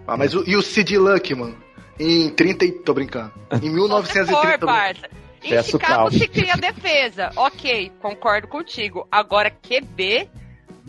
Ah, 0.06 0.16
mas 0.16 0.34
o, 0.34 0.48
e 0.48 0.56
o 0.56 0.62
Sid 0.62 0.96
Luckman? 0.96 1.56
Em 1.98 2.30
30 2.30 2.64
e... 2.64 2.72
Tô 2.72 2.94
brincando. 2.94 3.32
Em 3.60 3.70
1930... 3.70 4.58
For, 4.58 4.66
parça. 4.66 5.10
Em 5.42 5.50
Peço 5.50 5.72
Chicago 5.72 6.10
se 6.10 6.26
cria 6.28 6.54
defesa. 6.54 7.30
ok, 7.36 7.92
concordo 8.00 8.48
contigo. 8.48 9.06
Agora, 9.10 9.50
QB... 9.50 10.28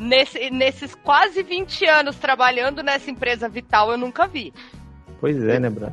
Nesse, 0.02 0.49
nesses 0.49 0.95
quase 0.95 1.43
20 1.43 1.86
anos 1.86 2.15
trabalhando 2.15 2.82
nessa 2.82 3.12
empresa 3.12 3.49
vital, 3.49 3.91
eu 3.91 3.97
nunca 3.97 4.25
vi. 4.25 4.54
Pois 5.19 5.38
é, 5.43 5.60
né, 5.60 5.69
Brad? 5.69 5.91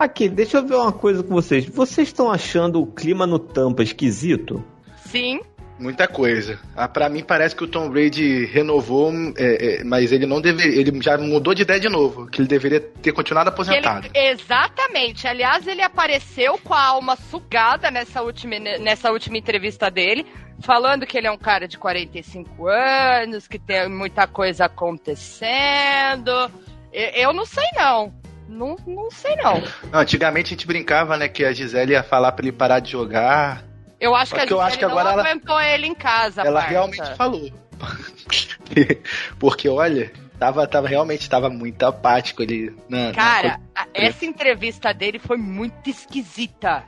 Aqui, 0.00 0.30
deixa 0.30 0.56
eu 0.56 0.66
ver 0.66 0.76
uma 0.76 0.92
coisa 0.92 1.22
com 1.22 1.34
vocês. 1.34 1.66
Vocês 1.66 2.08
estão 2.08 2.32
achando 2.32 2.80
o 2.80 2.86
clima 2.86 3.26
no 3.26 3.38
Tampa 3.38 3.82
esquisito? 3.82 4.64
Sim. 4.96 5.40
Muita 5.78 6.08
coisa. 6.08 6.58
Ah, 6.74 6.88
para 6.88 7.10
mim 7.10 7.22
parece 7.22 7.54
que 7.54 7.64
o 7.64 7.68
Tom 7.68 7.90
Brady 7.90 8.46
renovou, 8.46 9.12
é, 9.36 9.80
é, 9.80 9.84
mas 9.84 10.10
ele 10.10 10.24
não 10.24 10.40
deveria. 10.40 10.80
Ele 10.80 11.02
já 11.02 11.18
mudou 11.18 11.52
de 11.52 11.62
ideia 11.62 11.78
de 11.78 11.90
novo, 11.90 12.26
que 12.28 12.40
ele 12.40 12.48
deveria 12.48 12.80
ter 12.80 13.12
continuado 13.12 13.50
aposentado. 13.50 14.08
Ele, 14.14 14.28
exatamente. 14.30 15.28
Aliás, 15.28 15.66
ele 15.66 15.82
apareceu 15.82 16.56
com 16.64 16.72
a 16.72 16.82
alma 16.82 17.14
sugada 17.14 17.90
nessa 17.90 18.22
última, 18.22 18.58
nessa 18.58 19.12
última 19.12 19.36
entrevista 19.36 19.90
dele, 19.90 20.24
falando 20.60 21.04
que 21.04 21.18
ele 21.18 21.26
é 21.26 21.30
um 21.30 21.36
cara 21.36 21.68
de 21.68 21.76
45 21.76 22.68
anos, 22.68 23.46
que 23.46 23.58
tem 23.58 23.86
muita 23.86 24.26
coisa 24.26 24.64
acontecendo. 24.64 26.50
Eu 26.90 27.34
não 27.34 27.44
sei 27.44 27.66
não. 27.76 28.18
Não, 28.50 28.76
não 28.84 29.10
sei 29.10 29.36
não. 29.36 29.62
Antigamente 29.92 30.48
a 30.48 30.50
gente 30.50 30.66
brincava, 30.66 31.16
né, 31.16 31.28
que 31.28 31.44
a 31.44 31.52
Gisele 31.52 31.92
ia 31.92 32.02
falar 32.02 32.32
pra 32.32 32.44
ele 32.44 32.52
parar 32.52 32.80
de 32.80 32.90
jogar. 32.90 33.64
Eu 34.00 34.14
acho 34.14 34.34
que 34.34 34.40
a 34.40 34.42
Gisele 34.42 34.60
acho 34.60 34.78
que 34.78 34.84
agora 34.84 35.12
não 35.12 35.20
aguentou 35.20 35.60
ele 35.60 35.86
em 35.86 35.94
casa, 35.94 36.42
Ela 36.42 36.60
parça. 36.60 36.68
realmente 36.68 37.14
falou. 37.16 37.50
Porque, 39.38 39.68
olha, 39.68 40.12
tava, 40.38 40.66
tava 40.66 40.88
realmente 40.88 41.30
tava 41.30 41.48
muito 41.48 41.82
apático 41.84 42.42
ali. 42.42 42.74
Na, 42.88 43.12
Cara, 43.12 43.60
na... 43.74 43.86
essa 43.94 44.26
entrevista 44.26 44.92
dele 44.92 45.18
foi 45.18 45.36
muito 45.36 45.88
esquisita. 45.88 46.84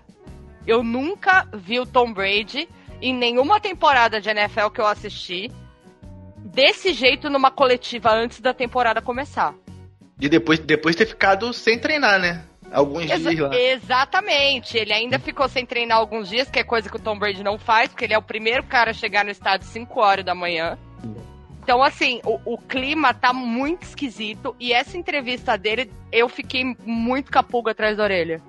Eu 0.67 0.83
nunca 0.83 1.47
vi 1.55 1.79
o 1.79 1.87
Tom 1.87 2.13
Brady 2.13 2.69
em 3.01 3.15
nenhuma 3.15 3.61
temporada 3.61 4.21
de 4.21 4.29
NFL 4.29 4.69
que 4.69 4.81
eu 4.81 4.87
assisti 4.87 5.51
desse 6.37 6.93
jeito 6.93 7.31
numa 7.31 7.51
coletiva 7.51 8.11
antes 8.13 8.41
da 8.41 8.53
temporada 8.53 9.01
começar. 9.01 9.55
E 10.23 10.29
depois, 10.29 10.61
depois 10.61 10.95
ter 10.95 11.05
ficado 11.05 11.53
sem 11.53 11.77
treinar, 11.77 12.21
né? 12.21 12.45
Alguns 12.71 13.11
Exa 13.11 13.31
dias 13.31 13.41
lá. 13.41 13.57
Exatamente. 13.59 14.79
Ele 14.79 14.93
ainda 14.93 15.19
ficou 15.19 15.49
sem 15.49 15.67
treinar 15.67 15.99
alguns 15.99 16.29
dias, 16.29 16.49
que 16.49 16.61
é 16.61 16.65
coisa 16.65 16.89
que 16.89 16.95
o 16.95 17.01
Tom 17.01 17.19
Brady 17.19 17.43
não 17.43 17.59
faz, 17.59 17.89
porque 17.89 18.05
ele 18.05 18.15
é 18.15 18.19
o 18.19 18.23
primeiro 18.23 18.63
cara 18.63 18.93
a 18.93 18.95
chegar 18.95 19.25
no 19.25 19.33
estádio 19.33 19.67
5 19.67 20.01
horas 20.01 20.25
da 20.25 20.33
manhã. 20.33 20.79
Então, 21.61 21.83
assim, 21.83 22.21
o, 22.25 22.39
o, 22.55 22.57
clima 22.57 23.13
tá 23.13 23.33
muito 23.33 23.83
esquisito. 23.83 24.55
E 24.61 24.73
essa 24.73 24.97
entrevista 24.97 25.59
dele, 25.59 25.91
eu 26.13 26.29
fiquei 26.29 26.77
muito 26.87 27.29
capulga 27.29 27.73
atrás 27.73 27.97
da 27.97 28.05
orelha. 28.05 28.41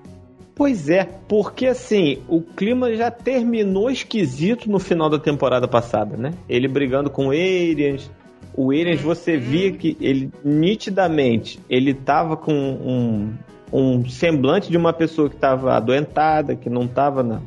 Pois 0.55 0.89
é, 0.89 1.05
porque 1.27 1.65
assim, 1.65 2.21
o 2.27 2.39
clima 2.39 2.93
já 2.95 3.09
terminou 3.09 3.89
esquisito 3.89 4.69
no 4.69 4.77
final 4.77 5.09
da 5.09 5.17
temporada 5.17 5.67
passada, 5.67 6.15
né? 6.15 6.35
Ele 6.47 6.67
brigando 6.67 7.09
com 7.09 7.31
Arians, 7.31 8.11
o 8.55 8.65
Williams, 8.67 9.01
você 9.01 9.37
via 9.37 9.71
que 9.71 9.97
ele 9.99 10.31
nitidamente 10.43 11.59
ele 11.69 11.93
tava 11.93 12.37
com 12.37 12.53
um, 12.53 13.33
um 13.71 14.07
semblante 14.07 14.69
de 14.69 14.77
uma 14.77 14.93
pessoa 14.93 15.29
que 15.29 15.35
estava 15.35 15.73
adoentada, 15.73 16.55
que 16.55 16.69
não 16.69 16.83
estava 16.83 17.23
na, 17.23 17.41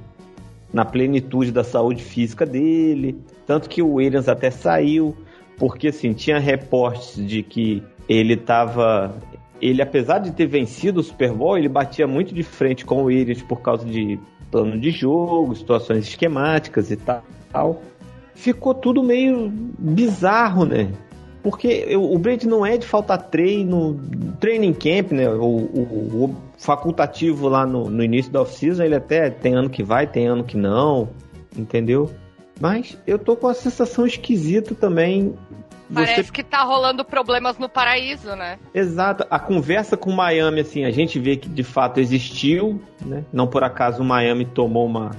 na 0.72 0.84
plenitude 0.84 1.52
da 1.52 1.62
saúde 1.62 2.02
física 2.02 2.44
dele. 2.44 3.16
Tanto 3.46 3.68
que 3.68 3.80
o 3.82 3.94
Williams 3.94 4.28
até 4.28 4.50
saiu, 4.50 5.16
porque 5.58 5.88
assim, 5.88 6.12
tinha 6.12 6.38
reportes 6.38 7.24
de 7.24 7.42
que 7.42 7.82
ele 8.08 8.34
estava. 8.34 9.14
Ele, 9.62 9.80
apesar 9.80 10.18
de 10.18 10.32
ter 10.32 10.46
vencido 10.46 11.00
o 11.00 11.02
Super 11.02 11.32
Bowl, 11.32 11.56
ele 11.56 11.68
batia 11.68 12.06
muito 12.06 12.34
de 12.34 12.42
frente 12.42 12.84
com 12.84 13.02
o 13.02 13.04
Williams 13.04 13.42
por 13.42 13.62
causa 13.62 13.86
de 13.86 14.18
plano 14.50 14.78
de 14.78 14.90
jogo, 14.90 15.54
situações 15.54 16.06
esquemáticas 16.08 16.90
e 16.90 16.96
tal 16.96 17.80
ficou 18.36 18.74
tudo 18.74 19.02
meio 19.02 19.50
bizarro, 19.50 20.64
né? 20.64 20.92
Porque 21.46 21.94
o 21.96 22.18
Brady 22.18 22.48
não 22.48 22.66
é 22.66 22.76
de 22.76 22.84
faltar 22.84 23.22
treino, 23.22 24.00
training 24.40 24.72
camp, 24.72 25.12
né? 25.12 25.28
O, 25.28 25.44
o, 25.44 26.24
o 26.24 26.36
facultativo 26.58 27.46
lá 27.46 27.64
no, 27.64 27.88
no 27.88 28.02
início 28.02 28.32
da 28.32 28.40
off-season, 28.40 28.82
ele 28.82 28.96
até 28.96 29.30
tem 29.30 29.54
ano 29.54 29.70
que 29.70 29.80
vai, 29.80 30.08
tem 30.08 30.26
ano 30.26 30.42
que 30.42 30.56
não, 30.56 31.08
entendeu? 31.56 32.10
Mas 32.60 32.98
eu 33.06 33.16
tô 33.16 33.36
com 33.36 33.46
a 33.46 33.54
sensação 33.54 34.04
esquisita 34.04 34.74
também. 34.74 35.36
Parece 35.94 36.24
Você... 36.24 36.32
que 36.32 36.42
tá 36.42 36.64
rolando 36.64 37.04
problemas 37.04 37.58
no 37.58 37.68
paraíso, 37.68 38.34
né? 38.34 38.58
Exato. 38.74 39.24
A 39.30 39.38
conversa 39.38 39.96
com 39.96 40.10
o 40.10 40.16
Miami, 40.16 40.62
assim, 40.62 40.84
a 40.84 40.90
gente 40.90 41.16
vê 41.20 41.36
que 41.36 41.48
de 41.48 41.62
fato 41.62 42.00
existiu, 42.00 42.82
né? 43.04 43.24
Não 43.32 43.46
por 43.46 43.62
acaso 43.62 44.02
o 44.02 44.04
Miami 44.04 44.46
tomou 44.46 44.84
uma, 44.84 45.12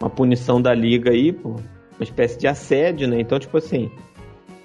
uma 0.00 0.08
punição 0.08 0.62
da 0.62 0.72
liga 0.72 1.10
aí, 1.10 1.32
pô 1.32 1.56
uma 1.98 2.04
espécie 2.04 2.38
de 2.38 2.46
assédio, 2.46 3.08
né? 3.08 3.20
Então, 3.20 3.38
tipo 3.38 3.56
assim, 3.56 3.90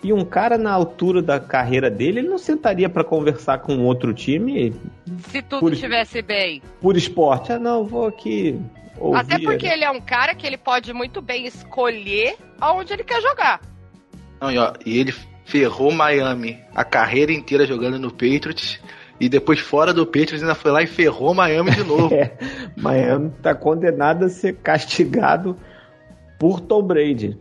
e 0.04 0.14
um 0.14 0.24
cara 0.24 0.58
na 0.58 0.72
altura 0.72 1.22
da 1.22 1.39
carreira 1.39 1.89
dele, 1.89 2.20
ele 2.20 2.30
não 2.30 2.38
sentaria 2.38 2.88
para 2.88 3.04
conversar 3.04 3.60
com 3.60 3.80
outro 3.80 4.14
time? 4.14 4.74
Se 5.30 5.41
tudo 5.41 5.74
estivesse 5.74 6.22
bem. 6.22 6.62
Por 6.82 6.95
esporte. 6.95 7.52
Ah, 7.52 7.60
não, 7.60 7.86
vou 7.86 8.06
aqui. 8.06 8.60
Ouvir. 9.00 9.20
Até 9.20 9.39
porque 9.39 9.68
ele 9.68 9.84
é 9.84 9.91
um 9.91 10.02
cara 10.02 10.34
que 10.34 10.45
ele 10.45 10.58
pode 10.58 10.93
muito 10.93 11.22
bem 11.22 11.45
escolher 11.45 12.36
aonde 12.60 12.93
ele 12.93 13.04
quer 13.04 13.22
jogar. 13.22 13.62
Não, 14.39 14.52
e, 14.52 14.58
ó, 14.58 14.74
e 14.86 15.00
ele 15.00 15.14
ferrou 15.45 15.91
Miami 15.91 16.60
a 16.76 16.84
carreira 16.84 17.32
inteira 17.32 17.66
jogando 17.66 18.00
no 18.00 18.12
Patriots. 18.12 18.80
E 19.20 19.28
depois, 19.28 19.60
fora 19.60 19.93
do 19.93 20.06
Patriots, 20.06 20.43
ainda 20.43 20.54
foi 20.54 20.72
lá 20.72 20.84
e 20.84 20.88
ferrou 20.88 21.34
Miami 21.34 21.72
de 21.72 21.84
novo. 21.84 22.14
é, 22.14 22.38
Miami 22.76 23.32
tá 23.41 23.56
condenado 23.56 24.26
a 24.26 24.30
ser 24.30 24.58
castigado 24.58 25.58
por 26.38 26.60
Tom 26.60 26.84
Brady. 26.84 27.38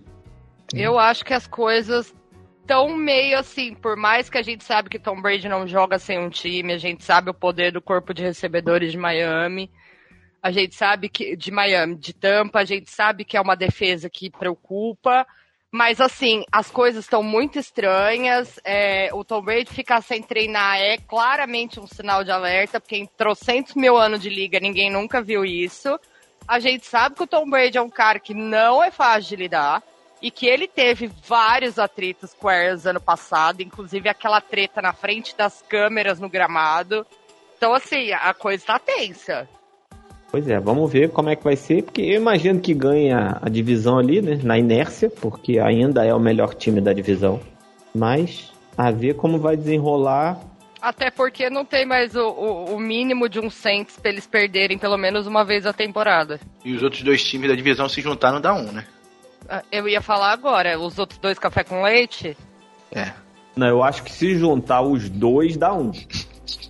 Eu 0.74 0.98
acho 0.98 1.24
que 1.24 1.34
as 1.34 1.46
coisas 1.46 2.14
tão 2.66 2.88
meio 2.96 3.38
assim, 3.38 3.74
por 3.74 3.96
mais 3.96 4.28
que 4.28 4.38
a 4.38 4.42
gente 4.42 4.64
sabe 4.64 4.90
que 4.90 4.98
Tom 4.98 5.20
Brady 5.20 5.48
não 5.48 5.66
joga 5.66 5.98
sem 5.98 6.18
um 6.18 6.28
time, 6.28 6.72
a 6.72 6.78
gente 6.78 7.04
sabe 7.04 7.30
o 7.30 7.34
poder 7.34 7.72
do 7.72 7.80
corpo 7.80 8.12
de 8.12 8.22
recebedores 8.22 8.92
de 8.92 8.98
Miami, 8.98 9.70
a 10.42 10.50
gente 10.50 10.74
sabe 10.74 11.08
que 11.08 11.36
de 11.36 11.50
Miami, 11.50 11.96
de 11.96 12.12
Tampa, 12.12 12.60
a 12.60 12.64
gente 12.64 12.90
sabe 12.90 13.24
que 13.24 13.36
é 13.36 13.40
uma 13.40 13.56
defesa 13.56 14.10
que 14.10 14.30
preocupa, 14.30 15.26
mas 15.70 16.00
assim, 16.00 16.44
as 16.50 16.70
coisas 16.70 17.04
estão 17.04 17.22
muito 17.22 17.58
estranhas. 17.58 18.58
É, 18.64 19.10
o 19.12 19.24
Tom 19.24 19.42
Brady 19.42 19.70
ficar 19.70 20.00
sem 20.00 20.22
treinar 20.22 20.78
é 20.78 20.96
claramente 20.96 21.80
um 21.80 21.86
sinal 21.86 22.24
de 22.24 22.30
alerta, 22.30 22.80
porque 22.80 22.96
em 22.96 23.06
trocentos 23.06 23.74
mil 23.74 23.96
anos 23.96 24.22
de 24.22 24.30
liga 24.30 24.60
ninguém 24.60 24.90
nunca 24.90 25.20
viu 25.20 25.44
isso. 25.44 25.98
A 26.46 26.60
gente 26.60 26.86
sabe 26.86 27.16
que 27.16 27.24
o 27.24 27.26
Tom 27.26 27.48
Brady 27.50 27.76
é 27.76 27.82
um 27.82 27.90
cara 27.90 28.20
que 28.20 28.32
não 28.32 28.82
é 28.82 28.90
fácil 28.90 29.30
de 29.30 29.36
lidar 29.36 29.82
e 30.20 30.30
que 30.30 30.46
ele 30.46 30.66
teve 30.66 31.10
vários 31.26 31.78
atritos 31.78 32.32
com 32.34 32.46
o 32.46 32.50
Ayers 32.50 32.86
ano 32.86 33.00
passado, 33.00 33.60
inclusive 33.60 34.08
aquela 34.08 34.40
treta 34.40 34.80
na 34.80 34.92
frente 34.92 35.36
das 35.36 35.62
câmeras 35.68 36.18
no 36.18 36.28
gramado. 36.28 37.06
Então, 37.56 37.74
assim, 37.74 38.12
a 38.12 38.34
coisa 38.34 38.64
tá 38.66 38.78
tensa. 38.78 39.48
Pois 40.30 40.48
é, 40.48 40.58
vamos 40.58 40.90
ver 40.90 41.10
como 41.10 41.30
é 41.30 41.36
que 41.36 41.44
vai 41.44 41.56
ser, 41.56 41.82
porque 41.82 42.02
eu 42.02 42.20
imagino 42.20 42.60
que 42.60 42.74
ganha 42.74 43.38
a 43.40 43.48
divisão 43.48 43.98
ali, 43.98 44.20
né, 44.20 44.38
na 44.42 44.58
inércia, 44.58 45.08
porque 45.08 45.58
ainda 45.58 46.04
é 46.04 46.12
o 46.12 46.20
melhor 46.20 46.54
time 46.54 46.80
da 46.80 46.92
divisão. 46.92 47.40
Mas 47.94 48.52
a 48.76 48.90
ver 48.90 49.14
como 49.14 49.38
vai 49.38 49.56
desenrolar. 49.56 50.38
Até 50.82 51.10
porque 51.10 51.48
não 51.48 51.64
tem 51.64 51.86
mais 51.86 52.14
o, 52.14 52.28
o, 52.28 52.74
o 52.74 52.80
mínimo 52.80 53.28
de 53.28 53.40
um 53.40 53.48
Saints 53.48 53.98
pra 53.98 54.10
eles 54.10 54.26
perderem 54.26 54.78
pelo 54.78 54.98
menos 54.98 55.26
uma 55.26 55.44
vez 55.44 55.64
a 55.64 55.72
temporada. 55.72 56.38
E 56.64 56.74
os 56.74 56.82
outros 56.82 57.02
dois 57.02 57.24
times 57.24 57.48
da 57.48 57.56
divisão 57.56 57.88
se 57.88 58.00
juntaram 58.00 58.40
dá 58.40 58.52
um, 58.52 58.70
né? 58.72 58.84
Eu 59.70 59.88
ia 59.88 60.00
falar 60.00 60.32
agora, 60.32 60.78
os 60.78 60.98
outros 60.98 61.18
dois 61.18 61.38
café 61.38 61.62
com 61.64 61.82
leite? 61.82 62.36
É. 62.92 63.12
Não, 63.54 63.66
eu 63.68 63.82
acho 63.82 64.02
que 64.02 64.12
se 64.12 64.36
juntar 64.36 64.82
os 64.82 65.08
dois 65.08 65.56
dá 65.56 65.72
um. 65.72 65.92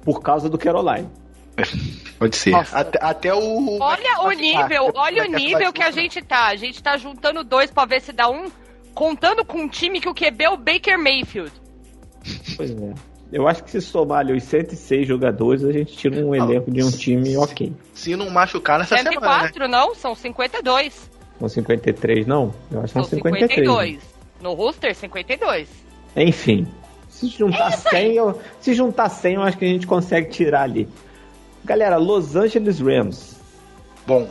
Por 0.05 0.23
causa 0.23 0.49
do 0.49 0.57
Caroline. 0.57 1.09
Pode 2.19 2.37
ser. 2.37 2.55
Até, 2.55 2.99
até, 3.03 3.35
o. 3.35 3.79
Olha 3.81 4.21
o 4.23 4.31
nível, 4.31 4.93
olha 4.95 5.25
o 5.25 5.27
nível 5.27 5.73
que 5.73 5.83
a 5.83 5.91
gente 5.91 6.23
tá. 6.23 6.47
A 6.47 6.57
gente 6.57 6.83
tá 6.83 6.97
juntando 6.97 7.45
dois 7.45 7.71
pra 7.71 7.85
ver 7.85 8.01
se 8.01 8.13
dá 8.13 8.29
um, 8.29 8.51
contando 8.95 9.45
com 9.45 9.59
um 9.59 9.69
time 9.69 10.01
que 10.01 10.09
o 10.09 10.15
QB 10.15 10.45
é 10.45 10.51
o 10.51 10.57
Baker 10.57 10.99
Mayfield. 10.99 11.53
Pois 12.57 12.71
é. 12.71 12.95
Eu 13.33 13.49
acho 13.49 13.65
que 13.65 13.71
se 13.71 13.81
somar 13.81 14.21
ali 14.21 14.33
os 14.33 14.45
106 14.45 15.07
jogadores, 15.07 15.65
a 15.65 15.73
gente 15.73 15.97
tira 15.97 16.25
um 16.25 16.35
elenco 16.35 16.71
de 16.71 16.83
um 16.83 16.91
time 16.91 17.37
ok. 17.37 17.73
Se 17.93 18.15
não 18.15 18.31
machucar 18.31 18.79
nessa 18.79 18.97
104, 18.97 19.55
semana, 19.55 19.69
né? 19.69 19.69
não, 19.69 19.95
são 19.95 20.15
52. 20.15 21.11
São 21.39 21.49
53, 21.49 22.27
não? 22.27 22.55
Eu 22.71 22.81
acho 22.81 22.95
que 22.95 23.01
são, 23.01 23.05
são 23.05 23.19
53. 23.19 23.67
52. 23.67 24.03
No 24.41 24.55
roster, 24.55 24.95
52. 24.95 25.69
Enfim. 26.17 26.67
Se 27.09 27.29
juntar, 27.29 27.73
é 27.73 27.77
100, 27.77 28.15
eu, 28.15 28.41
se 28.61 28.75
juntar 28.75 29.09
100, 29.09 29.35
eu 29.35 29.43
acho 29.43 29.57
que 29.57 29.65
a 29.65 29.69
gente 29.69 29.87
consegue 29.87 30.31
tirar 30.31 30.63
ali. 30.63 30.89
Galera, 31.65 31.97
Los 31.97 32.37
Angeles 32.37 32.79
Rams. 32.81 33.37
Bom. 34.07 34.31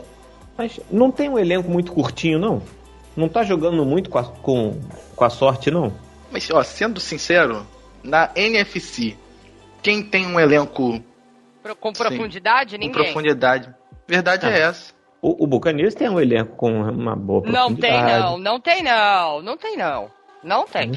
Mas 0.56 0.80
não 0.90 1.10
tem 1.10 1.28
um 1.28 1.38
elenco 1.38 1.68
muito 1.68 1.92
curtinho, 1.92 2.38
não? 2.38 2.62
Não 3.16 3.28
tá 3.28 3.42
jogando 3.42 3.84
muito 3.84 4.08
com 4.08 4.18
a, 4.18 4.24
com, 4.24 4.80
com 5.14 5.24
a 5.24 5.30
sorte, 5.30 5.70
não? 5.70 5.92
Mas, 6.30 6.50
ó, 6.50 6.62
sendo 6.62 7.00
sincero, 7.00 7.66
na 8.02 8.30
NFC, 8.34 9.16
quem 9.82 10.02
tem 10.02 10.26
um 10.26 10.38
elenco. 10.38 11.02
Com 11.80 11.92
profundidade? 11.92 12.72
Sim, 12.72 12.78
Ninguém. 12.78 12.92
Com 12.92 13.02
profundidade. 13.02 13.74
Verdade 14.06 14.46
ah. 14.46 14.50
é 14.50 14.60
essa. 14.60 14.95
O, 15.26 15.42
o 15.42 15.46
Buccaneers 15.48 15.96
tem 15.96 16.08
um 16.08 16.20
elenco 16.20 16.54
com 16.54 16.70
uma 16.70 17.16
boa 17.16 17.42
Não 17.50 17.74
tem 17.74 18.00
não, 18.00 18.38
não 18.38 18.60
tem 18.60 18.80
não, 18.80 19.42
não 19.42 19.56
tem 19.56 19.76
não. 19.76 20.08
Não 20.40 20.64
tem. 20.64 20.92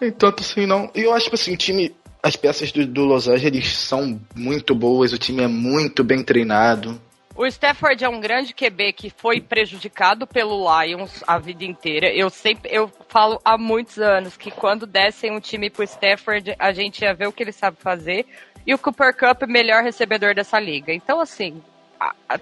E 0.00 0.10
tanto 0.10 0.42
assim 0.42 0.64
não. 0.64 0.90
E 0.94 1.02
eu 1.02 1.12
acho 1.12 1.28
que 1.28 1.34
assim, 1.34 1.52
o 1.52 1.56
time, 1.58 1.94
as 2.22 2.34
peças 2.34 2.72
do, 2.72 2.86
do 2.86 3.04
Los 3.04 3.28
Angeles 3.28 3.76
são 3.76 4.18
muito 4.34 4.74
boas, 4.74 5.12
o 5.12 5.18
time 5.18 5.42
é 5.42 5.46
muito 5.46 6.02
bem 6.02 6.24
treinado. 6.24 6.98
O 7.36 7.44
Stafford 7.44 8.02
é 8.02 8.08
um 8.08 8.20
grande 8.20 8.54
QB 8.54 8.94
que 8.94 9.10
foi 9.10 9.38
prejudicado 9.42 10.26
pelo 10.26 10.64
Lions 10.80 11.22
a 11.26 11.38
vida 11.38 11.64
inteira. 11.64 12.10
Eu 12.10 12.30
sempre 12.30 12.70
eu 12.72 12.90
falo 13.08 13.38
há 13.44 13.58
muitos 13.58 13.98
anos 13.98 14.34
que 14.34 14.50
quando 14.50 14.86
dessem 14.86 15.30
um 15.30 15.40
time 15.40 15.68
pro 15.68 15.84
Stafford, 15.84 16.54
a 16.58 16.72
gente 16.72 17.02
ia 17.02 17.12
ver 17.12 17.28
o 17.28 17.32
que 17.32 17.42
ele 17.42 17.52
sabe 17.52 17.76
fazer. 17.78 18.24
E 18.66 18.72
o 18.72 18.78
Cooper 18.78 19.14
Cup 19.14 19.42
é 19.42 19.46
melhor 19.46 19.82
recebedor 19.82 20.34
dessa 20.34 20.58
liga. 20.58 20.90
Então, 20.90 21.20
assim, 21.20 21.60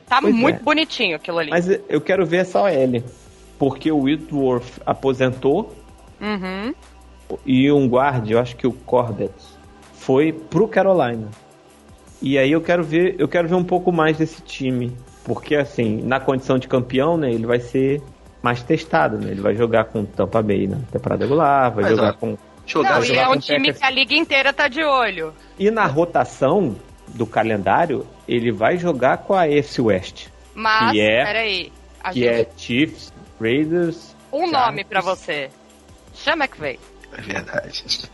tá 0.06 0.20
pois 0.20 0.34
muito 0.34 0.60
é. 0.60 0.62
bonitinho 0.62 1.16
aquilo 1.16 1.38
ali. 1.38 1.50
Mas 1.50 1.68
eu 1.88 2.00
quero 2.00 2.24
ver 2.24 2.38
essa 2.38 2.60
OL. 2.60 3.02
Porque 3.58 3.90
o 3.92 4.02
Whitworth 4.02 4.80
aposentou. 4.84 5.74
Uhum. 6.20 6.74
E 7.46 7.70
um 7.70 7.88
guarda, 7.88 8.30
eu 8.30 8.38
acho 8.38 8.56
que 8.56 8.66
o 8.66 8.72
Corbett, 8.72 9.32
foi 9.94 10.32
pro 10.32 10.68
Carolina. 10.68 11.28
E 12.20 12.38
aí 12.38 12.52
eu 12.52 12.60
quero 12.60 12.84
ver, 12.84 13.16
eu 13.18 13.26
quero 13.26 13.48
ver 13.48 13.54
um 13.54 13.64
pouco 13.64 13.90
mais 13.90 14.18
desse 14.18 14.42
time. 14.42 14.96
Porque 15.24 15.54
assim, 15.54 16.02
na 16.02 16.20
condição 16.20 16.58
de 16.58 16.68
campeão, 16.68 17.16
né, 17.16 17.30
ele 17.30 17.46
vai 17.46 17.60
ser 17.60 18.02
mais 18.42 18.62
testado, 18.62 19.18
né? 19.18 19.30
Ele 19.30 19.40
vai 19.40 19.54
jogar 19.54 19.84
com 19.84 20.04
Tampa 20.04 20.42
Bay 20.42 20.66
na 20.66 20.78
temporada 20.90 21.24
regular, 21.24 21.72
vai 21.72 21.84
Mas, 21.84 21.96
jogar 21.96 22.10
ó, 22.10 22.12
com. 22.14 22.38
Jogar, 22.64 23.00
não, 23.00 23.04
e 23.04 23.16
é 23.16 23.28
um 23.28 23.38
time 23.38 23.72
que 23.72 23.84
a 23.84 23.90
liga 23.90 24.14
inteira 24.14 24.52
tá 24.52 24.68
de 24.68 24.82
olho. 24.84 25.32
E 25.58 25.70
na 25.70 25.86
rotação, 25.86 26.76
do 27.14 27.26
calendário, 27.26 28.06
ele 28.34 28.52
vai 28.52 28.76
jogar 28.76 29.18
com 29.18 29.34
a 29.34 29.42
AFC 29.42 29.80
West. 29.80 30.26
Mas, 30.54 30.92
que 30.92 31.00
é, 31.00 31.24
peraí. 31.24 31.72
que 32.12 32.20
gente... 32.20 32.28
é 32.28 32.48
Chiefs, 32.56 33.12
Raiders. 33.40 34.14
Um 34.32 34.50
nome 34.50 34.84
para 34.84 35.00
você. 35.00 35.50
Sean 36.14 36.36
McVay. 36.36 36.78
É 37.16 37.20
verdade. 37.20 38.10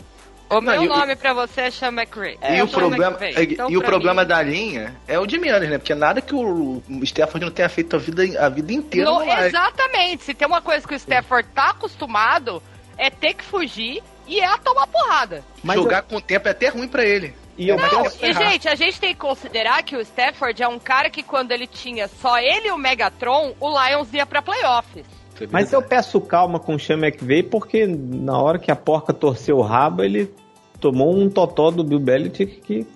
O 0.50 0.62
meu 0.62 0.82
Não, 0.82 0.96
nome 0.96 1.14
para 1.14 1.34
você 1.34 1.62
é 1.62 1.70
Sean 1.70 1.92
McVay. 1.92 2.38
É, 2.40 2.58
e 2.58 2.62
o 2.62 2.68
problema, 2.68 3.18
é, 3.20 3.42
então, 3.42 3.70
e 3.70 3.76
o 3.76 3.82
problema 3.82 4.22
mim... 4.22 4.28
da 4.28 4.42
linha 4.42 4.96
é 5.06 5.18
o 5.18 5.26
de 5.26 5.38
menos, 5.38 5.68
né? 5.68 5.76
Porque 5.76 5.94
nada 5.94 6.22
que 6.22 6.34
o 6.34 6.82
Stafford 7.02 7.44
não 7.44 7.52
tenha 7.52 7.68
feito 7.68 7.94
a 7.94 7.98
vida, 7.98 8.22
a 8.40 8.48
vida 8.48 8.72
inteira. 8.72 9.10
No, 9.10 9.22
exatamente. 9.22 10.24
Se 10.24 10.32
tem 10.32 10.48
uma 10.48 10.62
coisa 10.62 10.88
que 10.88 10.94
o 10.94 10.96
Stafford 10.96 11.46
tá 11.54 11.70
acostumado, 11.70 12.62
é 12.96 13.10
ter 13.10 13.34
que 13.34 13.44
fugir 13.44 14.02
e 14.26 14.40
é 14.40 14.56
tomar 14.58 14.86
porrada. 14.86 15.44
Mas 15.62 15.76
Jogar 15.76 15.98
eu... 15.98 16.02
com 16.04 16.16
o 16.16 16.20
tempo 16.20 16.48
é 16.48 16.50
até 16.50 16.68
ruim 16.68 16.88
para 16.88 17.04
ele. 17.04 17.34
E, 17.58 17.66
não, 17.66 18.06
e 18.22 18.32
gente, 18.32 18.68
a 18.68 18.76
gente 18.76 19.00
tem 19.00 19.12
que 19.12 19.18
considerar 19.18 19.82
que 19.82 19.96
o 19.96 20.00
Stafford 20.00 20.62
é 20.62 20.68
um 20.68 20.78
cara 20.78 21.10
que 21.10 21.24
quando 21.24 21.50
ele 21.50 21.66
tinha 21.66 22.06
só 22.06 22.38
ele 22.38 22.68
e 22.68 22.70
o 22.70 22.78
Megatron, 22.78 23.52
o 23.58 23.68
Lions 23.68 24.12
ia 24.14 24.24
pra 24.24 24.40
playoffs. 24.40 25.04
Mas 25.50 25.72
eu 25.72 25.82
peço 25.82 26.20
calma 26.20 26.60
com 26.60 26.76
o 26.76 26.78
Sean 26.78 26.98
McVay 26.98 27.42
porque 27.42 27.84
na 27.86 28.40
hora 28.40 28.60
que 28.60 28.70
a 28.70 28.76
porca 28.76 29.12
torceu 29.12 29.56
o 29.58 29.62
rabo, 29.62 30.04
ele 30.04 30.32
tomou 30.80 31.16
um 31.16 31.28
totó 31.28 31.70
do 31.72 31.82
Bill 31.82 31.98
Belichick 31.98 32.60
que 32.60 32.86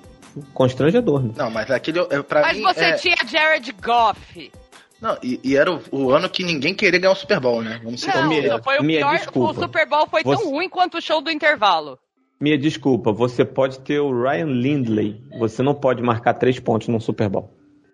constrangedor. 0.54 1.22
Né? 1.22 1.34
Não, 1.36 1.50
mas 1.50 1.68
aquele 1.70 1.98
é, 1.98 2.22
pra 2.22 2.42
mas 2.42 2.56
mim 2.56 2.62
você 2.62 2.84
é... 2.84 2.92
tinha 2.94 3.16
Jared 3.26 3.72
Goff. 3.82 4.52
Não, 5.00 5.18
e, 5.20 5.40
e 5.42 5.56
era 5.56 5.72
o, 5.72 5.82
o, 5.90 6.10
ano 6.12 6.30
que 6.30 6.44
ninguém 6.44 6.72
queria 6.72 7.00
ganhar 7.00 7.12
o 7.12 7.16
Super 7.16 7.40
Bowl, 7.40 7.60
né? 7.60 7.80
Vamos 7.82 8.00
ser 8.00 8.14
não, 8.14 8.28
não, 8.30 8.62
foi 8.62 8.78
o 8.78 8.86
pior. 8.86 9.16
Desculpa. 9.16 9.50
O 9.50 9.62
Super 9.62 9.88
Bowl 9.88 10.06
foi 10.06 10.22
você... 10.22 10.40
tão 10.40 10.52
ruim 10.52 10.68
quanto 10.68 10.98
o 10.98 11.02
show 11.02 11.20
do 11.20 11.30
intervalo. 11.30 11.98
Minha 12.42 12.58
desculpa, 12.58 13.12
você 13.12 13.44
pode 13.44 13.78
ter 13.78 14.00
o 14.00 14.10
Ryan 14.20 14.46
Lindley. 14.46 15.22
Você 15.38 15.62
não 15.62 15.76
pode 15.76 16.02
marcar 16.02 16.34
três 16.34 16.58
pontos 16.58 16.88
num 16.88 16.98
Super 16.98 17.28
Bowl. 17.28 17.48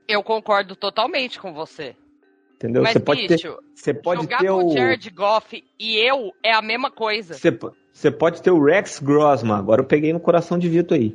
Eu 0.08 0.22
concordo 0.22 0.74
totalmente 0.74 1.38
com 1.38 1.52
você. 1.52 1.94
Entendeu? 2.54 2.82
Mas, 2.82 2.94
você 2.94 2.98
pode 2.98 3.28
bicho, 3.28 3.50
ter, 3.50 3.58
você 3.74 3.92
pode 3.92 4.22
jogar 4.22 4.38
ter 4.38 4.48
com 4.48 4.64
o 4.64 4.72
Jared 4.72 5.10
Goff 5.10 5.62
e 5.78 5.98
eu 5.98 6.32
é 6.42 6.54
a 6.54 6.62
mesma 6.62 6.90
coisa. 6.90 7.34
Você, 7.34 7.58
você 7.92 8.10
pode 8.10 8.40
ter 8.40 8.50
o 8.50 8.64
Rex 8.64 9.00
Grossman. 9.00 9.54
Agora 9.54 9.82
eu 9.82 9.86
peguei 9.86 10.14
no 10.14 10.18
coração 10.18 10.58
de 10.58 10.66
Vitor 10.66 10.96
aí. 10.96 11.14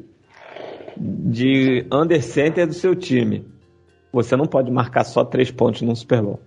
De 0.96 1.88
under 1.92 2.22
center 2.22 2.68
do 2.68 2.74
seu 2.76 2.96
time. 2.96 3.48
Você 4.12 4.36
não 4.36 4.46
pode 4.46 4.70
marcar 4.70 5.06
só 5.06 5.26
três 5.26 5.50
pontos 5.50 5.82
num 5.82 5.96
Super 5.96 6.22
Bowl. 6.22 6.40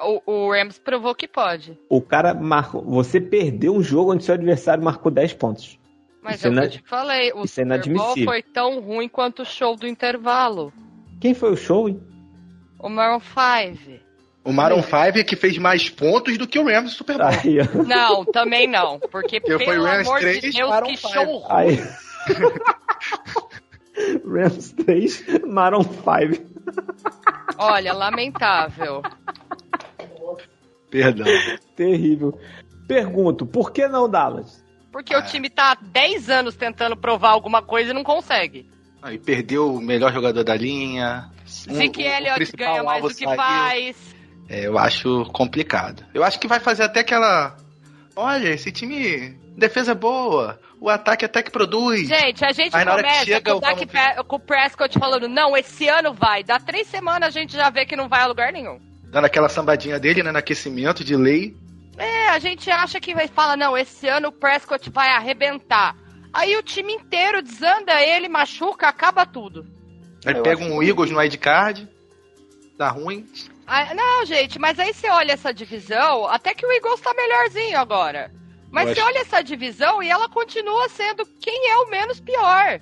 O, 0.00 0.22
o 0.24 0.52
Rams 0.52 0.78
provou 0.78 1.16
que 1.16 1.26
pode. 1.26 1.76
O 1.88 2.00
cara 2.00 2.32
marcou. 2.32 2.80
Você 2.84 3.20
perdeu 3.20 3.74
um 3.74 3.82
jogo 3.82 4.12
onde 4.12 4.22
seu 4.22 4.34
adversário 4.36 4.84
marcou 4.84 5.10
10 5.10 5.34
pontos. 5.34 5.79
Mas 6.22 6.36
isso 6.36 6.48
é 6.48 6.50
eu 6.50 6.58
é 6.58 6.68
te 6.68 6.82
falei, 6.84 7.32
o 7.32 7.44
isso 7.44 7.60
é 7.60 7.64
Super 7.64 7.94
Bowl 7.94 8.16
foi 8.24 8.42
tão 8.42 8.80
ruim 8.80 9.08
quanto 9.08 9.42
o 9.42 9.44
show 9.44 9.74
do 9.76 9.86
intervalo. 9.86 10.72
Quem 11.20 11.34
foi 11.34 11.52
o 11.52 11.56
show, 11.56 11.88
hein? 11.88 12.00
O 12.78 12.88
Maroon 12.88 13.20
5. 13.20 14.00
O 14.44 14.52
Maroon 14.52 14.82
5 14.82 15.24
que 15.26 15.36
fez 15.36 15.58
mais 15.58 15.88
pontos 15.90 16.38
do 16.38 16.46
que 16.46 16.58
o 16.58 16.64
Rams 16.64 16.84
no 16.84 16.88
Super 16.90 17.18
Bowl. 17.18 17.28
Aí, 17.28 17.58
não, 17.86 18.24
também 18.24 18.66
não. 18.66 18.98
Porque, 18.98 19.40
Eu 19.44 19.58
pelo 19.58 19.84
Rams 19.84 20.08
amor 20.08 20.20
3, 20.20 20.40
de 20.40 20.50
Deus, 20.52 20.70
Maroon 20.70 20.88
que 20.88 20.96
5. 20.96 21.12
show 21.12 21.44
Aí. 21.48 21.78
Rams 24.24 24.72
3, 24.72 25.24
Maroon 25.46 25.82
5. 25.82 26.50
Olha, 27.58 27.92
lamentável. 27.92 29.02
Perdão. 30.90 31.26
Terrível. 31.76 32.38
Pergunto, 32.88 33.46
por 33.46 33.70
que 33.72 33.86
não 33.86 34.08
Dallas? 34.08 34.64
Porque 34.92 35.14
o 35.14 35.22
time 35.22 35.48
tá 35.48 35.72
há 35.72 35.78
10 35.80 36.30
anos 36.30 36.56
tentando 36.56 36.96
provar 36.96 37.30
alguma 37.30 37.62
coisa 37.62 37.90
e 37.90 37.94
não 37.94 38.02
consegue. 38.02 38.68
Aí 39.02 39.18
perdeu 39.18 39.74
o 39.74 39.80
melhor 39.80 40.12
jogador 40.12 40.44
da 40.44 40.54
linha. 40.54 41.30
Zeke 41.46 42.02
um, 42.02 42.06
Elliott 42.06 42.56
ganha 42.56 42.82
mais 42.82 43.02
do 43.02 43.08
que 43.08 43.24
saiu. 43.24 43.36
faz. 43.36 43.96
É, 44.48 44.66
eu 44.66 44.76
acho 44.78 45.24
complicado. 45.32 46.04
Eu 46.12 46.24
acho 46.24 46.38
que 46.38 46.48
vai 46.48 46.60
fazer 46.60 46.82
até 46.82 47.00
aquela. 47.00 47.56
Olha, 48.14 48.48
esse 48.48 48.70
time. 48.72 49.38
Defesa 49.56 49.94
boa, 49.94 50.58
o 50.80 50.88
ataque 50.88 51.24
até 51.24 51.42
que 51.42 51.50
produz. 51.50 52.08
Gente, 52.08 52.44
a 52.44 52.52
gente 52.52 52.74
Aí, 52.74 52.84
começa 52.84 53.24
chega, 53.26 53.52
com, 53.52 53.58
o 53.58 53.60
Dak, 53.60 54.24
com 54.26 54.36
o 54.36 54.40
Prescott 54.40 54.98
falando, 54.98 55.28
não, 55.28 55.56
esse 55.56 55.86
ano 55.86 56.14
vai. 56.14 56.42
Dá 56.42 56.58
três 56.58 56.86
semanas 56.86 57.28
a 57.28 57.30
gente 57.30 57.52
já 57.52 57.68
vê 57.68 57.84
que 57.84 57.94
não 57.94 58.08
vai 58.08 58.22
a 58.22 58.26
lugar 58.26 58.52
nenhum. 58.52 58.80
Dando 59.04 59.26
aquela 59.26 59.48
sambadinha 59.48 59.98
dele, 59.98 60.22
né, 60.22 60.32
no 60.32 60.38
aquecimento 60.38 61.04
de 61.04 61.14
lei. 61.14 61.54
É, 62.00 62.28
a 62.28 62.38
gente 62.38 62.70
acha 62.70 62.98
que 62.98 63.14
vai 63.14 63.28
falar, 63.28 63.58
não, 63.58 63.76
esse 63.76 64.08
ano 64.08 64.28
o 64.28 64.32
Prescott 64.32 64.88
vai 64.88 65.08
arrebentar. 65.10 65.94
Aí 66.32 66.56
o 66.56 66.62
time 66.62 66.94
inteiro 66.94 67.42
desanda 67.42 68.00
ele, 68.02 68.26
machuca, 68.26 68.88
acaba 68.88 69.26
tudo. 69.26 69.66
Aí 70.24 70.34
Eu 70.34 70.42
pega 70.42 70.64
um 70.64 70.82
Eagles 70.82 71.10
no 71.10 71.38
card, 71.38 71.86
dá 72.78 72.88
ruim. 72.88 73.26
Ah, 73.66 73.94
não, 73.94 74.24
gente, 74.24 74.58
mas 74.58 74.78
aí 74.78 74.94
você 74.94 75.10
olha 75.10 75.32
essa 75.32 75.52
divisão, 75.52 76.26
até 76.26 76.54
que 76.54 76.64
o 76.64 76.72
Eagles 76.72 77.00
tá 77.02 77.12
melhorzinho 77.12 77.78
agora. 77.78 78.32
Mas 78.70 78.88
você 78.88 79.02
olha 79.02 79.18
essa 79.18 79.42
divisão 79.42 80.02
e 80.02 80.08
ela 80.08 80.28
continua 80.28 80.88
sendo 80.88 81.26
quem 81.38 81.70
é 81.70 81.76
o 81.78 81.90
menos 81.90 82.18
pior. 82.18 82.80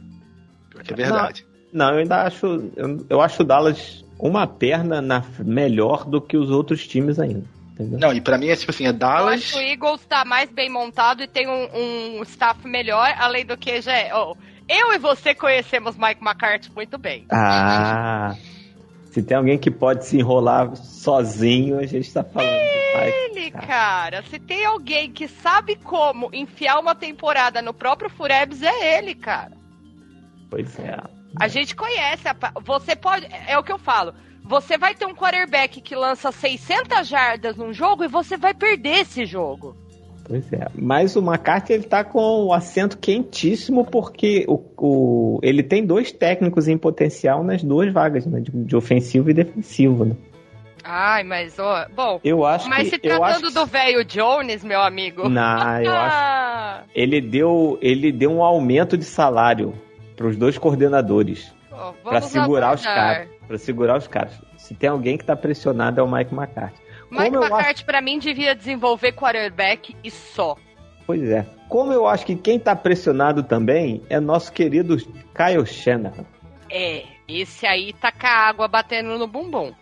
É 0.87 0.95
verdade. 0.95 1.45
Não, 1.73 1.87
não 1.87 1.95
eu 1.95 1.99
ainda 2.01 2.23
acho. 2.23 2.47
Eu, 2.77 3.07
eu 3.09 3.21
acho 3.21 3.43
o 3.43 3.45
Dallas 3.45 4.05
uma 4.19 4.47
perna 4.47 5.01
na, 5.01 5.25
melhor 5.41 6.05
do 6.05 6.21
que 6.21 6.37
os 6.37 6.51
outros 6.51 6.87
times 6.87 7.19
ainda. 7.19 7.58
Entendeu? 7.79 7.99
Não, 8.01 8.13
e 8.13 8.21
pra 8.21 8.37
mim 8.37 8.49
é 8.49 8.57
tipo 8.57 8.73
assim, 8.73 8.87
é 8.87 8.93
Dallas. 8.93 9.27
Eu 9.27 9.35
acho 9.35 9.53
que 9.53 9.59
o 9.59 9.63
Eagles 9.63 10.05
tá 10.07 10.25
mais 10.25 10.51
bem 10.51 10.69
montado 10.69 11.23
e 11.23 11.29
tem 11.29 11.47
um, 11.49 12.19
um 12.19 12.23
staff 12.25 12.67
melhor, 12.67 13.15
além 13.19 13.47
do 13.47 13.57
que 13.57 13.81
já 13.81 13.97
é. 13.97 14.11
Oh, 14.15 14.37
eu 14.69 14.93
e 14.93 14.99
você 14.99 15.35
conhecemos 15.35 15.97
Mike 15.97 16.21
McCarthy 16.21 16.73
muito 16.75 16.99
bem. 16.99 17.25
Ah. 17.31 18.35
Se 19.13 19.23
tem 19.23 19.37
alguém 19.37 19.59
que 19.59 19.71
pode 19.71 20.05
se 20.05 20.19
enrolar 20.19 20.75
sozinho, 20.77 21.79
a 21.79 21.87
gente 21.87 22.13
tá 22.13 22.25
falando. 22.25 22.51
Ele, 22.51 23.51
cara. 23.51 23.67
cara. 23.67 24.23
Se 24.25 24.39
tem 24.39 24.65
alguém 24.65 25.11
que 25.13 25.29
sabe 25.29 25.77
como 25.77 26.31
enfiar 26.33 26.79
uma 26.79 26.95
temporada 26.95 27.63
no 27.63 27.73
próprio 27.73 28.11
Furebs, 28.11 28.63
é 28.63 28.99
ele, 28.99 29.15
cara. 29.15 29.53
Pois 30.51 30.79
é. 30.79 30.97
A 31.41 31.49
gente 31.49 31.75
conhece. 31.75 32.27
A... 32.29 32.35
Você 32.61 32.97
pode. 32.97 33.27
É 33.47 33.57
o 33.59 33.63
que 33.63 33.73
eu 33.73 33.79
falo. 33.79 34.13
Você 34.49 34.79
vai 34.79 34.95
ter 34.95 35.05
um 35.05 35.15
quarterback 35.15 35.81
que 35.83 35.95
lança 35.95 36.33
600 36.33 37.07
jardas 37.07 37.55
num 37.55 37.71
jogo 37.73 38.03
e 38.03 38.09
você 38.09 38.39
vai 38.39 38.55
perder 38.55 39.01
esse 39.01 39.27
jogo. 39.27 39.77
Pois 40.25 40.51
é. 40.53 40.67
Mas 40.75 41.17
o 41.17 41.21
McCarthy 41.21 41.75
ele 41.75 41.83
tá 41.83 42.03
com 42.03 42.47
o 42.47 42.53
assento 42.53 42.97
quentíssimo 42.97 43.85
porque 43.85 44.47
o, 44.49 44.59
o, 44.77 45.39
ele 45.43 45.63
tem 45.63 45.85
dois 45.85 46.13
técnicos 46.13 46.67
em 46.67 46.79
potencial 46.79 47.45
nas 47.45 47.63
duas 47.63 47.93
vagas, 47.93 48.25
né? 48.25 48.41
De, 48.41 48.51
de 48.51 48.75
ofensivo 48.75 49.31
e 49.31 49.35
defensivo, 49.35 50.07
né? 50.07 50.17
Ai, 50.83 51.25
mas, 51.25 51.59
ó, 51.59 51.87
bom. 51.95 52.19
Eu 52.25 52.47
acho 52.47 52.69
mas 52.71 52.85
que, 52.85 52.97
se 52.97 52.99
tratando 52.99 53.51
do 53.51 53.67
velho 53.67 54.03
Jones, 54.05 54.65
meu 54.65 54.81
amigo. 54.81 55.29
Não, 55.29 55.83
eu 55.83 55.93
acho. 55.93 56.89
Ele 56.95 57.21
deu, 57.21 57.79
ele 57.83 58.11
deu 58.11 58.31
um 58.31 58.43
aumento 58.43 58.97
de 58.97 59.05
salário 59.05 59.75
para 60.17 60.27
os 60.27 60.37
dois 60.37 60.57
coordenadores. 60.57 61.55
Oh, 61.71 61.93
para 62.03 62.21
segurar 62.23 62.75
os 62.75 62.83
caras. 62.83 63.29
Para 63.49 63.59
segurar 63.59 63.97
os 63.97 64.07
caras. 64.07 64.41
Se 64.57 64.75
tem 64.75 64.91
alguém 64.91 65.19
que 65.19 65.25
tá 65.25 65.35
pressionado 65.35 65.99
é 66.01 66.03
o 66.03 66.11
Mike 66.11 66.35
McCarthy. 66.35 66.81
Mike 67.11 67.31
Como 67.31 67.43
McCarthy, 67.43 67.71
acho... 67.71 67.85
para 67.87 68.03
mim, 68.03 68.19
devia 68.19 68.55
desenvolver 68.55 69.13
quarterback 69.13 69.97
e 70.05 70.11
só. 70.11 70.55
Pois 71.07 71.23
é. 71.31 71.47
Como 71.69 71.93
eu 71.93 72.07
acho 72.07 72.27
que 72.27 72.37
quem 72.37 72.59
tá 72.61 72.77
pressionado 72.77 73.43
também 73.43 74.03
é 74.11 74.21
nosso 74.21 74.53
querido 74.53 74.97
Kyle 75.35 75.67
Shanahan. 75.67 76.27
É, 76.71 77.05
esse 77.27 77.67
aí 77.67 77.95
tá 77.95 78.13
com 78.13 78.27
a 78.27 78.49
água 78.49 78.69
batendo 78.69 79.19
no 79.19 79.27
bumbum. 79.27 79.73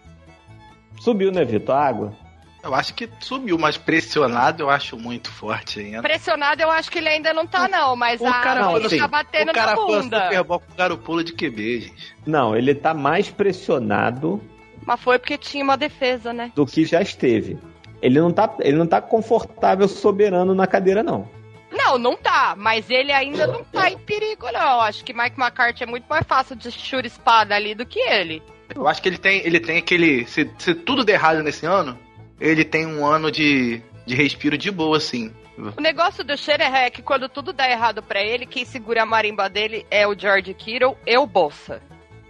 Subiu, 1.00 1.32
né, 1.32 1.44
Vitor? 1.44 1.74
A 1.74 1.84
água? 1.84 2.25
Eu 2.66 2.74
acho 2.74 2.94
que 2.94 3.08
subiu, 3.20 3.56
mas 3.56 3.76
pressionado 3.76 4.64
eu 4.64 4.68
acho 4.68 4.96
muito 4.96 5.30
forte 5.30 5.78
ainda. 5.78 6.02
Pressionado 6.02 6.60
eu 6.60 6.68
acho 6.68 6.90
que 6.90 6.98
ele 6.98 7.08
ainda 7.08 7.32
não 7.32 7.46
tá, 7.46 7.68
não, 7.68 7.94
mas 7.94 8.20
o 8.20 8.26
a 8.26 8.40
cara 8.40 8.60
não, 8.60 8.74
assim, 8.74 8.98
tá 8.98 9.06
batendo 9.06 9.50
o 9.50 9.54
cara 9.54 9.76
na 9.76 9.76
bunda. 9.76 10.24
Super 10.24 10.42
Bowl 10.42 10.60
com 10.60 10.74
garopulo 10.74 11.22
de 11.22 11.32
QB, 11.32 11.80
gente. 11.82 12.16
Não, 12.26 12.56
ele 12.56 12.74
tá 12.74 12.92
mais 12.92 13.30
pressionado. 13.30 14.42
Mas 14.84 15.00
foi 15.00 15.16
porque 15.16 15.38
tinha 15.38 15.62
uma 15.62 15.76
defesa, 15.76 16.32
né? 16.32 16.50
Do 16.56 16.66
que 16.66 16.84
já 16.84 17.00
esteve. 17.00 17.56
Ele 18.02 18.20
não 18.20 18.32
tá, 18.32 18.52
ele 18.58 18.76
não 18.76 18.86
tá 18.86 19.00
confortável, 19.00 19.86
soberano 19.86 20.52
na 20.52 20.66
cadeira, 20.66 21.04
não. 21.04 21.28
Não, 21.70 21.98
não 21.98 22.16
tá, 22.16 22.54
mas 22.58 22.90
ele 22.90 23.12
ainda 23.12 23.46
não 23.46 23.62
tá 23.62 23.88
em 23.88 23.98
perigo, 23.98 24.50
não. 24.52 24.80
Acho 24.80 25.04
que 25.04 25.12
Mike 25.12 25.40
McCarthy 25.40 25.84
é 25.84 25.86
muito 25.86 26.06
mais 26.08 26.26
fácil 26.26 26.56
de 26.56 26.72
chura 26.72 27.06
espada 27.06 27.54
ali 27.54 27.76
do 27.76 27.86
que 27.86 28.00
ele. 28.00 28.42
Eu 28.74 28.88
acho 28.88 29.00
que 29.00 29.08
ele 29.08 29.18
tem, 29.18 29.46
ele 29.46 29.60
tem 29.60 29.78
aquele. 29.78 30.26
Se, 30.26 30.50
se 30.58 30.74
tudo 30.74 31.04
der 31.04 31.14
errado 31.14 31.42
nesse 31.44 31.64
ano, 31.64 31.96
ele 32.40 32.64
tem 32.64 32.86
um 32.86 33.04
ano 33.04 33.30
de, 33.30 33.80
de 34.04 34.14
respiro 34.14 34.56
de 34.56 34.70
boa, 34.70 34.96
assim. 34.96 35.32
O 35.76 35.80
negócio 35.80 36.22
do 36.22 36.36
Scherer 36.36 36.74
é 36.74 36.90
que 36.90 37.00
quando 37.00 37.28
tudo 37.28 37.52
dá 37.52 37.68
errado 37.68 38.02
para 38.02 38.22
ele, 38.22 38.44
quem 38.44 38.64
segura 38.64 39.02
a 39.02 39.06
marimba 39.06 39.48
dele 39.48 39.86
é 39.90 40.06
o 40.06 40.18
George 40.18 40.52
Kittle 40.52 40.96
e 41.06 41.16
o 41.16 41.26
Bolsa. 41.26 41.80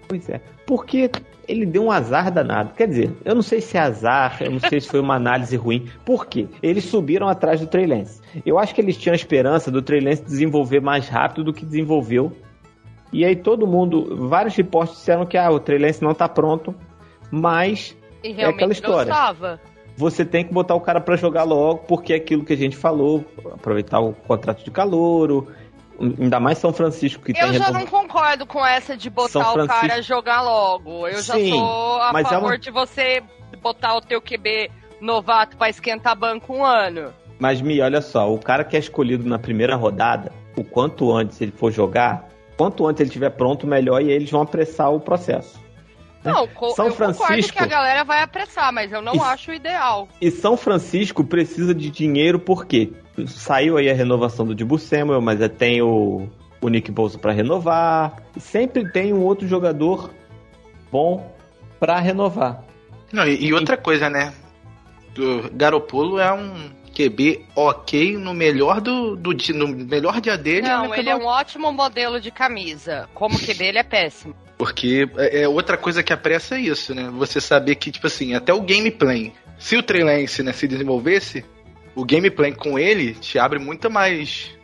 Pois 0.08 0.28
é. 0.28 0.40
Porque 0.64 1.10
ele 1.48 1.66
deu 1.66 1.84
um 1.84 1.90
azar 1.90 2.30
danado. 2.30 2.72
Quer 2.74 2.86
dizer, 2.86 3.12
eu 3.24 3.34
não 3.34 3.42
sei 3.42 3.60
se 3.60 3.76
é 3.76 3.80
azar, 3.80 4.38
eu 4.40 4.50
não 4.50 4.60
sei 4.60 4.80
se 4.80 4.88
foi 4.88 5.00
uma 5.00 5.14
análise 5.16 5.56
ruim. 5.56 5.88
Por 6.04 6.26
quê? 6.26 6.46
Eles 6.62 6.84
subiram 6.84 7.28
atrás 7.28 7.60
do 7.60 7.66
Trey 7.66 7.86
Lance. 7.86 8.20
Eu 8.44 8.58
acho 8.58 8.72
que 8.74 8.80
eles 8.80 8.96
tinham 8.96 9.12
a 9.12 9.16
esperança 9.16 9.70
do 9.70 9.82
Trey 9.82 10.00
Lance 10.00 10.22
desenvolver 10.22 10.80
mais 10.80 11.08
rápido 11.08 11.44
do 11.44 11.52
que 11.52 11.64
desenvolveu. 11.64 12.32
E 13.12 13.24
aí 13.24 13.34
todo 13.34 13.66
mundo, 13.66 14.28
vários 14.28 14.54
reportes 14.54 14.96
disseram 14.96 15.26
que 15.26 15.36
ah, 15.36 15.50
o 15.50 15.58
Trey 15.58 15.78
Lance 15.78 16.02
não 16.02 16.14
tá 16.14 16.28
pronto, 16.28 16.74
mas 17.30 17.96
é 18.22 18.44
aquela 18.44 18.72
história. 18.72 19.12
Não 19.12 19.75
você 19.96 20.24
tem 20.24 20.44
que 20.44 20.52
botar 20.52 20.74
o 20.74 20.80
cara 20.80 21.00
para 21.00 21.16
jogar 21.16 21.44
logo, 21.44 21.80
porque 21.88 22.12
é 22.12 22.16
aquilo 22.16 22.44
que 22.44 22.52
a 22.52 22.56
gente 22.56 22.76
falou, 22.76 23.24
aproveitar 23.52 24.00
o 24.00 24.12
contrato 24.12 24.62
de 24.62 24.70
calouro, 24.70 25.48
ainda 25.98 26.38
mais 26.38 26.58
São 26.58 26.72
Francisco 26.72 27.24
que 27.24 27.32
eu 27.32 27.34
tem... 27.34 27.46
Eu 27.46 27.54
já 27.54 27.70
não 27.70 27.86
concordo 27.86 28.46
com 28.46 28.64
essa 28.64 28.96
de 28.96 29.08
botar 29.08 29.54
o 29.54 29.66
cara 29.66 30.02
jogar 30.02 30.42
logo. 30.42 31.08
Eu 31.08 31.18
Sim, 31.18 31.50
já 31.50 31.56
sou 31.56 32.00
a 32.00 32.12
favor 32.12 32.32
é 32.32 32.38
uma... 32.38 32.58
de 32.58 32.70
você 32.70 33.22
botar 33.62 33.96
o 33.96 34.00
teu 34.00 34.20
QB 34.20 34.70
novato 35.00 35.56
para 35.56 35.70
esquentar 35.70 36.16
banco 36.16 36.54
um 36.54 36.64
ano. 36.64 37.12
Mas, 37.38 37.60
Mi, 37.60 37.80
olha 37.80 38.00
só, 38.00 38.32
o 38.32 38.38
cara 38.38 38.64
que 38.64 38.76
é 38.76 38.78
escolhido 38.78 39.28
na 39.28 39.38
primeira 39.38 39.76
rodada, 39.76 40.32
o 40.56 40.64
quanto 40.64 41.12
antes 41.12 41.40
ele 41.40 41.52
for 41.52 41.70
jogar, 41.70 42.28
quanto 42.56 42.86
antes 42.86 43.00
ele 43.00 43.08
estiver 43.08 43.30
pronto, 43.30 43.66
melhor, 43.66 44.00
e 44.02 44.10
eles 44.10 44.30
vão 44.30 44.42
apressar 44.42 44.92
o 44.92 45.00
processo. 45.00 45.60
Não, 46.30 46.48
São 46.74 46.86
eu 46.86 46.92
Francisco 46.92 47.52
que 47.52 47.62
a 47.62 47.66
galera 47.66 48.04
vai 48.04 48.22
apressar, 48.22 48.72
mas 48.72 48.92
eu 48.92 49.00
não 49.00 49.14
e, 49.14 49.20
acho 49.20 49.52
ideal. 49.52 50.08
E 50.20 50.30
São 50.30 50.56
Francisco 50.56 51.24
precisa 51.24 51.74
de 51.74 51.90
dinheiro 51.90 52.38
porque 52.38 52.92
saiu 53.26 53.76
aí 53.76 53.88
a 53.88 53.94
renovação 53.94 54.46
do 54.46 54.54
Dibu 54.54 54.78
Samuel, 54.78 55.20
mas 55.20 55.40
é, 55.40 55.48
tem 55.48 55.80
o, 55.82 56.28
o 56.60 56.68
Nick 56.68 56.90
Bolsa 56.90 57.18
para 57.18 57.32
renovar. 57.32 58.22
E 58.36 58.40
sempre 58.40 58.90
tem 58.90 59.12
um 59.12 59.22
outro 59.22 59.46
jogador 59.46 60.10
bom 60.90 61.34
para 61.78 61.98
renovar. 61.98 62.62
Não, 63.12 63.26
e, 63.26 63.46
e 63.46 63.54
outra 63.54 63.76
coisa, 63.76 64.10
né? 64.10 64.32
O 65.18 65.48
Garopolo 65.54 66.18
é 66.18 66.32
um 66.32 66.70
QB 66.96 67.46
ok 67.54 68.16
no 68.16 68.32
melhor 68.32 68.80
do, 68.80 69.16
do 69.16 69.36
no 69.54 69.68
melhor 69.68 70.20
dia 70.20 70.36
dele. 70.36 70.66
Não, 70.66 70.94
ele 70.94 71.10
é 71.10 71.16
um 71.16 71.26
ótimo 71.26 71.70
modelo 71.72 72.20
de 72.20 72.30
camisa. 72.30 73.08
Como 73.14 73.38
QB 73.38 73.64
ele 73.64 73.78
é 73.78 73.82
péssimo. 73.82 74.34
Porque 74.58 75.08
é, 75.18 75.42
é 75.42 75.48
outra 75.48 75.76
coisa 75.76 76.02
que 76.02 76.12
apressa 76.12 76.56
é 76.56 76.60
isso, 76.60 76.94
né? 76.94 77.10
Você 77.12 77.40
saber 77.40 77.74
que, 77.76 77.90
tipo 77.90 78.06
assim, 78.06 78.34
até 78.34 78.52
o 78.52 78.62
gameplay. 78.62 79.32
Se 79.58 79.76
o 79.76 79.82
Trey 79.82 80.02
Lance 80.02 80.42
né, 80.42 80.52
se 80.52 80.66
desenvolvesse, 80.66 81.44
o 81.94 82.04
gameplay 82.04 82.52
com 82.52 82.78
ele 82.78 83.14
te 83.14 83.38
abre 83.38 83.58
muito 83.58 83.90
mais, 83.90 84.54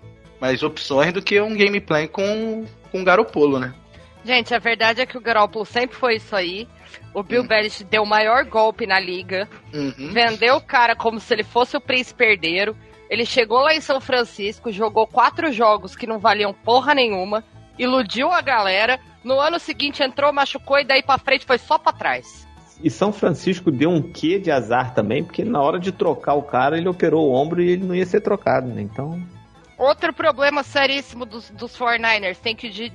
mais 0.40 0.62
opções 0.62 1.12
do 1.12 1.22
que 1.22 1.40
um 1.40 1.56
gameplay 1.56 2.08
com, 2.08 2.64
com 2.90 3.00
o 3.00 3.04
Garopolo, 3.04 3.58
né? 3.58 3.74
Gente, 4.24 4.54
a 4.54 4.58
verdade 4.58 5.00
é 5.00 5.06
que 5.06 5.18
o 5.18 5.20
Garoppolo 5.20 5.64
sempre 5.64 5.96
foi 5.96 6.16
isso 6.16 6.34
aí. 6.36 6.68
O 7.12 7.22
Bill 7.22 7.42
uhum. 7.42 7.48
Belichick 7.48 7.84
deu 7.84 8.02
o 8.02 8.06
maior 8.06 8.44
golpe 8.44 8.86
na 8.86 9.00
liga. 9.00 9.48
Uhum. 9.74 10.12
Vendeu 10.12 10.56
o 10.56 10.60
cara 10.60 10.94
como 10.94 11.18
se 11.18 11.34
ele 11.34 11.42
fosse 11.42 11.76
o 11.76 11.80
príncipe 11.80 12.24
herdeiro. 12.24 12.76
Ele 13.10 13.26
chegou 13.26 13.58
lá 13.60 13.74
em 13.74 13.80
São 13.80 14.00
Francisco, 14.00 14.72
jogou 14.72 15.06
quatro 15.06 15.52
jogos 15.52 15.96
que 15.96 16.06
não 16.06 16.18
valiam 16.18 16.54
porra 16.54 16.94
nenhuma, 16.94 17.44
iludiu 17.78 18.30
a 18.30 18.40
galera. 18.40 18.98
No 19.24 19.38
ano 19.38 19.58
seguinte 19.58 20.02
entrou, 20.02 20.32
machucou 20.32 20.78
e 20.78 20.84
daí 20.84 21.02
pra 21.02 21.18
frente 21.18 21.46
foi 21.46 21.58
só 21.58 21.78
pra 21.78 21.92
trás. 21.92 22.46
E 22.82 22.90
São 22.90 23.12
Francisco 23.12 23.70
deu 23.70 23.90
um 23.90 24.02
quê 24.02 24.38
de 24.38 24.50
azar 24.50 24.92
também, 24.92 25.22
porque 25.22 25.44
na 25.44 25.62
hora 25.62 25.78
de 25.78 25.92
trocar 25.92 26.34
o 26.34 26.42
cara, 26.42 26.76
ele 26.76 26.88
operou 26.88 27.28
o 27.28 27.32
ombro 27.32 27.62
e 27.62 27.70
ele 27.70 27.84
não 27.84 27.94
ia 27.94 28.04
ser 28.04 28.20
trocado, 28.20 28.66
né? 28.68 28.82
Então. 28.82 29.22
Outro 29.78 30.12
problema 30.12 30.64
seríssimo 30.64 31.24
dos, 31.24 31.48
dos 31.50 31.76
49ers, 31.78 32.38
tem 32.38 32.56
que 32.56 32.68
de, 32.68 32.92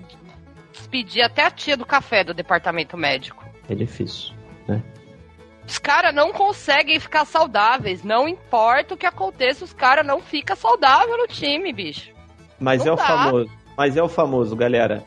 despedir 0.73 1.21
até 1.21 1.45
a 1.45 1.51
tia 1.51 1.77
do 1.77 1.85
café 1.85 2.23
do 2.23 2.33
departamento 2.33 2.97
médico. 2.97 3.45
É 3.69 3.75
difícil, 3.75 4.33
né? 4.67 4.83
Os 5.65 5.77
caras 5.77 6.13
não 6.13 6.31
conseguem 6.31 6.99
ficar 6.99 7.25
saudáveis. 7.25 8.03
Não 8.03 8.27
importa 8.27 8.93
o 8.93 8.97
que 8.97 9.05
aconteça, 9.05 9.65
os 9.65 9.73
caras 9.73 10.05
não 10.05 10.21
ficam 10.21 10.55
saudáveis 10.55 11.17
no 11.17 11.27
time, 11.27 11.73
bicho. 11.73 12.11
Mas 12.59 12.83
não 12.83 12.93
é 12.93 12.95
dá. 12.95 13.03
o 13.03 13.05
famoso. 13.05 13.51
Mas 13.77 13.97
é 13.97 14.03
o 14.03 14.09
famoso, 14.09 14.55
galera. 14.55 15.05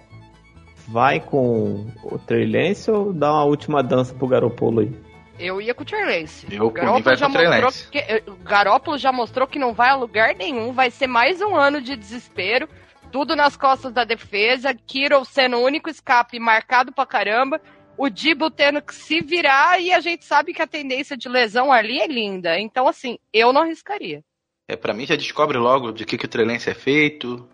Vai 0.88 1.20
com 1.20 1.86
o 2.02 2.18
Trey 2.18 2.46
Lance 2.46 2.90
ou 2.90 3.12
dá 3.12 3.32
uma 3.32 3.44
última 3.44 3.82
dança 3.82 4.14
pro 4.14 4.26
Garopolo 4.26 4.80
aí? 4.80 4.92
Eu 5.38 5.60
ia 5.60 5.72
com 5.74 5.82
o 5.82 5.86
Trey 5.86 6.04
Lance. 6.20 6.46
Eu, 6.50 6.66
O 6.66 6.70
por 6.70 6.84
mim, 6.94 7.02
vai 7.02 7.16
já 7.16 7.26
com 7.26 7.32
o 7.32 7.34
Trey 7.34 7.46
mostrou 7.48 7.66
Lance. 7.66 7.88
que 7.90 7.98
eh, 7.98 8.22
o 8.26 8.34
Garópolo 8.36 8.98
já 8.98 9.10
mostrou 9.12 9.46
que 9.46 9.58
não 9.58 9.72
vai 9.72 9.88
a 9.90 9.96
lugar 9.96 10.34
nenhum, 10.36 10.72
vai 10.72 10.90
ser 10.90 11.06
mais 11.06 11.40
um 11.40 11.56
ano 11.56 11.80
de 11.80 11.96
desespero, 11.96 12.68
tudo 13.10 13.34
nas 13.34 13.56
costas 13.56 13.92
da 13.92 14.04
defesa, 14.04 14.74
Kiro 14.74 15.24
sendo 15.24 15.56
o 15.56 15.64
único 15.64 15.88
escape 15.88 16.38
marcado 16.38 16.92
pra 16.92 17.06
caramba, 17.06 17.60
o 17.96 18.08
Dibo 18.08 18.50
tendo 18.50 18.80
que 18.82 18.94
se 18.94 19.20
virar 19.20 19.80
e 19.80 19.92
a 19.92 20.00
gente 20.00 20.24
sabe 20.24 20.52
que 20.54 20.62
a 20.62 20.66
tendência 20.66 21.16
de 21.16 21.28
lesão 21.28 21.72
ali 21.72 22.00
é 22.00 22.06
linda. 22.06 22.58
Então 22.58 22.86
assim, 22.86 23.18
eu 23.32 23.52
não 23.52 23.62
arriscaria. 23.62 24.22
É, 24.68 24.76
pra 24.76 24.94
mim 24.94 25.04
já 25.06 25.16
descobre 25.16 25.58
logo 25.58 25.90
de 25.90 26.04
que, 26.04 26.16
que 26.16 26.26
o 26.26 26.28
Trelense 26.28 26.70
é 26.70 26.74
feito, 26.74 27.48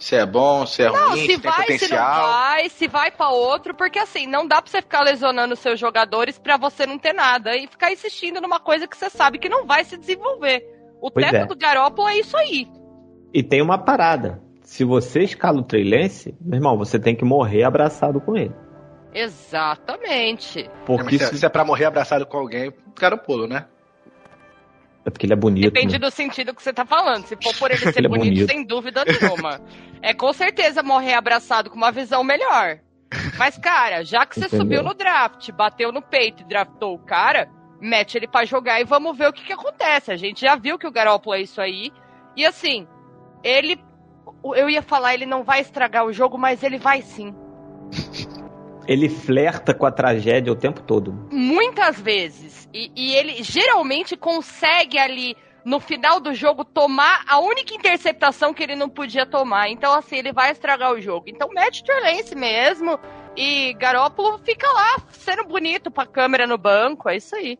se 0.00 0.16
é 0.16 0.24
bom, 0.26 0.64
se 0.66 0.82
é 0.82 0.90
Não, 0.90 1.10
ruim, 1.10 1.26
se 1.26 1.34
se 1.34 1.40
tem 1.40 1.50
vai, 1.50 1.52
se 1.52 1.60
não 1.60 1.66
potencial. 1.78 2.28
vai, 2.28 2.68
se 2.70 2.88
vai 2.88 3.10
pra 3.10 3.28
outro, 3.28 3.74
porque 3.74 3.98
assim, 3.98 4.26
não 4.26 4.46
dá 4.48 4.60
pra 4.60 4.70
você 4.70 4.80
ficar 4.82 5.02
lesionando 5.02 5.54
seus 5.54 5.78
jogadores 5.78 6.38
pra 6.38 6.56
você 6.56 6.86
não 6.86 6.98
ter 6.98 7.12
nada 7.12 7.54
e 7.56 7.66
ficar 7.66 7.92
insistindo 7.92 8.40
numa 8.40 8.58
coisa 8.58 8.88
que 8.88 8.96
você 8.96 9.10
sabe 9.10 9.38
que 9.38 9.48
não 9.48 9.66
vai 9.66 9.84
se 9.84 9.96
desenvolver. 9.96 10.64
O 11.00 11.10
Pois 11.10 11.24
teto 11.26 11.44
é. 11.44 11.46
do 11.46 11.56
Garópolo 11.56 12.08
é 12.08 12.18
isso 12.18 12.36
aí. 12.36 12.66
E 13.32 13.42
tem 13.42 13.62
uma 13.62 13.78
parada. 13.78 14.42
Se 14.62 14.84
você 14.84 15.20
escala 15.22 15.58
o 15.60 15.62
Trey 15.64 15.84
Lance, 15.88 16.34
meu 16.40 16.56
irmão, 16.58 16.76
você 16.78 16.98
tem 16.98 17.14
que 17.14 17.24
morrer 17.24 17.64
abraçado 17.64 18.20
com 18.20 18.36
ele. 18.36 18.54
Exatamente. 19.12 20.60
É, 20.60 20.70
Porque 20.86 21.16
mas 21.18 21.22
se, 21.28 21.38
se... 21.38 21.46
é 21.46 21.48
pra 21.48 21.64
morrer 21.64 21.84
abraçado 21.86 22.24
com 22.26 22.36
alguém, 22.38 22.68
o 22.68 22.92
cara 22.94 23.16
pulo, 23.16 23.46
né? 23.46 23.66
É 25.04 25.10
porque 25.10 25.26
ele 25.26 25.32
é 25.32 25.36
bonito. 25.36 25.64
Depende 25.72 25.94
né? 25.94 25.98
do 25.98 26.10
sentido 26.10 26.54
que 26.54 26.62
você 26.62 26.72
tá 26.72 26.84
falando. 26.84 27.24
Se 27.26 27.36
for 27.36 27.54
por 27.56 27.70
ele 27.70 27.78
ser 27.92 27.98
Ele 27.98 28.06
é 28.06 28.08
bonito, 28.08 28.34
bonito. 28.34 28.50
sem 28.50 28.64
dúvida 28.64 29.04
nenhuma. 29.04 29.60
É 30.02 30.12
com 30.12 30.32
certeza 30.32 30.82
morrer 30.82 31.14
abraçado 31.14 31.70
com 31.70 31.76
uma 31.76 31.90
visão 31.92 32.22
melhor. 32.22 32.78
Mas, 33.38 33.58
cara, 33.58 34.04
já 34.04 34.24
que 34.24 34.34
você 34.34 34.46
Entendeu. 34.46 34.60
subiu 34.60 34.82
no 34.82 34.94
draft, 34.94 35.50
bateu 35.52 35.90
no 35.90 36.00
peito 36.02 36.42
e 36.42 36.46
draftou 36.46 36.94
o 36.94 36.98
cara, 36.98 37.50
mete 37.80 38.16
ele 38.16 38.28
pra 38.28 38.44
jogar 38.44 38.80
e 38.80 38.84
vamos 38.84 39.16
ver 39.16 39.28
o 39.28 39.32
que, 39.32 39.44
que 39.44 39.52
acontece. 39.52 40.12
A 40.12 40.16
gente 40.16 40.42
já 40.42 40.54
viu 40.54 40.78
que 40.78 40.86
o 40.86 40.92
Garoppolo 40.92 41.34
é 41.36 41.40
isso 41.42 41.60
aí. 41.60 41.92
E 42.36 42.44
assim, 42.46 42.86
ele. 43.42 43.78
Eu 44.54 44.70
ia 44.70 44.80
falar, 44.82 45.14
ele 45.14 45.26
não 45.26 45.42
vai 45.42 45.60
estragar 45.60 46.04
o 46.04 46.12
jogo, 46.12 46.38
mas 46.38 46.62
ele 46.62 46.78
vai 46.78 47.02
sim. 47.02 47.34
Ele 48.86 49.08
flerta 49.08 49.74
com 49.74 49.86
a 49.86 49.90
tragédia 49.92 50.52
o 50.52 50.56
tempo 50.56 50.80
todo. 50.82 51.28
muitas 51.30 52.00
vezes. 52.00 52.68
E, 52.72 52.90
e 52.94 53.14
ele 53.14 53.42
geralmente 53.42 54.16
consegue 54.16 54.98
ali 54.98 55.36
no 55.64 55.78
final 55.78 56.20
do 56.20 56.34
jogo 56.34 56.64
tomar 56.64 57.22
a 57.28 57.38
única 57.38 57.74
interceptação 57.74 58.54
que 58.54 58.62
ele 58.62 58.74
não 58.74 58.88
podia 58.88 59.26
tomar. 59.26 59.68
Então, 59.68 59.92
assim, 59.92 60.16
ele 60.16 60.32
vai 60.32 60.52
estragar 60.52 60.92
o 60.92 61.00
jogo. 61.00 61.26
Então, 61.28 61.48
mete 61.50 61.84
Turlense 61.84 62.34
mesmo. 62.34 62.98
E 63.36 63.74
Garópolo 63.74 64.38
fica 64.38 64.66
lá, 64.70 64.96
sendo 65.10 65.44
bonito 65.44 65.90
pra 65.90 66.06
câmera 66.06 66.46
no 66.46 66.58
banco. 66.58 67.08
É 67.08 67.16
isso 67.16 67.36
aí. 67.36 67.58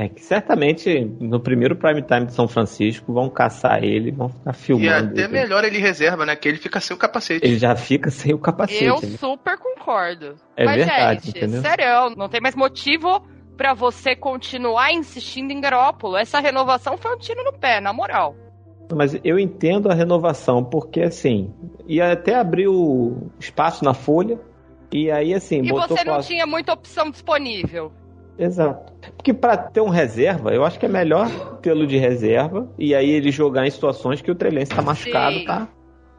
É 0.00 0.08
que 0.08 0.22
certamente 0.22 1.04
no 1.20 1.40
primeiro 1.40 1.74
prime 1.74 2.00
time 2.02 2.26
de 2.26 2.32
São 2.32 2.46
Francisco 2.46 3.12
vão 3.12 3.28
caçar 3.28 3.82
ele, 3.82 4.12
vão 4.12 4.28
ficar 4.28 4.52
E 4.52 4.54
filmando. 4.54 5.08
até 5.10 5.24
ele. 5.24 5.32
melhor 5.32 5.64
ele 5.64 5.78
reserva, 5.78 6.24
né? 6.24 6.36
Que 6.36 6.48
ele 6.48 6.56
fica 6.58 6.78
sem 6.78 6.94
o 6.96 6.98
capacete. 6.98 7.44
Ele 7.44 7.58
já 7.58 7.74
fica 7.74 8.08
sem 8.08 8.32
o 8.32 8.38
capacete. 8.38 8.84
Eu 8.84 8.94
né? 9.02 9.16
super 9.18 9.58
concordo. 9.58 10.36
É 10.56 10.64
Mas, 10.64 10.76
verdade, 10.76 11.26
gente, 11.26 11.38
entendeu? 11.38 11.62
sério, 11.62 12.10
não 12.16 12.28
tem 12.28 12.40
mais 12.40 12.54
motivo 12.54 13.20
pra 13.56 13.74
você 13.74 14.14
continuar 14.14 14.92
insistindo 14.92 15.50
em 15.50 15.60
Garópolo. 15.60 16.16
Essa 16.16 16.38
renovação 16.38 16.96
foi 16.96 17.16
um 17.16 17.18
tiro 17.18 17.42
no 17.42 17.52
pé, 17.52 17.80
na 17.80 17.92
moral. 17.92 18.36
Mas 18.94 19.18
eu 19.24 19.36
entendo 19.36 19.90
a 19.90 19.94
renovação, 19.94 20.62
porque 20.64 21.00
assim, 21.02 21.52
ia 21.88 22.12
até 22.12 22.36
abrir 22.36 22.68
o 22.68 23.32
espaço 23.40 23.84
na 23.84 23.92
folha, 23.94 24.38
e 24.92 25.10
aí 25.10 25.34
assim, 25.34 25.58
E 25.58 25.68
botou 25.68 25.96
você 25.96 26.04
não 26.04 26.14
pra- 26.14 26.22
tinha 26.22 26.46
muita 26.46 26.72
opção 26.72 27.10
disponível. 27.10 27.92
Exato. 28.38 28.92
Porque 29.16 29.34
pra 29.34 29.56
ter 29.56 29.80
um 29.80 29.88
reserva, 29.88 30.54
eu 30.54 30.64
acho 30.64 30.78
que 30.78 30.86
é 30.86 30.88
melhor 30.88 31.28
tê-lo 31.60 31.86
de 31.86 31.96
reserva, 31.96 32.68
e 32.78 32.94
aí 32.94 33.10
ele 33.10 33.30
jogar 33.30 33.66
em 33.66 33.70
situações 33.70 34.20
que 34.20 34.30
o 34.30 34.34
Trelense 34.34 34.74
tá 34.74 34.80
machucado, 34.80 35.38
Sim. 35.38 35.44
tá? 35.44 35.68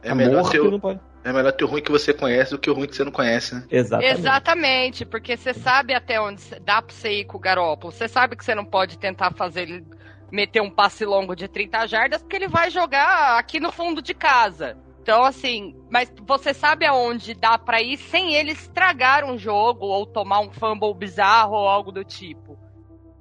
É 0.02 0.08
tá 0.08 0.14
melhor, 0.14 0.42
morto 0.42 0.50
ter 0.50 0.60
o, 0.60 0.70
não 0.70 0.80
pode. 0.80 1.00
é 1.24 1.32
melhor 1.32 1.52
ter 1.52 1.64
o 1.64 1.66
ruim 1.66 1.82
que 1.82 1.90
você 1.90 2.12
conhece 2.12 2.50
do 2.50 2.58
que 2.58 2.70
o 2.70 2.74
ruim 2.74 2.86
que 2.86 2.96
você 2.96 3.04
não 3.04 3.12
conhece, 3.12 3.54
né? 3.54 3.64
Exatamente. 3.70 4.18
Exatamente, 4.18 5.06
porque 5.06 5.36
você 5.36 5.54
sabe 5.54 5.94
até 5.94 6.20
onde 6.20 6.42
dá 6.64 6.82
pra 6.82 6.94
você 6.94 7.20
ir 7.20 7.24
com 7.24 7.36
o 7.36 7.40
Garópolo. 7.40 7.92
Você 7.92 8.08
sabe 8.08 8.36
que 8.36 8.44
você 8.44 8.54
não 8.54 8.64
pode 8.64 8.98
tentar 8.98 9.32
fazer 9.32 9.62
ele 9.62 9.84
meter 10.30 10.62
um 10.62 10.70
passe 10.70 11.04
longo 11.04 11.34
de 11.34 11.48
30 11.48 11.86
jardas, 11.86 12.22
porque 12.22 12.36
ele 12.36 12.48
vai 12.48 12.70
jogar 12.70 13.38
aqui 13.38 13.58
no 13.58 13.72
fundo 13.72 14.00
de 14.00 14.14
casa. 14.14 14.76
Então, 15.02 15.24
assim, 15.24 15.74
mas 15.90 16.12
você 16.26 16.52
sabe 16.52 16.84
aonde 16.86 17.34
dá 17.34 17.56
pra 17.58 17.80
ir 17.80 17.96
sem 17.96 18.34
ele 18.34 18.52
estragar 18.52 19.24
um 19.24 19.38
jogo 19.38 19.86
ou 19.86 20.04
tomar 20.06 20.40
um 20.40 20.50
fumble 20.52 20.94
bizarro 20.94 21.52
ou 21.54 21.66
algo 21.68 21.90
do 21.90 22.04
tipo. 22.04 22.58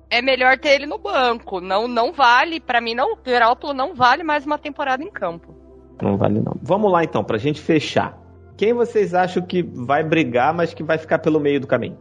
É 0.10 0.22
melhor 0.22 0.58
ter 0.58 0.70
ele 0.70 0.86
no 0.86 0.98
banco. 0.98 1.62
Não, 1.62 1.88
não 1.88 2.12
vale, 2.12 2.60
pra 2.60 2.82
mim, 2.82 2.94
não, 2.96 3.14
o 3.14 3.18
Garópolo 3.18 3.74
não 3.74 3.94
vale 3.96 4.24
mais 4.24 4.46
uma 4.46 4.58
temporada 4.58 5.04
em 5.04 5.10
campo. 5.12 5.56
Não 6.02 6.18
vale 6.18 6.40
não. 6.40 6.54
Vamos 6.62 6.92
lá 6.92 7.04
então, 7.04 7.24
pra 7.24 7.38
gente 7.38 7.62
fechar. 7.62 8.18
Quem 8.58 8.74
vocês 8.74 9.14
acham 9.14 9.42
que 9.46 9.62
vai 9.64 10.04
brigar, 10.04 10.54
mas 10.54 10.74
que 10.74 10.84
vai 10.84 10.98
ficar 10.98 11.20
pelo 11.20 11.40
meio 11.40 11.62
do 11.62 11.68
caminho? 11.68 11.98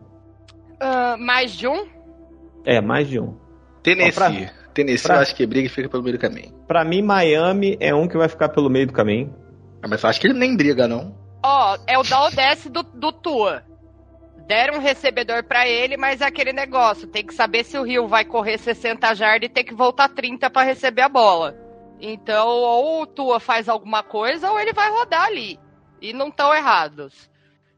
Ah, 0.80 1.16
mais 1.18 1.52
de 1.52 1.68
um? 1.68 1.86
É, 2.64 2.80
mais 2.80 3.08
de 3.08 3.20
um. 3.20 3.36
Tennessee. 3.82 4.10
Ó, 4.10 4.14
pra- 4.14 4.52
Tennessee 4.74 5.06
pra- 5.06 5.16
eu 5.16 5.20
acho 5.22 5.34
que 5.36 5.46
briga 5.46 5.66
e 5.66 5.70
fica 5.70 5.88
pelo 5.88 6.02
meio 6.02 6.16
do 6.16 6.20
caminho. 6.20 6.52
Pra 6.66 6.84
mim, 6.84 7.02
Miami 7.02 7.76
é 7.80 7.94
um 7.94 8.08
que 8.08 8.16
vai 8.16 8.28
ficar 8.28 8.48
pelo 8.48 8.68
meio 8.70 8.86
do 8.86 8.92
caminho. 8.92 9.32
Ah, 9.82 9.88
Mas 9.88 10.04
acho 10.04 10.20
que 10.20 10.26
ele 10.26 10.38
nem 10.38 10.56
briga, 10.56 10.86
não. 10.88 11.16
Ó, 11.42 11.78
é 11.86 11.98
o 11.98 12.02
da 12.02 12.54
do, 12.70 12.82
do 12.82 13.12
Tua. 13.12 13.62
Deram 14.46 14.76
um 14.78 14.80
recebedor 14.80 15.44
pra 15.44 15.68
ele, 15.68 15.96
mas 15.96 16.20
é 16.20 16.26
aquele 16.26 16.52
negócio. 16.52 17.06
Tem 17.06 17.24
que 17.24 17.34
saber 17.34 17.64
se 17.64 17.78
o 17.78 17.82
Rio 17.82 18.08
vai 18.08 18.24
correr 18.24 18.58
60 18.58 19.14
jardas 19.14 19.48
e 19.48 19.52
ter 19.52 19.62
que 19.62 19.74
voltar 19.74 20.08
30 20.08 20.48
pra 20.48 20.62
receber 20.62 21.02
a 21.02 21.08
bola. 21.08 21.54
Então, 22.00 22.48
ou 22.48 23.02
o 23.02 23.06
Tua 23.06 23.38
faz 23.38 23.68
alguma 23.68 24.02
coisa, 24.02 24.50
ou 24.50 24.58
ele 24.58 24.72
vai 24.72 24.90
rodar 24.90 25.24
ali. 25.24 25.58
E 26.00 26.12
não 26.12 26.28
estão 26.28 26.54
errados. 26.54 27.28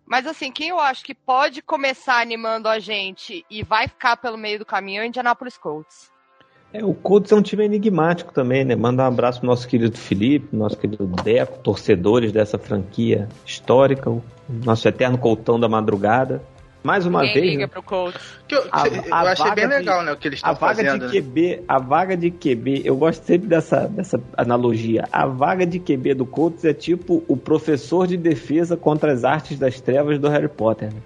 Mas 0.07 0.27
assim, 0.27 0.51
quem 0.51 0.69
eu 0.69 0.81
acho 0.81 1.05
que 1.05 1.15
pode 1.15 1.63
começar 1.63 2.21
animando 2.21 2.69
a 2.69 2.79
gente 2.79 3.45
e 3.49 3.63
vai 3.63 3.87
ficar 3.87 4.17
pelo 4.17 4.37
meio 4.37 4.59
do 4.59 4.67
caminho 4.67 5.03
é 5.03 5.05
o 5.05 5.07
Indianapolis 5.07 5.57
Colts. 5.57 6.10
É, 6.73 6.85
o 6.85 6.95
Colts 6.95 7.33
é 7.33 7.35
um 7.35 7.43
time 7.43 7.64
enigmático 7.64 8.33
também, 8.33 8.64
né? 8.64 8.77
Manda 8.77 9.03
um 9.03 9.07
abraço 9.07 9.41
pro 9.41 9.49
nosso 9.49 9.66
querido 9.66 9.97
Felipe, 9.99 10.55
nosso 10.55 10.77
querido 10.77 11.05
Deco, 11.25 11.59
torcedores 11.59 12.31
dessa 12.31 12.59
franquia 12.59 13.29
histórica, 13.45 14.09
o 14.09 14.23
nosso 14.64 14.87
eterno 14.87 15.18
Coltão 15.18 15.59
da 15.59 15.68
madrugada. 15.68 16.41
Mais 16.83 17.05
uma 17.05 17.21
Ninguém 17.21 17.35
vez, 17.35 17.47
liga 17.47 17.62
né? 17.62 17.66
pro 17.66 17.83
Colts. 17.83 18.23
Que 18.49 18.55
eu, 18.55 18.62
A- 18.73 18.89
eu 18.89 19.14
a 19.14 19.21
achei 19.33 19.51
bem 19.55 19.68
de- 19.68 19.75
legal, 19.75 20.03
né? 20.03 20.12
O 20.12 20.16
que 20.16 20.29
eles 20.29 20.41
a 20.43 20.53
estão 20.53 20.68
vaga 20.68 20.83
fazendo. 20.83 21.11
de 21.11 21.21
QB, 21.21 21.62
a 21.68 21.79
vaga 21.79 22.16
de 22.16 22.31
QB, 22.31 22.83
eu 22.87 22.97
gosto 22.97 23.23
sempre 23.25 23.49
dessa, 23.49 23.87
dessa 23.87 24.18
analogia. 24.35 25.05
A 25.12 25.27
vaga 25.27 25.66
de 25.66 25.79
QB 25.79 26.14
do 26.14 26.25
Colts 26.25 26.64
é 26.64 26.73
tipo 26.73 27.23
o 27.29 27.37
professor 27.37 28.07
de 28.07 28.16
defesa 28.16 28.77
contra 28.79 29.12
as 29.12 29.25
artes 29.25 29.59
das 29.59 29.79
trevas 29.81 30.18
do 30.18 30.29
Harry 30.31 30.49
Potter. 30.49 30.89
né? 30.95 31.01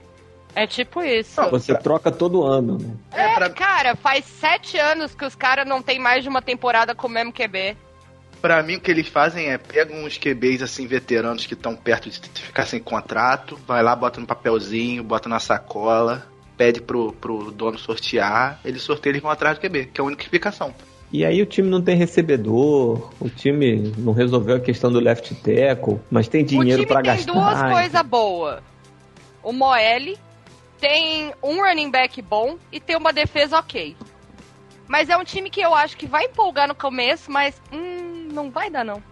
É 0.54 0.66
tipo 0.66 1.02
isso. 1.02 1.40
Você 1.50 1.74
troca 1.76 2.10
todo 2.12 2.44
ano, 2.44 2.78
né? 2.78 2.94
É, 3.12 3.22
É, 3.22 3.34
pra- 3.34 3.50
cara, 3.50 3.96
faz 3.96 4.24
sete 4.24 4.78
anos 4.78 5.14
que 5.14 5.24
os 5.24 5.34
caras 5.34 5.66
não 5.66 5.82
tem 5.82 5.98
mais 5.98 6.22
de 6.22 6.28
uma 6.28 6.40
temporada 6.40 6.94
com 6.94 7.06
o 7.06 7.10
mesmo 7.10 7.32
QB. 7.32 7.76
Pra 8.40 8.62
mim, 8.62 8.76
o 8.76 8.80
que 8.80 8.90
eles 8.90 9.08
fazem 9.08 9.50
é 9.50 9.58
pegam 9.58 10.04
uns 10.04 10.18
QBs 10.18 10.62
assim, 10.62 10.86
veteranos 10.86 11.46
que 11.46 11.54
estão 11.54 11.74
perto 11.74 12.10
de 12.10 12.20
ficar 12.42 12.66
sem 12.66 12.78
contrato, 12.78 13.58
vai 13.66 13.82
lá, 13.82 13.96
bota 13.96 14.20
no 14.20 14.26
papelzinho, 14.26 15.02
bota 15.02 15.28
na 15.30 15.40
sacola, 15.40 16.26
pede 16.56 16.80
pro, 16.80 17.12
pro 17.12 17.50
dono 17.50 17.78
sortear, 17.78 18.60
eles 18.64 18.82
sorteiam 18.82 19.12
eles 19.12 19.22
vão 19.22 19.30
atrás 19.30 19.56
do 19.58 19.60
QB, 19.62 19.86
que 19.86 20.00
é 20.00 20.02
a 20.02 20.06
única 20.06 20.22
explicação. 20.22 20.74
E 21.10 21.24
aí 21.24 21.40
o 21.40 21.46
time 21.46 21.68
não 21.70 21.80
tem 21.80 21.96
recebedor, 21.96 23.10
o 23.20 23.28
time 23.30 23.92
não 23.96 24.12
resolveu 24.12 24.56
a 24.56 24.60
questão 24.60 24.92
do 24.92 25.00
left 25.00 25.34
tackle, 25.36 26.00
mas 26.10 26.28
tem 26.28 26.44
dinheiro 26.44 26.82
o 26.82 26.86
time 26.86 27.02
tem 27.02 27.14
gastar. 27.14 27.32
duas 27.32 27.72
coisas 27.72 28.02
boas. 28.02 28.60
O 29.42 29.52
Moelle 29.52 30.18
tem 30.84 31.32
um 31.42 31.62
running 31.64 31.90
back 31.90 32.20
bom 32.20 32.58
e 32.70 32.78
tem 32.78 32.94
uma 32.94 33.10
defesa 33.10 33.58
ok. 33.58 33.96
Mas 34.86 35.08
é 35.08 35.16
um 35.16 35.24
time 35.24 35.48
que 35.48 35.62
eu 35.62 35.74
acho 35.74 35.96
que 35.96 36.06
vai 36.06 36.26
empolgar 36.26 36.68
no 36.68 36.74
começo, 36.74 37.32
mas 37.32 37.58
hum, 37.72 38.28
não 38.30 38.50
vai 38.50 38.68
dar 38.68 38.84
não. 38.84 39.02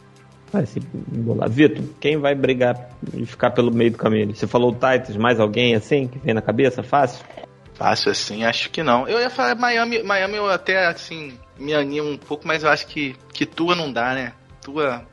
Vai 0.53 0.67
se 0.67 0.81
embolar. 1.11 1.49
Vitor, 1.49 1.83
quem 1.99 2.19
vai 2.19 2.35
brigar 2.35 2.91
e 3.15 3.25
ficar 3.25 3.53
pelo 3.53 3.73
meio 3.73 3.91
do 3.91 3.97
caminho? 3.97 4.37
Você 4.37 4.47
falou 4.47 4.71
o 4.71 4.75
Titans, 4.75 5.17
mais 5.17 5.41
alguém 5.41 5.75
assim 5.75 6.07
que 6.07 6.19
vem 6.19 6.35
na 6.35 6.43
cabeça? 6.43 6.83
Fácil? 6.83 7.25
Fácil 7.73 8.13
assim, 8.13 8.45
acho 8.45 8.69
que 8.69 8.83
não. 8.83 9.09
Eu 9.09 9.19
ia 9.19 9.31
falar 9.31 9.55
Miami, 9.55 10.03
Miami 10.03 10.37
eu 10.37 10.51
até 10.51 10.85
assim 10.85 11.39
me 11.59 11.73
animo 11.73 12.11
um 12.11 12.19
pouco, 12.19 12.47
mas 12.47 12.63
eu 12.63 12.69
acho 12.69 12.87
que 12.87 13.17
que 13.33 13.47
tua 13.47 13.75
não 13.75 13.91
dá, 13.91 14.13
né? 14.13 14.35
Tua 14.61 15.07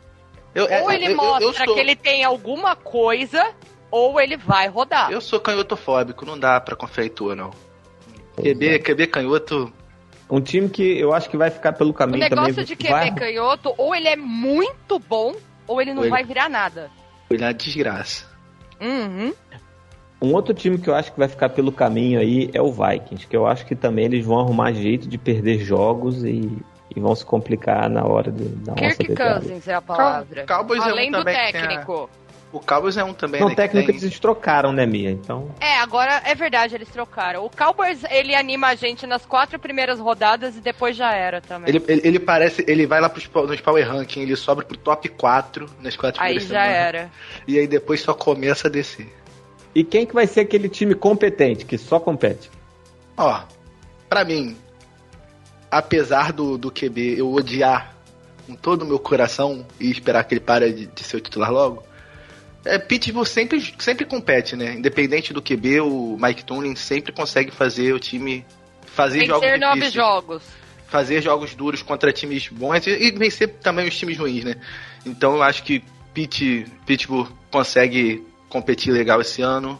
eu, 0.53 0.65
ou 0.83 0.91
ele 0.91 1.13
eu, 1.13 1.15
mostra 1.15 1.45
eu, 1.45 1.53
sou... 1.53 1.73
que 1.73 1.79
ele 1.79 1.95
tem 1.95 2.25
alguma 2.25 2.75
coisa, 2.75 3.53
ou 3.91 4.19
ele 4.19 4.37
vai 4.37 4.67
rodar. 4.67 5.11
Eu 5.11 5.21
sou 5.21 5.39
canhotofóbico, 5.39 6.25
não 6.25 6.37
dá 6.37 6.59
pra 6.59 6.75
confiar 6.75 7.05
em 7.05 7.09
tua, 7.09 7.35
não. 7.35 7.51
QB, 8.35 8.67
é. 8.67 8.79
QB 8.79 9.07
canhoto. 9.07 9.73
Um 10.29 10.39
time 10.39 10.69
que 10.69 10.99
eu 10.99 11.13
acho 11.13 11.29
que 11.29 11.37
vai 11.37 11.49
ficar 11.49 11.73
pelo 11.73 11.93
caminho 11.93 12.29
também. 12.29 12.45
O 12.45 12.47
negócio 12.47 12.65
também, 12.65 12.65
de 12.65 12.75
QB 12.75 12.89
vai... 12.89 13.13
canhoto, 13.13 13.73
ou 13.77 13.95
ele 13.95 14.07
é 14.07 14.15
muito 14.15 14.99
bom, 14.99 15.35
ou 15.67 15.81
ele 15.81 15.93
não 15.93 16.03
ou 16.03 16.09
vai 16.09 16.21
ele... 16.21 16.27
virar 16.27 16.49
nada. 16.49 16.91
Ele 17.29 17.43
é 17.43 17.53
desgraça. 17.53 18.25
Uhum. 18.79 19.33
Um 20.21 20.33
outro 20.33 20.53
time 20.53 20.77
que 20.77 20.89
eu 20.89 20.95
acho 20.95 21.11
que 21.11 21.19
vai 21.19 21.27
ficar 21.27 21.49
pelo 21.49 21.71
caminho 21.71 22.19
aí 22.19 22.49
é 22.53 22.61
o 22.61 22.71
Vikings, 22.71 23.25
que 23.25 23.35
eu 23.35 23.47
acho 23.47 23.65
que 23.65 23.75
também 23.75 24.05
eles 24.05 24.25
vão 24.25 24.39
arrumar 24.39 24.73
jeito 24.73 25.07
de 25.07 25.17
perder 25.17 25.59
jogos 25.59 26.23
e, 26.25 26.57
e 26.93 26.99
vão 26.99 27.15
se 27.15 27.25
complicar 27.25 27.89
na 27.89 28.05
hora 28.05 28.29
de 28.29 28.43
dar 28.43 28.73
uma 28.73 28.91
Kirk 28.91 29.15
Cousins 29.15 29.67
é 29.67 29.73
a 29.73 29.81
palavra. 29.81 30.45
Cowboys 30.45 30.83
Além 30.83 31.07
é 31.07 31.17
um 31.17 31.19
do 31.19 31.23
técnico. 31.23 32.09
O 32.51 32.59
Cowboys 32.59 32.97
é 32.97 33.03
um 33.03 33.13
também, 33.13 33.39
Não, 33.39 33.49
né? 33.49 33.55
técnico 33.55 33.91
tem... 33.91 34.01
eles 34.01 34.19
trocaram, 34.19 34.71
né, 34.71 34.83
Mia? 34.85 35.11
Então. 35.11 35.53
É, 35.59 35.77
agora 35.77 36.21
é 36.25 36.33
verdade, 36.33 36.73
eles 36.73 36.89
trocaram. 36.89 37.45
O 37.45 37.49
Cowboys, 37.49 38.03
ele 38.09 38.33
anima 38.33 38.67
a 38.67 38.75
gente 38.75 39.05
nas 39.05 39.23
quatro 39.23 39.59
primeiras 39.59 39.99
rodadas 39.99 40.57
e 40.57 40.59
depois 40.59 40.97
já 40.97 41.13
era 41.13 41.41
também. 41.41 41.69
Ele, 41.69 41.83
ele, 41.87 42.01
ele 42.03 42.19
parece. 42.19 42.65
Ele 42.67 42.87
vai 42.87 42.99
lá 42.99 43.07
pros, 43.07 43.29
nos 43.47 43.61
Power 43.61 43.87
Ranking, 43.87 44.21
ele 44.21 44.35
sobe 44.35 44.65
pro 44.65 44.77
top 44.77 45.07
4 45.09 45.69
nas 45.79 45.95
quatro 45.95 46.21
aí 46.21 46.35
primeiras 46.39 46.51
Aí 46.51 46.55
já 46.55 46.63
semanas, 46.63 46.87
era. 46.87 47.11
E 47.47 47.59
aí 47.59 47.67
depois 47.67 48.01
só 48.01 48.15
começa 48.15 48.67
a 48.67 48.71
descer. 48.71 49.13
E 49.75 49.83
quem 49.83 50.05
que 50.05 50.15
vai 50.15 50.25
ser 50.25 50.41
aquele 50.41 50.67
time 50.67 50.95
competente, 50.95 51.65
que 51.65 51.77
só 51.77 51.99
compete? 51.99 52.49
Ó, 53.15 53.43
pra 54.09 54.25
mim, 54.25 54.57
apesar 55.69 56.33
do, 56.33 56.57
do 56.57 56.71
QB 56.71 57.19
eu 57.19 57.31
odiar 57.31 57.93
com 58.47 58.55
todo 58.55 58.81
o 58.81 58.85
meu 58.85 58.97
coração 58.97 59.63
e 59.79 59.91
esperar 59.91 60.23
que 60.23 60.33
ele 60.33 60.41
pare 60.41 60.73
de, 60.73 60.87
de 60.87 61.03
ser 61.03 61.17
o 61.17 61.21
titular 61.21 61.51
logo, 61.51 61.83
é, 62.65 62.77
Pittsburgh 62.77 63.27
sempre, 63.27 63.73
sempre 63.79 64.05
compete, 64.05 64.55
né? 64.55 64.73
Independente 64.73 65.33
do 65.33 65.41
QB, 65.41 65.81
o 65.81 66.17
Mike 66.19 66.43
Tomlin 66.43 66.75
sempre 66.75 67.11
consegue 67.11 67.51
fazer 67.51 67.93
o 67.93 67.99
time 67.99 68.45
fazer 68.85 69.19
Vencer 69.19 69.29
jogos 69.29 69.59
nove 69.59 69.73
difíceis. 69.75 69.93
jogos. 69.93 70.43
Fazer 70.87 71.21
jogos 71.21 71.55
duros 71.55 71.81
contra 71.81 72.11
times 72.11 72.47
bons 72.47 72.85
e, 72.87 72.91
e 72.91 73.11
vencer 73.11 73.47
também 73.61 73.87
os 73.87 73.95
times 73.95 74.17
ruins, 74.17 74.43
né? 74.43 74.55
Então 75.05 75.35
eu 75.35 75.43
acho 75.43 75.63
que 75.63 75.83
Pitt, 76.13 76.65
Pittsburgh 76.85 77.29
consegue 77.51 78.23
competir 78.49 78.91
legal 78.91 79.21
esse 79.21 79.41
ano. 79.41 79.79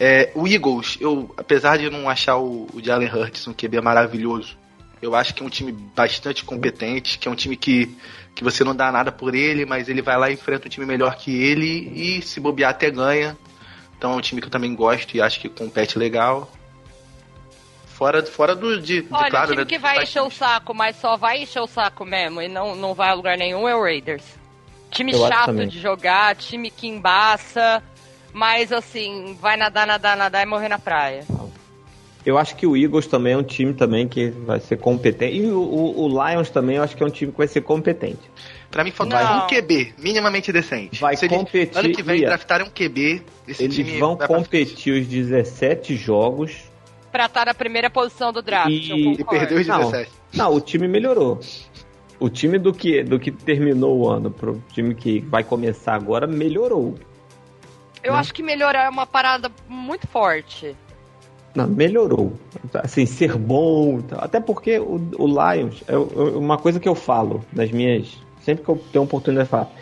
É, 0.00 0.30
o 0.34 0.46
Eagles, 0.46 0.98
eu, 1.00 1.32
apesar 1.36 1.78
de 1.78 1.88
não 1.88 2.08
achar 2.08 2.36
o, 2.36 2.66
o 2.72 2.82
Jalen 2.82 3.08
Hurts 3.08 3.46
um 3.46 3.54
QB 3.54 3.80
maravilhoso, 3.80 4.56
eu 5.00 5.14
acho 5.14 5.34
que 5.34 5.42
é 5.42 5.46
um 5.46 5.50
time 5.50 5.72
bastante 5.72 6.44
competente, 6.44 7.18
que 7.18 7.28
é 7.28 7.30
um 7.30 7.34
time 7.34 7.56
que, 7.56 7.96
que 8.36 8.44
você 8.44 8.62
não 8.62 8.76
dá 8.76 8.92
nada 8.92 9.10
por 9.10 9.34
ele, 9.34 9.64
mas 9.64 9.88
ele 9.88 10.02
vai 10.02 10.16
lá 10.18 10.30
e 10.30 10.34
enfrenta 10.34 10.66
um 10.66 10.70
time 10.70 10.84
melhor 10.84 11.16
que 11.16 11.42
ele 11.42 11.90
e 11.94 12.20
se 12.20 12.38
bobear 12.38 12.70
até 12.70 12.90
ganha. 12.90 13.36
Então 13.96 14.12
é 14.12 14.16
um 14.16 14.20
time 14.20 14.42
que 14.42 14.46
eu 14.46 14.50
também 14.50 14.74
gosto 14.74 15.16
e 15.16 15.22
acho 15.22 15.40
que 15.40 15.48
compete 15.48 15.98
legal. 15.98 16.52
Fora, 17.86 18.22
fora 18.26 18.54
do 18.54 18.78
de, 18.78 19.00
de 19.00 19.08
Olha, 19.10 19.30
claro, 19.30 19.46
o 19.46 19.50
time 19.52 19.62
né, 19.62 19.68
que 19.70 19.78
vai 19.78 20.02
encher 20.02 20.20
o 20.20 20.30
saco, 20.30 20.74
mas 20.74 20.96
só 20.96 21.16
vai 21.16 21.42
encher 21.42 21.60
o 21.60 21.66
saco 21.66 22.04
mesmo 22.04 22.42
e 22.42 22.46
não, 22.46 22.76
não 22.76 22.92
vai 22.92 23.08
a 23.08 23.14
lugar 23.14 23.38
nenhum 23.38 23.66
é 23.66 23.74
o 23.74 23.82
Raiders. 23.82 24.22
Time 24.90 25.12
eu 25.12 25.26
chato 25.26 25.66
de 25.66 25.80
jogar, 25.80 26.36
time 26.36 26.70
que 26.70 26.86
embaça, 26.86 27.82
mas 28.34 28.70
assim, 28.70 29.34
vai 29.40 29.56
nadar, 29.56 29.86
nadar, 29.86 30.14
nadar 30.14 30.42
e 30.42 30.46
morrer 30.46 30.68
na 30.68 30.78
praia. 30.78 31.24
Eu 32.26 32.36
acho 32.36 32.56
que 32.56 32.66
o 32.66 32.76
Eagles 32.76 33.06
também 33.06 33.34
é 33.34 33.36
um 33.36 33.42
time 33.44 33.72
também 33.72 34.08
que 34.08 34.30
vai 34.30 34.58
ser 34.58 34.78
competente. 34.78 35.36
E 35.36 35.46
o, 35.48 35.60
o, 35.60 36.06
o 36.06 36.08
Lions 36.08 36.50
também 36.50 36.74
eu 36.74 36.82
acho 36.82 36.96
que 36.96 37.02
é 37.04 37.06
um 37.06 37.10
time 37.10 37.30
que 37.30 37.38
vai 37.38 37.46
ser 37.46 37.60
competente. 37.60 38.28
Pra 38.68 38.82
mim 38.82 38.90
falta 38.90 39.44
um 39.44 39.46
QB, 39.46 39.94
minimamente 39.96 40.50
decente. 40.50 41.00
Vai 41.00 41.16
Se 41.16 41.28
competir. 41.28 41.78
ano 41.78 41.92
que 41.92 42.02
vem 42.02 42.22
draftarem 42.22 42.66
um 42.66 42.70
QB, 42.70 43.22
esse 43.46 43.62
eles 43.62 43.76
time 43.76 44.00
vão 44.00 44.16
competir 44.16 45.00
os 45.00 45.06
17 45.06 45.94
jogos. 45.94 46.64
Pra 47.12 47.26
estar 47.26 47.46
na 47.46 47.54
primeira 47.54 47.88
posição 47.88 48.32
do 48.32 48.42
draft. 48.42 48.70
E, 48.70 49.12
e 49.12 49.24
perder 49.24 49.60
os 49.60 49.66
17. 49.66 50.10
Não, 50.34 50.50
não, 50.50 50.56
o 50.56 50.60
time 50.60 50.88
melhorou. 50.88 51.38
O 52.18 52.28
time 52.28 52.58
do 52.58 52.74
que, 52.74 53.04
do 53.04 53.20
que 53.20 53.30
terminou 53.30 53.98
o 53.98 54.10
ano 54.10 54.32
pro 54.32 54.60
time 54.72 54.96
que 54.96 55.20
vai 55.20 55.44
começar 55.44 55.94
agora 55.94 56.26
melhorou. 56.26 56.98
Eu 58.02 58.14
né? 58.14 58.18
acho 58.18 58.34
que 58.34 58.42
melhorar 58.42 58.86
é 58.86 58.88
uma 58.88 59.06
parada 59.06 59.48
muito 59.68 60.08
forte. 60.08 60.74
Não, 61.56 61.66
melhorou. 61.66 62.34
Assim, 62.74 63.06
ser 63.06 63.34
bom. 63.36 64.00
Até 64.12 64.38
porque 64.38 64.78
o, 64.78 65.00
o 65.18 65.26
Lions 65.26 65.82
é 65.88 65.96
uma 65.96 66.58
coisa 66.58 66.78
que 66.78 66.88
eu 66.88 66.94
falo 66.94 67.42
nas 67.50 67.70
minhas. 67.70 68.18
Sempre 68.42 68.62
que 68.62 68.70
eu 68.70 68.80
tenho 68.92 69.04
oportunidade 69.04 69.46
de 69.46 69.50
falar. 69.50 69.72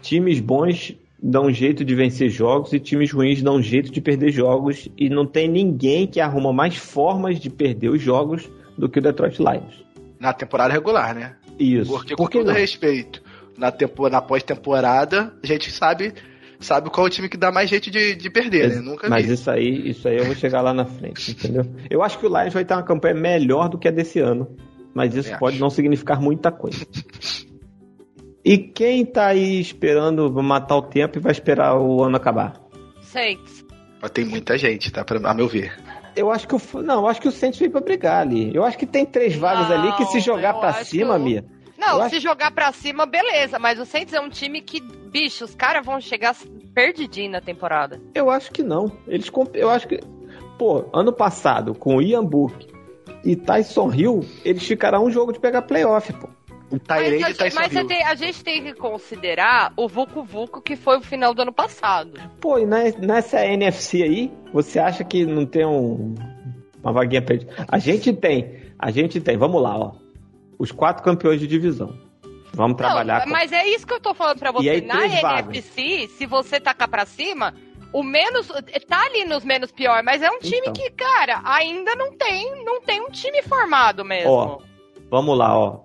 Times 0.00 0.40
bons 0.40 0.96
dão 1.22 1.52
jeito 1.52 1.84
de 1.84 1.94
vencer 1.94 2.30
jogos 2.30 2.72
e 2.72 2.80
times 2.80 3.12
ruins 3.12 3.42
dão 3.42 3.60
jeito 3.60 3.92
de 3.92 4.00
perder 4.00 4.32
jogos. 4.32 4.88
E 4.96 5.10
não 5.10 5.26
tem 5.26 5.46
ninguém 5.46 6.06
que 6.06 6.20
arruma 6.20 6.54
mais 6.54 6.76
formas 6.76 7.38
de 7.38 7.50
perder 7.50 7.90
os 7.90 8.00
jogos 8.00 8.50
do 8.78 8.88
que 8.88 8.98
o 8.98 9.02
Detroit 9.02 9.38
Lions. 9.38 9.84
Na 10.18 10.32
temporada 10.32 10.72
regular, 10.72 11.14
né? 11.14 11.36
Isso. 11.58 11.92
Porque, 11.92 12.16
com 12.16 12.26
todo 12.26 12.46
não? 12.46 12.54
respeito, 12.54 13.22
na, 13.58 13.70
tempo, 13.70 14.08
na 14.08 14.22
pós-temporada, 14.22 15.34
a 15.42 15.46
gente 15.46 15.70
sabe 15.70 16.14
sabe 16.60 16.90
qual 16.90 17.06
é 17.06 17.08
o 17.08 17.12
time 17.12 17.28
que 17.28 17.36
dá 17.36 17.50
mais 17.50 17.68
jeito 17.68 17.90
de, 17.90 18.14
de 18.14 18.30
perder, 18.30 18.68
né? 18.68 18.76
Nunca 18.80 19.08
Mas 19.08 19.26
vi. 19.26 19.32
isso 19.32 19.50
aí, 19.50 19.90
isso 19.90 20.06
aí 20.06 20.18
eu 20.18 20.24
vou 20.24 20.34
chegar 20.34 20.60
lá 20.60 20.72
na 20.72 20.84
frente, 20.84 21.32
entendeu? 21.32 21.64
Eu 21.88 22.02
acho 22.02 22.18
que 22.18 22.26
o 22.26 22.28
Lions 22.28 22.54
vai 22.54 22.64
ter 22.64 22.74
uma 22.74 22.82
campanha 22.82 23.14
melhor 23.14 23.68
do 23.68 23.78
que 23.78 23.88
a 23.88 23.90
desse 23.90 24.20
ano. 24.20 24.56
Mas 24.94 25.14
isso 25.14 25.36
pode 25.38 25.58
não 25.58 25.70
significar 25.70 26.20
muita 26.20 26.50
coisa. 26.50 26.84
E 28.44 28.58
quem 28.58 29.04
tá 29.04 29.28
aí 29.28 29.60
esperando 29.60 30.30
matar 30.42 30.76
o 30.76 30.82
tempo 30.82 31.18
e 31.18 31.20
vai 31.20 31.30
esperar 31.30 31.78
o 31.78 32.02
ano 32.02 32.16
acabar? 32.16 32.60
Saints. 33.02 33.64
Mas 34.00 34.10
tem 34.10 34.24
muita 34.24 34.56
gente, 34.56 34.90
tá? 34.90 35.04
Pra, 35.04 35.18
a 35.18 35.34
meu 35.34 35.46
ver. 35.46 35.72
Eu 36.16 36.30
acho 36.30 36.48
que 36.48 36.54
o. 36.54 36.82
Não, 36.82 37.02
eu 37.02 37.06
acho 37.06 37.20
que 37.20 37.28
o 37.28 37.32
Saints 37.32 37.58
veio 37.58 37.70
pra 37.70 37.80
brigar 37.80 38.22
ali. 38.22 38.50
Eu 38.54 38.64
acho 38.64 38.76
que 38.76 38.86
tem 38.86 39.06
três 39.06 39.36
vagas 39.36 39.68
não, 39.68 39.76
ali 39.76 39.96
que 39.96 40.06
se 40.06 40.20
jogar 40.20 40.54
pra 40.54 40.72
cima, 40.84 41.18
que... 41.18 41.24
Mia. 41.24 41.44
Não, 41.80 42.02
eu 42.02 42.10
se 42.10 42.16
acho... 42.16 42.20
jogar 42.20 42.50
pra 42.50 42.70
cima, 42.72 43.06
beleza, 43.06 43.58
mas 43.58 43.80
o 43.80 43.86
Saints 43.86 44.12
é 44.12 44.20
um 44.20 44.28
time 44.28 44.60
que, 44.60 44.80
bicho, 44.80 45.44
os 45.44 45.54
caras 45.54 45.84
vão 45.84 45.98
chegar 45.98 46.36
perdidinho 46.74 47.32
na 47.32 47.40
temporada. 47.40 48.00
Eu 48.14 48.30
acho 48.30 48.52
que 48.52 48.62
não. 48.62 48.92
Eles 49.08 49.30
eu 49.54 49.70
acho 49.70 49.88
que 49.88 49.98
pô, 50.58 50.84
ano 50.92 51.10
passado 51.10 51.74
com 51.74 51.96
o 51.96 52.02
Ian 52.02 52.24
Book 52.24 52.68
e 53.24 53.34
Tyson 53.34 53.92
Hill, 53.92 54.20
eles 54.44 54.62
ficaram 54.62 55.04
um 55.04 55.10
jogo 55.10 55.32
de 55.32 55.40
pegar 55.40 55.62
playoff, 55.62 56.12
pô. 56.12 56.28
O 56.70 56.78
Tyrande 56.78 57.32
e 57.32 57.34
Tyson 57.34 57.58
mas 57.58 57.72
Hill. 57.72 57.86
Tem, 57.86 58.04
a 58.04 58.14
gente 58.14 58.44
tem 58.44 58.62
que 58.62 58.74
considerar 58.74 59.72
o 59.76 59.88
Vucu 59.88 60.22
Vucu 60.22 60.60
que 60.60 60.76
foi 60.76 60.98
o 60.98 61.00
final 61.00 61.32
do 61.32 61.42
ano 61.42 61.52
passado. 61.52 62.20
Pô, 62.40 62.58
e 62.58 62.66
nessa 62.66 63.44
NFC 63.44 64.02
aí, 64.02 64.32
você 64.52 64.78
acha 64.78 65.02
que 65.02 65.24
não 65.24 65.46
tem 65.46 65.66
um, 65.66 66.14
uma 66.82 66.92
vaguinha 66.92 67.22
perdida? 67.22 67.52
A 67.66 67.78
gente 67.78 68.12
tem, 68.12 68.60
a 68.78 68.90
gente 68.90 69.18
tem, 69.20 69.38
vamos 69.38 69.62
lá, 69.62 69.76
ó 69.76 70.09
os 70.60 70.70
quatro 70.70 71.02
campeões 71.02 71.40
de 71.40 71.46
divisão. 71.46 71.98
Vamos 72.52 72.76
trabalhar. 72.76 73.20
Não, 73.20 73.24
com... 73.24 73.30
Mas 73.30 73.50
é 73.50 73.66
isso 73.66 73.86
que 73.86 73.94
eu 73.94 74.00
tô 74.00 74.12
falando 74.12 74.38
pra 74.38 74.52
você. 74.52 74.68
Aí, 74.68 74.80
Na 74.82 75.06
NFC, 75.06 75.22
vagas. 75.22 75.64
se 76.18 76.26
você 76.26 76.60
tacar 76.60 76.86
pra 76.86 77.06
cima, 77.06 77.54
o 77.94 78.02
menos. 78.02 78.48
Tá 78.86 79.06
ali 79.06 79.24
nos 79.24 79.42
menos 79.42 79.72
pior, 79.72 80.02
mas 80.02 80.20
é 80.20 80.30
um 80.30 80.38
time 80.38 80.60
então. 80.60 80.74
que, 80.74 80.90
cara, 80.90 81.40
ainda 81.44 81.94
não 81.94 82.12
tem, 82.12 82.62
não 82.62 82.82
tem 82.82 83.00
um 83.00 83.08
time 83.08 83.42
formado 83.42 84.04
mesmo. 84.04 84.30
Ó, 84.30 84.58
vamos 85.10 85.38
lá, 85.38 85.58
ó. 85.58 85.80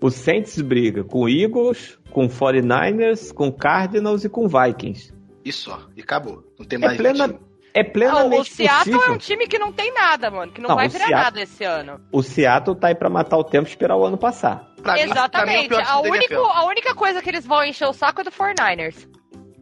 O 0.00 0.10
Saints 0.10 0.60
briga 0.60 1.02
com 1.02 1.26
Eagles, 1.26 1.98
com 2.10 2.28
49ers, 2.28 3.32
com 3.32 3.50
Cardinals 3.50 4.24
e 4.24 4.28
com 4.28 4.46
Vikings. 4.46 5.12
Isso, 5.42 5.70
ó, 5.70 5.78
e 5.96 6.02
acabou. 6.02 6.44
Não 6.58 6.66
tem 6.66 6.76
é 6.76 6.80
mais. 6.80 6.92
É 6.92 6.96
plena, 7.02 7.40
é 7.78 7.84
plenamente 7.84 8.34
não, 8.34 8.40
o 8.40 8.44
Seattle 8.44 8.92
possível. 8.92 9.02
é 9.02 9.10
um 9.10 9.18
time 9.18 9.46
que 9.46 9.58
não 9.58 9.72
tem 9.72 9.92
nada, 9.92 10.30
mano, 10.30 10.50
que 10.50 10.60
não, 10.60 10.70
não 10.70 10.76
vai 10.76 10.88
virar 10.88 11.06
Seattle, 11.06 11.24
nada 11.24 11.40
esse 11.40 11.64
ano. 11.64 12.00
O 12.12 12.22
Seattle 12.22 12.76
tá 12.76 12.88
aí 12.88 12.94
pra 12.94 13.08
matar 13.08 13.36
o 13.36 13.44
tempo 13.44 13.66
e 13.66 13.70
esperar 13.70 13.96
o 13.96 14.04
ano 14.04 14.18
passar. 14.18 14.68
Pra 14.82 14.98
Exatamente. 15.00 15.70
Mim, 15.70 15.76
mim 15.76 15.82
é 15.82 15.88
a, 15.88 16.00
único, 16.00 16.34
a 16.34 16.66
única 16.66 16.94
coisa 16.94 17.22
que 17.22 17.28
eles 17.28 17.46
vão 17.46 17.64
encher 17.64 17.86
o 17.86 17.92
saco 17.92 18.20
é 18.20 18.24
do 18.24 18.30
49ers. 18.30 19.08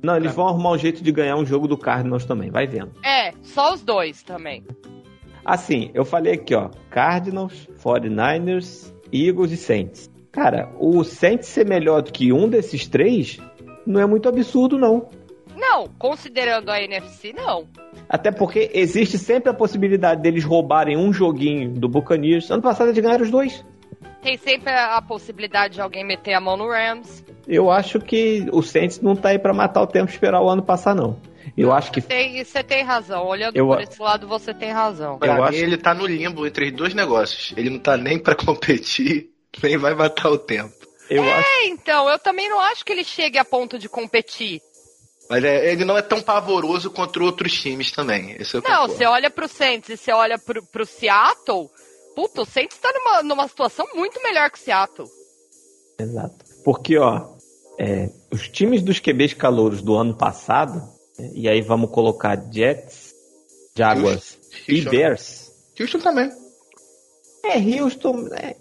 Não, 0.02 0.16
eles 0.16 0.34
vão 0.34 0.46
arrumar 0.48 0.70
um 0.70 0.78
jeito 0.78 1.02
de 1.02 1.10
ganhar 1.10 1.36
um 1.36 1.44
jogo 1.44 1.66
do 1.66 1.76
Cardinals 1.76 2.24
também, 2.24 2.50
vai 2.50 2.66
vendo. 2.66 2.92
É, 3.04 3.32
só 3.42 3.72
os 3.72 3.82
dois 3.82 4.22
também. 4.22 4.64
Assim, 5.44 5.90
eu 5.94 6.04
falei 6.04 6.34
aqui, 6.34 6.54
ó, 6.54 6.70
Cardinals, 6.90 7.68
49ers, 7.82 8.92
Eagles 9.12 9.52
e 9.52 9.56
Saints. 9.56 10.10
Cara, 10.32 10.70
o 10.78 11.02
Saints 11.02 11.48
ser 11.48 11.66
melhor 11.66 12.02
do 12.02 12.12
que 12.12 12.32
um 12.32 12.48
desses 12.48 12.86
três 12.86 13.38
não 13.86 14.00
é 14.00 14.06
muito 14.06 14.28
absurdo, 14.28 14.78
não. 14.78 15.08
Não, 15.56 15.88
considerando 15.98 16.70
a 16.70 16.80
NFC, 16.80 17.32
não. 17.32 17.66
Até 18.08 18.30
porque 18.30 18.70
existe 18.74 19.18
sempre 19.18 19.50
a 19.50 19.54
possibilidade 19.54 20.20
deles 20.22 20.44
roubarem 20.44 20.96
um 20.96 21.12
joguinho 21.12 21.70
do 21.70 21.88
Buccaneers. 21.88 22.50
Ano 22.50 22.62
passado 22.62 22.90
eles 22.90 23.02
ganharam 23.02 23.24
os 23.24 23.30
dois. 23.30 23.64
Tem 24.22 24.36
sempre 24.36 24.70
a 24.70 25.00
possibilidade 25.00 25.74
de 25.74 25.80
alguém 25.80 26.04
meter 26.04 26.34
a 26.34 26.40
mão 26.40 26.56
no 26.56 26.68
Rams. 26.68 27.24
Eu 27.48 27.70
acho 27.70 28.00
que 28.00 28.46
o 28.52 28.60
Saints 28.62 29.00
não 29.00 29.14
tá 29.16 29.30
aí 29.30 29.38
para 29.38 29.54
matar 29.54 29.82
o 29.82 29.86
tempo 29.86 30.10
e 30.10 30.12
esperar 30.14 30.42
o 30.42 30.48
ano 30.48 30.62
passar, 30.62 30.94
não. 30.94 31.16
Eu 31.56 31.72
acho 31.72 31.90
que. 31.92 32.00
Tem, 32.02 32.44
você 32.44 32.62
tem 32.62 32.82
razão. 32.82 33.24
Olhando 33.24 33.56
Eu 33.56 33.68
por 33.68 33.80
esse 33.80 34.00
lado, 34.02 34.26
você 34.26 34.52
tem 34.52 34.72
razão. 34.72 35.18
Pra 35.18 35.28
Eu 35.28 35.34
mim, 35.36 35.42
acho- 35.42 35.58
ele 35.58 35.76
tá 35.78 35.94
no 35.94 36.06
limbo 36.06 36.46
entre 36.46 36.66
os 36.66 36.72
dois 36.72 36.92
negócios. 36.92 37.54
Ele 37.56 37.70
não 37.70 37.78
tá 37.78 37.96
nem 37.96 38.18
pra 38.18 38.34
competir, 38.36 39.30
nem 39.62 39.76
vai 39.78 39.94
matar 39.94 40.28
o 40.28 40.36
tempo. 40.38 40.74
Eu 41.08 41.22
acho. 41.22 41.48
É, 41.48 41.66
então, 41.68 42.08
eu 42.10 42.18
também 42.18 42.48
não 42.50 42.60
acho 42.60 42.84
que 42.84 42.92
ele 42.92 43.04
chegue 43.04 43.38
a 43.38 43.44
ponto 43.44 43.78
de 43.78 43.88
competir. 43.88 44.60
Mas 45.28 45.42
é, 45.44 45.72
ele 45.72 45.84
não 45.84 45.96
é 45.98 46.02
tão 46.02 46.20
pavoroso 46.22 46.90
contra 46.90 47.22
outros 47.24 47.52
times 47.60 47.90
também. 47.90 48.36
Esse 48.38 48.54
eu 48.56 48.62
Não, 48.62 48.70
concordo. 48.70 48.94
você 48.94 49.06
olha 49.06 49.30
pro 49.30 49.48
Saints 49.48 49.88
e 49.90 49.96
você 49.96 50.12
olha 50.12 50.38
pro, 50.38 50.62
pro 50.66 50.86
Seattle, 50.86 51.68
puta, 52.14 52.42
o 52.42 52.46
Saints 52.46 52.78
tá 52.78 52.92
numa, 52.94 53.22
numa 53.22 53.48
situação 53.48 53.86
muito 53.94 54.22
melhor 54.22 54.50
que 54.50 54.58
o 54.58 54.62
Seattle. 54.62 55.08
Exato. 55.98 56.44
Porque, 56.64 56.96
ó, 56.98 57.28
é, 57.78 58.08
os 58.32 58.48
times 58.48 58.82
dos 58.82 59.00
QBs 59.00 59.34
calouros 59.34 59.82
do 59.82 59.96
ano 59.96 60.14
passado, 60.16 60.80
é, 61.18 61.30
e 61.34 61.48
aí 61.48 61.60
vamos 61.60 61.90
colocar 61.90 62.40
Jets, 62.52 63.14
Jaguars 63.76 64.38
e 64.68 64.74
Houston. 64.76 64.90
Bears. 64.90 65.52
Houston 65.80 65.98
também. 65.98 66.30
É, 67.44 67.80
Houston. 67.82 68.28
É, 68.32 68.56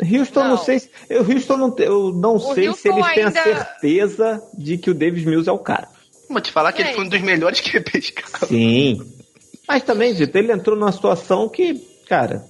Houston 0.00 0.40
não, 0.40 0.50
Não. 0.50 0.58
sei 0.58 0.78
se. 0.80 0.90
Eu, 1.08 1.22
Houston 1.22 1.56
não, 1.56 1.74
eu 1.78 2.12
não 2.12 2.36
O 2.36 2.54
sei 2.54 2.64
se 2.64 2.88
Houston 2.88 2.88
eles 2.98 3.14
têm 3.14 3.24
ainda- 3.24 3.40
a 3.40 3.42
certeza 3.42 4.42
de 4.56 4.78
que 4.78 4.90
o 4.90 4.94
Davis 4.94 5.24
Mills 5.24 5.48
é 5.48 5.52
o 5.52 5.58
cara. 5.58 5.88
Vou 6.28 6.40
te 6.40 6.52
falar 6.52 6.72
que 6.72 6.82
ele 6.82 6.92
foi 6.94 7.04
um 7.04 7.08
dos 7.08 7.20
melhores 7.20 7.60
QBs, 7.62 8.10
cara. 8.10 8.46
Sim. 8.46 9.00
Mas 9.66 9.82
também, 9.82 10.12
Vitor, 10.14 10.40
ele 10.42 10.52
entrou 10.52 10.76
numa 10.76 10.92
situação 10.92 11.48
que, 11.48 11.74
cara, 12.08 12.44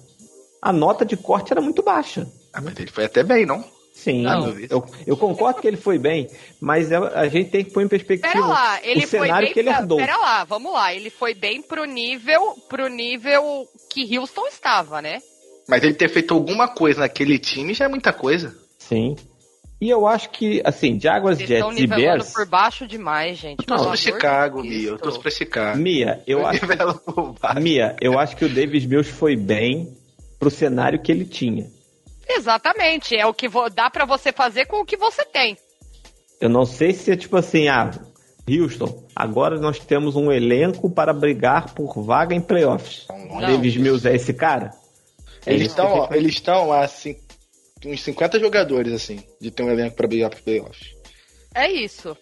a 0.63 0.73
nota 0.73 1.05
de 1.05 1.17
corte 1.17 1.53
era 1.53 1.61
muito 1.61 1.83
baixa. 1.83 2.27
Ah, 2.53 2.61
mas 2.61 2.79
ele 2.79 2.91
foi 2.91 3.05
até 3.05 3.23
bem, 3.23 3.45
não? 3.47 3.65
Sim, 3.93 4.23
Não. 4.23 4.57
eu, 4.71 4.85
eu 5.05 5.17
concordo 5.17 5.61
que 5.61 5.67
ele 5.67 5.77
foi 5.77 5.99
bem, 5.99 6.29
mas 6.61 6.93
é- 6.93 6.97
a 6.97 7.27
gente 7.27 7.51
tem 7.51 7.65
que 7.65 7.73
pôr 7.73 7.83
em 7.83 7.89
perspectiva 7.89 8.33
Pera 8.33 8.47
lá, 8.47 8.79
ele 8.85 9.05
o 9.05 9.09
foi 9.09 9.21
cenário 9.27 9.47
bem. 9.47 9.53
que 9.53 9.59
ele 9.59 9.71
herdou. 9.71 9.99
Pera 9.99 10.17
lá, 10.17 10.45
vamos 10.45 10.73
lá. 10.73 10.95
Ele 10.95 11.11
foi 11.11 11.35
bem 11.35 11.61
pro 11.61 11.85
nível, 11.85 12.55
pro 12.69 12.87
nível 12.87 13.67
que 13.91 14.17
Houston 14.17 14.47
estava, 14.47 15.03
né? 15.03 15.21
Mas 15.69 15.83
ele 15.83 15.95
ter 15.95 16.09
feito 16.09 16.33
alguma 16.33 16.69
coisa 16.69 17.01
naquele 17.01 17.41
time 17.41 17.75
já 17.75 17.87
é 17.87 17.89
muita 17.89 18.13
coisa. 18.13 18.57
Sim. 18.79 19.17
E 19.81 19.89
eu 19.89 20.07
acho 20.09 20.31
que, 20.31 20.61
assim, 20.65 20.99
Jaguars, 20.99 21.39
Eles 21.39 21.51
estão 21.51 21.69
Jets 21.71 21.79
e 21.79 21.87
nivelando 21.87 22.19
Bears. 22.25 22.33
por 22.33 22.47
baixo 22.47 22.87
demais, 22.87 23.39
gente. 23.39 23.61
Eu 23.61 23.65
torço 23.67 23.85
pra 23.87 23.97
Chicago. 23.97 24.63
Mia. 24.63 24.89
Eu 24.89 24.99
torço 24.99 25.21
pra 25.21 25.31
Chicago. 25.31 25.79
Mia, 25.79 26.21
eu 26.27 26.45
acho, 26.47 26.61
por 27.05 27.33
baixo. 27.41 27.61
Mia, 27.61 27.95
eu 28.01 28.19
acho 28.19 28.37
que 28.37 28.45
o 28.45 28.49
Davis 28.49 28.85
Mills 28.85 29.09
foi 29.13 29.37
bem 29.37 29.97
pro 30.39 30.51
cenário 30.51 31.01
que 31.01 31.13
ele 31.13 31.25
tinha. 31.25 31.67
Exatamente, 32.29 33.17
é 33.17 33.25
o 33.25 33.33
que 33.33 33.49
vo- 33.49 33.71
dá 33.71 33.89
pra 33.89 34.05
você 34.05 34.33
fazer 34.33 34.67
com 34.67 34.81
o 34.81 34.85
que 34.85 34.97
você 34.97 35.25
tem. 35.25 35.57
Eu 36.41 36.49
não 36.49 36.67
sei 36.67 36.93
se 36.93 37.11
é 37.13 37.17
tipo 37.17 37.37
assim, 37.37 37.69
ah, 37.69 37.91
Houston, 38.49 39.05
agora 39.15 39.59
nós 39.59 39.79
temos 39.79 40.15
um 40.17 40.31
elenco 40.31 40.91
para 40.91 41.13
brigar 41.13 41.73
por 41.75 42.01
vaga 42.03 42.35
em 42.35 42.41
playoffs. 42.41 43.07
Não. 43.09 43.41
Davis 43.41 43.77
Mills 43.77 44.07
é 44.09 44.15
esse 44.15 44.35
cara? 44.35 44.73
É 45.47 45.53
Eles 45.55 45.69
estão, 45.69 46.09
eles 46.13 46.33
estão 46.35 46.73
a 46.73 46.87
cin- 46.89 47.17
uns 47.87 48.03
50 48.03 48.39
jogadores, 48.41 48.93
assim, 48.93 49.23
de 49.41 49.51
ter 49.51 49.63
um 49.63 49.71
elenco 49.71 49.97
pra 49.97 50.07
brigar 50.09 50.31
pro 50.31 50.43
playoffs. 50.43 50.95
É 51.55 51.71
isso. 51.71 52.17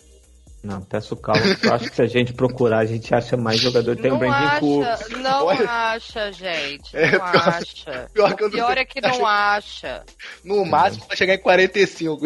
Não, 0.62 0.80
peço 0.80 1.14
calma. 1.16 1.40
Eu 1.62 1.74
acho 1.74 1.88
que 1.90 1.94
se 1.94 2.02
a 2.02 2.07
gente 2.07 2.32
procurar, 2.32 2.78
a 2.80 2.86
gente 2.86 3.14
acha 3.14 3.36
mais 3.36 3.61
jogador. 3.61 3.94
Tem 3.96 4.11
o 4.11 4.14
não 4.14 4.18
Brandon 4.18 4.59
Cooks. 4.59 4.88
acha, 4.88 5.18
não 5.18 5.44
Olha. 5.46 5.70
acha, 5.70 6.32
gente. 6.32 6.96
É, 6.96 7.12
Não 7.12 7.30
pior- 7.30 7.48
acha. 7.48 8.11
pior 8.12 8.34
que 8.36 8.44
O 8.44 8.50
pior 8.50 8.78
é 8.78 8.84
que 8.84 9.00
não 9.00 9.24
acha. 9.24 10.02
No 10.42 10.64
máximo 10.64 11.04
vai 11.07 11.16
chegar 11.16 11.34
em 11.34 11.38
45. 11.38 12.20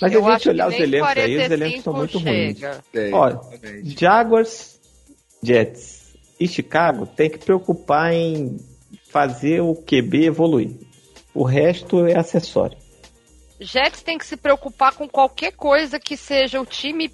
Mas 0.00 0.12
Eu 0.12 0.26
a 0.26 0.32
gente 0.38 0.48
olhar 0.48 0.68
os 0.68 0.74
elencos 0.80 1.08
aí, 1.10 1.36
os 1.36 1.42
45 1.46 1.52
elencos 1.52 1.84
são 1.84 1.92
muito 1.92 2.18
ruins. 2.18 2.58
chega. 2.58 2.84
É, 2.94 3.10
Ó, 3.12 3.28
exatamente. 3.28 4.00
Jaguars, 4.00 4.80
Jets 5.42 6.14
e 6.40 6.48
Chicago 6.48 7.06
tem 7.06 7.28
que 7.28 7.38
preocupar 7.38 8.14
em 8.14 8.56
fazer 9.10 9.60
o 9.60 9.74
QB 9.74 10.24
evoluir. 10.26 10.70
O 11.34 11.44
resto 11.44 12.06
é 12.06 12.16
acessório. 12.16 12.76
Jets 13.60 14.02
tem 14.02 14.18
que 14.18 14.26
se 14.26 14.36
preocupar 14.36 14.94
com 14.94 15.08
qualquer 15.08 15.52
coisa 15.52 15.98
que 15.98 16.16
seja 16.16 16.60
o 16.60 16.66
time 16.66 17.10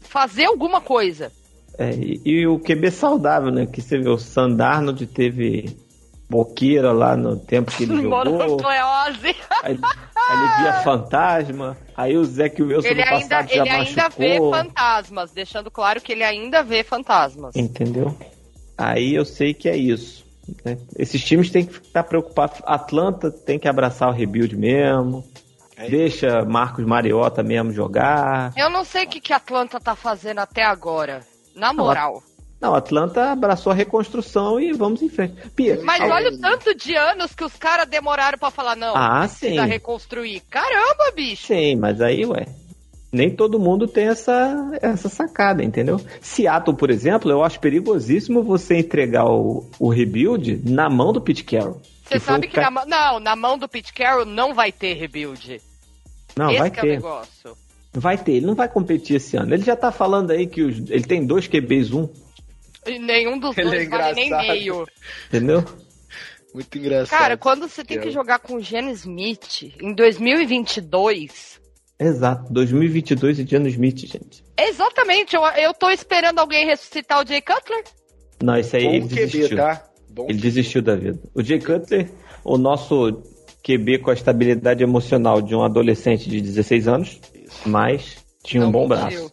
fazer 0.00 0.46
alguma 0.46 0.80
coisa. 0.80 1.32
É, 1.78 1.90
e, 1.92 2.20
e 2.24 2.46
o 2.46 2.58
QB 2.58 2.90
saudável, 2.90 3.50
né? 3.50 3.66
Que 3.66 3.80
você 3.80 3.98
vê, 3.98 4.08
o 4.08 4.18
Sandarnold 4.18 5.06
teve 5.06 5.76
boqueira 6.28 6.92
lá 6.92 7.16
no 7.16 7.36
tempo 7.36 7.72
que 7.72 7.82
ele 7.82 7.96
jogou. 8.02 8.60
Aí, 9.62 9.72
aí 9.72 9.74
ele 9.74 10.62
via 10.62 10.72
fantasma. 10.84 11.76
Aí 11.96 12.16
o 12.16 12.24
Zach 12.24 12.62
Wilson 12.62 12.88
Ele 12.88 13.04
no 13.04 13.08
ainda, 13.08 13.36
passado 13.36 13.48
já 13.48 13.62
ele 13.62 13.70
ainda 13.70 14.08
vê 14.08 14.38
fantasmas, 14.38 15.30
deixando 15.32 15.70
claro 15.70 16.00
que 16.00 16.12
ele 16.12 16.22
ainda 16.22 16.62
vê 16.62 16.84
fantasmas. 16.84 17.56
Entendeu? 17.56 18.16
Aí 18.78 19.14
eu 19.14 19.24
sei 19.24 19.52
que 19.52 19.68
é 19.68 19.76
isso. 19.76 20.24
Né? 20.64 20.78
Esses 20.98 21.22
times 21.24 21.50
têm 21.50 21.66
que 21.66 21.74
estar 21.80 22.02
preocupados. 22.04 22.60
Atlanta 22.64 23.30
tem 23.30 23.58
que 23.58 23.68
abraçar 23.68 24.08
o 24.08 24.12
rebuild 24.12 24.56
mesmo. 24.56 25.24
É 25.76 25.88
Deixa 25.88 26.44
Marcos 26.44 26.84
Mariota 26.84 27.42
mesmo 27.42 27.72
jogar. 27.72 28.52
Eu 28.56 28.68
não 28.68 28.84
sei 28.84 29.04
o 29.04 29.08
que, 29.08 29.20
que 29.20 29.32
a 29.32 29.36
Atlanta 29.36 29.80
tá 29.80 29.94
fazendo 29.96 30.38
até 30.40 30.62
agora. 30.62 31.20
Na 31.54 31.72
moral. 31.72 32.22
Não, 32.60 32.74
Atlanta 32.74 33.32
abraçou 33.32 33.72
a 33.72 33.74
reconstrução 33.74 34.60
e 34.60 34.72
vamos 34.72 35.00
em 35.00 35.08
frente. 35.08 35.34
Pia, 35.56 35.80
Mas 35.82 36.02
olha 36.02 36.28
o 36.30 36.38
tanto 36.38 36.74
de 36.74 36.94
anos 36.94 37.34
que 37.34 37.42
os 37.42 37.56
caras 37.56 37.88
demoraram 37.88 38.36
pra 38.38 38.50
falar, 38.50 38.76
não, 38.76 38.94
Ah, 38.94 39.20
precisa 39.20 39.62
sim. 39.62 39.68
reconstruir. 39.68 40.42
Caramba, 40.50 41.10
bicho. 41.16 41.46
Sim, 41.46 41.76
mas 41.76 42.02
aí, 42.02 42.26
ué. 42.26 42.46
Nem 43.12 43.28
todo 43.28 43.58
mundo 43.58 43.88
tem 43.88 44.06
essa, 44.06 44.70
essa 44.80 45.08
sacada, 45.08 45.64
entendeu? 45.64 46.00
Seattle, 46.20 46.76
por 46.76 46.90
exemplo, 46.90 47.30
eu 47.30 47.42
acho 47.42 47.58
perigosíssimo 47.58 48.42
você 48.42 48.76
entregar 48.78 49.24
o, 49.26 49.68
o 49.80 49.88
rebuild 49.88 50.60
na 50.64 50.88
mão 50.88 51.12
do 51.12 51.20
Pete 51.20 51.42
Carroll. 51.42 51.80
Você 52.04 52.20
foi 52.20 52.34
sabe 52.34 52.46
que 52.46 52.54
ca- 52.54 52.62
na, 52.62 52.70
mão- 52.70 52.86
não, 52.86 53.20
na 53.20 53.34
mão 53.36 53.58
do 53.58 53.68
Pete 53.68 53.92
Carroll 53.92 54.24
não 54.24 54.54
vai 54.54 54.70
ter 54.70 54.94
rebuild. 54.94 55.60
Não, 56.36 56.50
Esse 56.50 56.58
vai 56.60 56.70
que 56.70 56.78
é 56.78 56.82
o 56.82 56.86
ter. 56.86 56.92
negócio. 56.92 57.56
Vai 57.92 58.16
ter, 58.16 58.32
ele 58.34 58.46
não 58.46 58.54
vai 58.54 58.68
competir 58.68 59.16
esse 59.16 59.36
ano. 59.36 59.52
Ele 59.52 59.64
já 59.64 59.74
tá 59.74 59.90
falando 59.90 60.30
aí 60.30 60.46
que 60.46 60.62
os- 60.62 60.88
ele 60.90 61.02
tem 61.04 61.26
dois 61.26 61.48
QBs, 61.48 61.92
um, 61.92 62.08
E 62.86 62.98
nenhum 62.98 63.38
dos 63.38 63.58
Ele 63.58 63.68
dois 63.70 63.82
é 63.82 63.88
vale 63.88 64.14
nem 64.14 64.30
meio. 64.30 64.86
entendeu? 65.28 65.64
Muito 66.54 66.78
engraçado. 66.78 67.18
Cara, 67.18 67.36
quando 67.36 67.68
você 67.68 67.84
tem 67.84 68.00
que 68.00 68.10
jogar 68.10 68.38
com 68.38 68.54
o 68.54 68.60
Gene 68.60 68.92
Smith 68.92 69.72
em 69.80 69.92
2022, 69.94 71.60
Exato, 72.00 72.50
2022 72.52 73.40
e 73.40 73.46
Geno 73.46 73.68
Smith, 73.68 73.98
gente. 74.06 74.42
exatamente, 74.58 75.36
eu, 75.36 75.42
eu 75.44 75.74
tô 75.74 75.90
esperando 75.90 76.38
alguém 76.38 76.64
ressuscitar 76.66 77.22
o 77.22 77.26
Jay 77.26 77.42
Cutler. 77.42 77.84
Não, 78.42 78.56
esse 78.56 78.76
aí 78.76 78.86
ele 78.86 79.00
Bom 79.00 79.08
QB, 79.08 79.14
desistiu. 79.26 79.56
tá? 79.58 79.84
Bom 80.08 80.26
Ele 80.28 80.38
desistiu 80.38 80.80
da 80.82 80.96
vida. 80.96 81.20
O 81.34 81.42
Jay 81.42 81.58
Cutler, 81.60 82.10
o 82.42 82.56
nosso 82.56 83.22
QB 83.62 83.98
com 83.98 84.10
a 84.10 84.14
estabilidade 84.14 84.82
emocional 84.82 85.42
de 85.42 85.54
um 85.54 85.62
adolescente 85.62 86.28
de 86.28 86.40
16 86.40 86.88
anos, 86.88 87.20
mas 87.66 88.16
tinha 88.42 88.62
um 88.62 88.66
Não 88.66 88.72
bom 88.72 88.88
mentiu. 88.88 88.96
braço. 88.96 89.32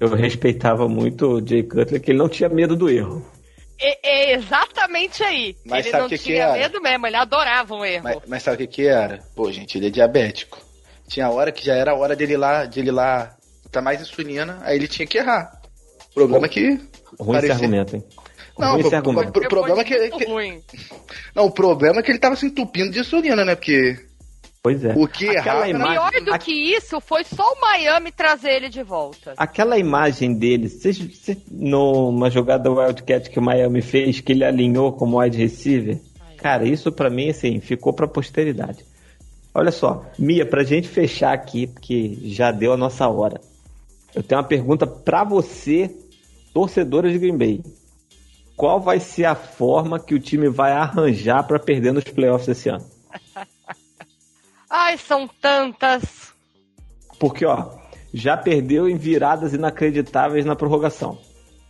Eu 0.00 0.08
respeitava 0.16 0.88
muito 0.88 1.26
o 1.36 1.46
Jay 1.46 1.62
Cutler, 1.62 2.00
que 2.00 2.10
ele 2.10 2.18
não 2.18 2.28
tinha 2.28 2.48
medo 2.48 2.74
do 2.74 2.90
erro. 2.90 3.24
É, 3.80 4.32
é 4.32 4.34
exatamente 4.34 5.22
aí. 5.22 5.56
Mas 5.64 5.86
ele 5.86 5.90
sabe 5.92 6.00
não 6.00 6.06
o 6.06 6.10
que 6.10 6.18
que 6.18 6.24
tinha 6.24 6.42
era? 6.42 6.52
medo 6.54 6.80
mesmo, 6.82 7.06
ele 7.06 7.16
adorava 7.16 7.74
um 7.74 7.84
erro. 7.84 8.02
Mas, 8.04 8.18
mas 8.26 8.42
sabe 8.42 8.56
o 8.56 8.58
que 8.58 8.66
que 8.66 8.86
era? 8.88 9.20
Pô, 9.36 9.50
gente, 9.52 9.78
ele 9.78 9.86
é 9.86 9.90
diabético. 9.90 10.58
Tinha 11.12 11.28
hora 11.28 11.52
que 11.52 11.62
já 11.64 11.74
era 11.74 11.92
a 11.92 11.94
hora 11.94 12.16
dele 12.16 12.32
ir 12.32 12.36
lá, 12.38 12.64
de 12.64 12.80
ele 12.80 12.88
ir 12.88 12.92
lá, 12.92 13.36
tá 13.70 13.82
mais 13.82 14.00
insulina, 14.00 14.60
aí 14.62 14.76
ele 14.76 14.88
tinha 14.88 15.06
que 15.06 15.18
errar. 15.18 15.60
O 16.10 16.14
problema 16.14 16.46
é 16.46 16.48
que. 16.48 16.68
Ruim 17.20 17.32
parecia- 17.34 17.38
esse 17.38 17.50
argumento, 17.52 17.96
hein? 17.96 18.04
Não, 18.58 18.72
Ruim 18.72 18.80
esse 18.80 18.94
argumento. 18.94 19.32
pro- 19.32 19.44
o 19.44 19.48
problema 19.48 19.80
é 19.80 19.84
que, 19.84 20.08
que- 20.10 20.24
ruim. 20.24 20.62
Não, 21.36 21.44
o 21.46 21.50
problema 21.50 22.00
é 22.00 22.02
que 22.02 22.10
ele 22.10 22.18
tava 22.18 22.34
se 22.36 22.46
entupindo 22.46 22.90
de 22.90 23.00
insulina, 23.00 23.44
né? 23.44 23.54
Porque 23.54 23.94
Pois 24.62 24.82
é. 24.84 24.94
o 24.96 25.06
que 25.06 25.28
Aquela 25.36 25.68
errava. 25.68 25.92
imagem- 25.94 26.22
Pior 26.22 26.24
do 26.32 26.38
que 26.38 26.52
isso 26.52 26.98
foi 27.00 27.24
só 27.24 27.42
o 27.52 27.60
Miami 27.60 28.10
trazer 28.12 28.50
ele 28.52 28.68
de 28.70 28.82
volta. 28.82 29.34
Aquela 29.36 29.76
imagem 29.78 30.32
dele, 30.34 30.68
cês- 30.70 30.96
cês- 31.18 31.38
numa 31.50 32.30
jogada 32.30 32.70
Wildcat 32.70 33.28
que 33.28 33.38
o 33.38 33.42
Miami 33.42 33.82
fez, 33.82 34.20
que 34.20 34.32
ele 34.32 34.44
alinhou 34.44 34.92
como 34.92 35.20
wide 35.20 35.36
receiver, 35.36 35.98
cara, 36.38 36.64
isso 36.66 36.90
pra 36.90 37.10
mim, 37.10 37.28
assim, 37.28 37.60
ficou 37.60 37.92
pra 37.92 38.08
posteridade. 38.08 38.84
Olha 39.54 39.70
só, 39.70 40.04
Mia, 40.18 40.46
pra 40.46 40.64
gente 40.64 40.88
fechar 40.88 41.32
aqui, 41.32 41.66
porque 41.66 42.18
já 42.22 42.50
deu 42.50 42.72
a 42.72 42.76
nossa 42.76 43.06
hora. 43.08 43.40
Eu 44.14 44.22
tenho 44.22 44.40
uma 44.40 44.46
pergunta 44.46 44.86
pra 44.86 45.24
você, 45.24 45.94
torcedora 46.54 47.10
de 47.10 47.18
Green 47.18 47.36
Bay. 47.36 47.62
Qual 48.56 48.80
vai 48.80 49.00
ser 49.00 49.24
a 49.24 49.34
forma 49.34 49.98
que 49.98 50.14
o 50.14 50.20
time 50.20 50.48
vai 50.48 50.72
arranjar 50.72 51.46
pra 51.46 51.58
perder 51.58 51.92
nos 51.92 52.04
playoffs 52.04 52.48
esse 52.48 52.68
ano? 52.68 52.84
Ai, 54.70 54.96
são 54.96 55.28
tantas. 55.28 56.32
Porque, 57.18 57.44
ó, 57.44 57.70
já 58.12 58.36
perdeu 58.36 58.88
em 58.88 58.96
viradas 58.96 59.52
inacreditáveis 59.52 60.44
na 60.46 60.56
prorrogação. 60.56 61.18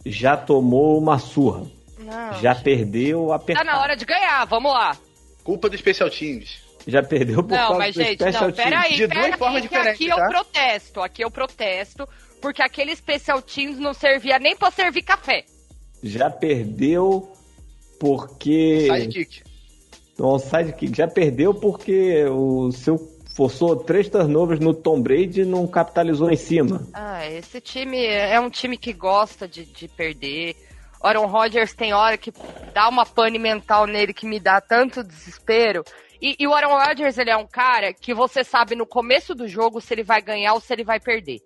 Já 0.07 0.37
tomou 0.37 0.99
uma 0.99 1.19
surra. 1.19 1.65
Não. 1.99 2.33
Já 2.41 2.55
perdeu 2.55 3.29
Tá 3.29 3.35
apertado. 3.37 3.67
na 3.67 3.81
hora 3.81 3.97
de 3.97 4.05
ganhar, 4.05 4.45
vamos 4.45 4.73
lá. 4.73 4.97
Culpa 5.45 5.69
do 5.69 5.77
Special 5.77 6.11
Teams. 6.11 6.61
Já 6.87 7.03
perdeu 7.03 7.43
por 7.43 7.51
não, 7.51 7.59
causa 7.59 7.79
mas 7.79 7.95
do 7.95 8.03
gente, 8.03 8.15
special 8.15 8.49
não, 8.49 8.53
peraí, 8.53 8.95
De 8.95 9.09
peraí, 9.09 9.29
duas 9.29 9.39
formas 9.39 9.63
que 9.63 9.69
diferentes, 9.69 9.95
aqui 9.95 10.09
tá? 10.09 10.17
eu 10.17 10.29
protesto, 10.29 11.01
aqui 11.01 11.23
eu 11.23 11.31
protesto, 11.31 12.09
porque 12.41 12.63
aquele 12.63 12.95
special 12.97 13.41
teams 13.41 13.79
não 13.79 13.95
servia 13.95 14.39
nem 14.39 14.57
pra 14.57 14.71
servir 14.71 15.03
café. 15.03 15.45
Já 16.03 16.29
perdeu 16.31 17.31
porque. 18.01 18.89
Sidekick. 18.91 19.43
Um 20.19 20.39
sidekick. 20.39 20.97
Já 20.97 21.07
perdeu 21.07 21.55
porque 21.55 22.25
o 22.25 22.71
seu 22.73 22.99
forçou 23.35 23.77
três 23.77 24.09
turnovers 24.09 24.61
no 24.61 24.75
Tom 24.75 25.01
Brady 25.01 25.43
e 25.43 25.45
não 25.45 25.67
capitalizou 25.67 26.31
em 26.31 26.37
cima. 26.37 26.87
Ah, 26.93 27.27
esse 27.27 27.61
time 27.61 28.05
é 28.05 28.39
um 28.39 28.51
time 28.51 28.77
que 28.77 28.93
gosta 28.93 29.49
de, 29.49 29.65
de 29.65 29.89
perder. 29.89 30.57
Aaron 31.03 31.27
Rodgers 31.27 31.75
tem 31.75 31.93
hora 31.93 32.17
que 32.17 32.33
dá 32.73 32.89
uma 32.89 33.05
pane 33.05 33.39
mental 33.39 33.87
nele 33.87 34.13
que 34.13 34.27
me 34.27 34.39
dá 34.39 34.61
tanto 34.61 35.03
desespero. 35.03 35.83
E, 36.23 36.37
e 36.39 36.47
o 36.47 36.55
Aaron 36.55 36.79
Rodgers, 36.79 37.19
ele 37.19 37.31
é 37.31 37.37
um 37.37 37.49
cara 37.49 37.93
que 37.93 38.15
você 38.15 38.45
sabe 38.45 38.77
no 38.77 38.87
começo 38.87 39.35
do 39.35 39.49
jogo 39.49 39.81
se 39.81 39.93
ele 39.93 40.05
vai 40.05 40.23
ganhar 40.23 40.55
ou 40.55 40.61
se 40.61 40.73
ele 40.73 40.85
vai 40.85 41.01
perder. 41.01 41.41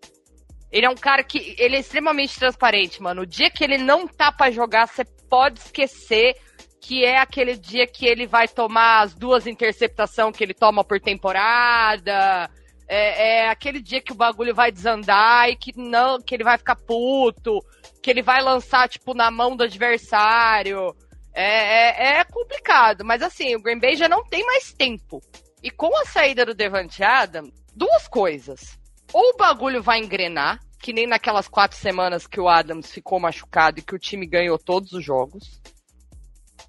Ele 0.70 0.84
é 0.84 0.90
um 0.90 0.94
cara 0.94 1.24
que 1.24 1.56
ele 1.58 1.76
é 1.76 1.80
extremamente 1.80 2.38
transparente, 2.38 3.02
mano. 3.02 3.22
O 3.22 3.26
dia 3.26 3.48
que 3.48 3.64
ele 3.64 3.78
não 3.78 4.06
tá 4.06 4.30
pra 4.30 4.50
jogar, 4.50 4.86
você 4.86 5.02
pode 5.30 5.60
esquecer 5.60 6.36
que 6.78 7.06
é 7.06 7.18
aquele 7.18 7.56
dia 7.56 7.86
que 7.86 8.06
ele 8.06 8.26
vai 8.26 8.46
tomar 8.46 9.00
as 9.00 9.14
duas 9.14 9.46
interceptações 9.46 10.36
que 10.36 10.44
ele 10.44 10.52
toma 10.52 10.84
por 10.84 11.00
temporada. 11.00 12.50
É, 12.86 13.44
é 13.44 13.48
aquele 13.48 13.80
dia 13.80 14.02
que 14.02 14.12
o 14.12 14.16
bagulho 14.16 14.54
vai 14.54 14.70
desandar 14.70 15.48
e 15.48 15.56
que 15.56 15.72
não, 15.74 16.20
que 16.20 16.34
ele 16.34 16.44
vai 16.44 16.58
ficar 16.58 16.76
puto, 16.76 17.64
que 18.02 18.10
ele 18.10 18.20
vai 18.20 18.42
lançar, 18.42 18.88
tipo, 18.90 19.14
na 19.14 19.30
mão 19.30 19.56
do 19.56 19.64
adversário. 19.64 20.94
É, 21.38 22.14
é, 22.14 22.20
é 22.20 22.24
complicado, 22.24 23.04
mas 23.04 23.20
assim, 23.20 23.54
o 23.54 23.60
Green 23.60 23.78
Bay 23.78 23.94
já 23.94 24.08
não 24.08 24.24
tem 24.24 24.42
mais 24.46 24.72
tempo. 24.72 25.20
E 25.62 25.70
com 25.70 25.94
a 26.00 26.06
saída 26.06 26.46
do 26.46 26.54
Devante 26.54 27.04
Adams, 27.04 27.52
duas 27.74 28.08
coisas. 28.08 28.78
Ou 29.12 29.34
o 29.34 29.36
bagulho 29.36 29.82
vai 29.82 29.98
engrenar, 29.98 30.58
que 30.80 30.94
nem 30.94 31.06
naquelas 31.06 31.46
quatro 31.46 31.76
semanas 31.76 32.26
que 32.26 32.40
o 32.40 32.48
Adams 32.48 32.90
ficou 32.90 33.20
machucado 33.20 33.78
e 33.78 33.82
que 33.82 33.94
o 33.94 33.98
time 33.98 34.26
ganhou 34.26 34.58
todos 34.58 34.94
os 34.94 35.04
jogos. 35.04 35.60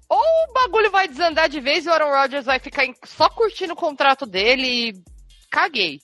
Ou 0.06 0.18
o 0.18 0.52
bagulho 0.52 0.90
vai 0.90 1.08
desandar 1.08 1.48
de 1.48 1.60
vez 1.60 1.86
e 1.86 1.88
o 1.88 1.92
Aaron 1.92 2.10
Rodgers 2.10 2.44
vai 2.44 2.58
ficar 2.58 2.84
só 3.06 3.30
curtindo 3.30 3.72
o 3.72 3.76
contrato 3.76 4.26
dele 4.26 4.66
e 4.66 5.02
caguei. 5.50 5.98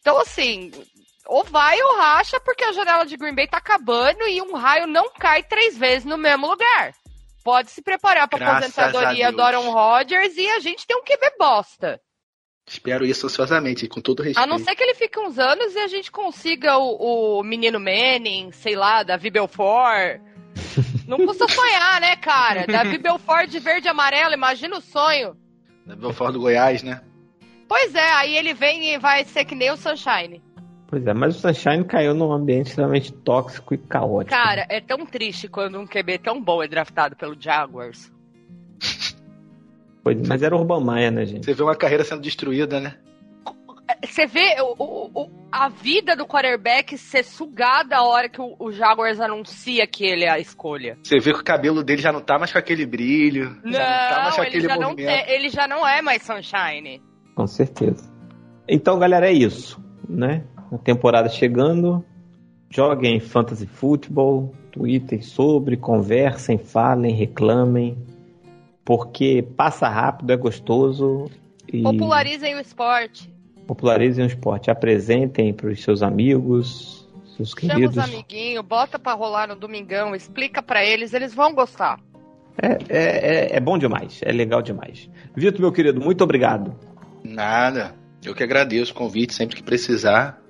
Então, 0.00 0.18
assim, 0.18 0.72
ou 1.26 1.44
vai 1.44 1.78
ou 1.82 1.98
racha, 1.98 2.40
porque 2.40 2.64
a 2.64 2.72
janela 2.72 3.04
de 3.04 3.18
Green 3.18 3.34
Bay 3.34 3.46
tá 3.46 3.58
acabando 3.58 4.26
e 4.26 4.40
um 4.40 4.54
raio 4.54 4.86
não 4.86 5.12
cai 5.12 5.42
três 5.42 5.76
vezes 5.76 6.06
no 6.06 6.16
mesmo 6.16 6.46
lugar. 6.46 6.94
Pode 7.42 7.70
se 7.70 7.82
preparar 7.82 8.28
pra 8.28 8.38
Graças 8.38 8.78
aposentadoria 8.78 9.28
a 9.28 9.30
do. 9.30 9.40
Aaron 9.40 9.70
Rodgers 9.70 10.36
e 10.36 10.48
a 10.48 10.60
gente 10.60 10.86
tem 10.86 10.96
um 10.96 11.02
QB 11.02 11.36
bosta. 11.38 12.00
Espero 12.66 13.04
isso 13.04 13.26
ansiosamente, 13.26 13.88
com 13.88 14.00
todo 14.00 14.22
respeito. 14.22 14.44
A 14.44 14.46
não 14.46 14.58
ser 14.58 14.76
que 14.76 14.82
ele 14.82 14.94
fique 14.94 15.18
uns 15.18 15.38
anos 15.38 15.74
e 15.74 15.78
a 15.78 15.88
gente 15.88 16.10
consiga 16.10 16.78
o, 16.78 17.38
o 17.38 17.42
menino 17.42 17.80
Manning, 17.80 18.52
sei 18.52 18.76
lá, 18.76 19.02
Davi 19.02 19.30
Belfort. 19.30 20.20
Não 21.08 21.18
custa 21.26 21.48
sonhar, 21.50 22.00
né, 22.00 22.14
cara? 22.16 22.66
Davi 22.66 22.98
Belfort 22.98 23.48
de 23.48 23.58
verde 23.58 23.88
e 23.88 23.90
amarelo, 23.90 24.34
imagina 24.34 24.76
o 24.76 24.80
sonho. 24.80 25.36
Da 25.84 25.96
Belfort 25.96 26.32
do 26.32 26.40
Goiás, 26.40 26.82
né? 26.82 27.02
Pois 27.66 27.94
é, 27.94 28.12
aí 28.12 28.36
ele 28.36 28.54
vem 28.54 28.94
e 28.94 28.98
vai 28.98 29.24
ser 29.24 29.44
que 29.44 29.54
nem 29.54 29.70
o 29.70 29.76
Sunshine. 29.76 30.42
Pois 30.90 31.06
é, 31.06 31.14
mas 31.14 31.36
o 31.36 31.38
Sunshine 31.40 31.84
caiu 31.84 32.12
num 32.14 32.32
ambiente 32.32 32.66
extremamente 32.70 33.12
tóxico 33.12 33.72
e 33.74 33.78
caótico. 33.78 34.30
Cara, 34.34 34.66
é 34.68 34.80
tão 34.80 35.06
triste 35.06 35.46
quando 35.48 35.78
um 35.78 35.86
QB 35.86 36.18
tão 36.18 36.42
bom 36.42 36.62
é 36.62 36.66
draftado 36.68 37.14
pelo 37.14 37.40
Jaguars. 37.40 38.12
Pois- 40.02 40.26
mas 40.26 40.42
era 40.42 40.56
o 40.56 40.60
Urban 40.60 40.80
Maia, 40.80 41.10
né, 41.10 41.24
gente? 41.26 41.44
Você 41.44 41.54
vê 41.54 41.62
uma 41.62 41.76
carreira 41.76 42.04
sendo 42.04 42.20
destruída, 42.22 42.80
né? 42.80 42.96
Você 44.04 44.24
vê 44.26 44.56
o, 44.60 44.74
o- 44.82 45.10
o- 45.24 45.30
a 45.50 45.68
vida 45.68 46.14
do 46.16 46.24
quarterback 46.24 46.96
ser 46.96 47.24
sugada 47.24 47.96
a 47.96 48.02
hora 48.04 48.28
que 48.28 48.40
o, 48.40 48.54
o 48.58 48.70
Jaguars 48.72 49.20
anuncia 49.20 49.84
que 49.86 50.04
ele 50.04 50.24
é 50.24 50.30
a 50.30 50.38
escolha. 50.38 50.96
Você 51.02 51.18
vê 51.18 51.32
que 51.32 51.40
o 51.40 51.44
cabelo 51.44 51.82
dele 51.82 52.00
já 52.00 52.12
não 52.12 52.20
tá 52.20 52.38
mais 52.38 52.52
com 52.52 52.58
aquele 52.58 52.86
brilho, 52.86 53.56
já 53.64 53.78
não 53.78 54.08
tá 54.16 54.22
mais 54.22 54.36
com 54.36 54.42
ele 54.42 54.48
aquele 54.48 54.68
já, 54.68 54.76
não 54.76 54.94
tem- 54.94 55.30
ele 55.30 55.48
já 55.50 55.66
não 55.68 55.86
é 55.86 56.00
mais 56.00 56.22
Sunshine. 56.22 57.02
Com 57.34 57.46
certeza. 57.48 58.08
Então, 58.68 58.96
galera, 58.98 59.28
é 59.28 59.32
isso, 59.32 59.82
né? 60.08 60.44
A 60.72 60.78
temporada 60.78 61.28
chegando. 61.28 62.04
Joguem 62.72 63.18
fantasy 63.18 63.66
futebol, 63.66 64.54
tweetem 64.70 65.20
sobre, 65.20 65.76
conversem, 65.76 66.56
falem, 66.58 67.14
reclamem. 67.14 67.98
Porque 68.84 69.42
passa 69.56 69.88
rápido, 69.88 70.32
é 70.32 70.36
gostoso. 70.36 71.28
E 71.72 71.82
Popularizem 71.82 72.54
o 72.54 72.60
esporte. 72.60 73.32
popularizem 73.66 74.24
o 74.24 74.26
esporte. 74.26 74.70
Apresentem 74.70 75.52
para 75.52 75.68
os 75.70 75.82
seus 75.82 76.02
amigos, 76.02 77.08
seus 77.36 77.50
Chama 77.50 77.74
queridos. 77.74 77.96
os 77.96 78.02
amiguinhos, 78.04 78.64
bota 78.64 78.98
pra 78.98 79.12
rolar 79.14 79.48
no 79.48 79.56
domingão, 79.56 80.14
explica 80.14 80.62
pra 80.62 80.84
eles, 80.84 81.12
eles 81.12 81.34
vão 81.34 81.52
gostar. 81.54 81.98
É, 82.60 82.78
é, 82.88 83.52
é, 83.52 83.56
é 83.56 83.60
bom 83.60 83.78
demais, 83.78 84.20
é 84.22 84.32
legal 84.32 84.60
demais. 84.62 85.08
Vitor, 85.34 85.60
meu 85.60 85.72
querido, 85.72 86.00
muito 86.00 86.22
obrigado. 86.22 86.74
Nada. 87.24 87.94
Eu 88.24 88.34
que 88.34 88.42
agradeço 88.42 88.92
o 88.92 88.94
convite 88.94 89.32
sempre 89.34 89.56
que 89.56 89.62
precisar. 89.62 90.40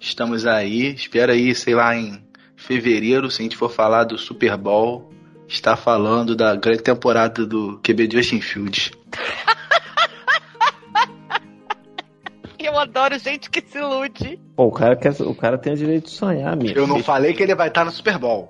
Estamos 0.00 0.46
aí. 0.46 0.94
Espera 0.94 1.32
aí, 1.32 1.54
sei 1.54 1.74
lá, 1.74 1.96
em 1.96 2.22
fevereiro, 2.56 3.30
se 3.30 3.40
a 3.40 3.44
gente 3.44 3.56
for 3.56 3.70
falar 3.70 4.04
do 4.04 4.16
Super 4.16 4.56
Bowl, 4.56 5.12
está 5.48 5.76
falando 5.76 6.34
da 6.34 6.54
grande 6.54 6.82
temporada 6.82 7.44
do 7.46 7.78
QB 7.82 8.08
Justin 8.12 8.40
Fields. 8.40 8.90
Eu 12.58 12.78
adoro 12.78 13.18
gente 13.18 13.50
que 13.50 13.60
se 13.60 13.78
ilude. 13.78 14.40
Pô, 14.54 14.66
o 14.66 14.72
cara, 14.72 14.94
quer, 14.94 15.12
o 15.20 15.34
cara 15.34 15.58
tem 15.58 15.72
o 15.72 15.76
direito 15.76 16.04
de 16.04 16.12
sonhar, 16.12 16.52
amigo. 16.52 16.78
Eu 16.78 16.86
não 16.86 17.02
falei 17.02 17.34
que 17.34 17.42
ele 17.42 17.56
vai 17.56 17.68
estar 17.68 17.84
no 17.84 17.90
Super 17.90 18.18
Bowl. 18.18 18.48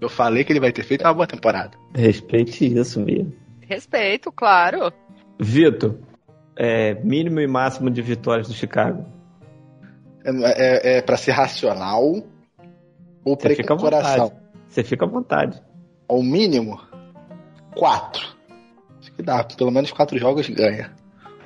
Eu 0.00 0.08
falei 0.08 0.42
que 0.42 0.52
ele 0.52 0.58
vai 0.58 0.72
ter 0.72 0.82
feito 0.82 1.04
uma 1.04 1.14
boa 1.14 1.28
temporada. 1.28 1.78
Respeite 1.94 2.66
isso 2.76 3.00
mesmo. 3.00 3.32
Respeito, 3.60 4.32
claro. 4.32 4.92
Vitor, 5.38 5.96
é, 6.56 6.94
mínimo 7.04 7.40
e 7.40 7.46
máximo 7.46 7.88
de 7.88 8.02
vitórias 8.02 8.48
do 8.48 8.54
Chicago. 8.54 9.06
É, 10.24 10.30
é, 10.30 10.98
é 10.98 11.02
para 11.02 11.16
ser 11.16 11.32
racional 11.32 12.02
ou 13.24 13.36
Você 13.36 13.54
fica 13.54 13.74
à 13.74 13.76
vontade. 13.76 14.32
Você 14.68 14.84
fica 14.84 15.04
à 15.04 15.08
vontade. 15.08 15.62
Ao 16.08 16.22
mínimo, 16.22 16.80
quatro. 17.74 18.26
Acho 19.00 19.12
que 19.12 19.22
dá. 19.22 19.44
Pelo 19.44 19.70
menos 19.70 19.90
quatro 19.90 20.18
jogos 20.18 20.48
ganha. 20.48 20.92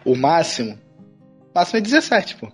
O 0.05 0.14
máximo, 0.14 0.79
máximo 1.55 1.79
é 1.79 1.83
17, 1.83 2.37
pô. 2.37 2.49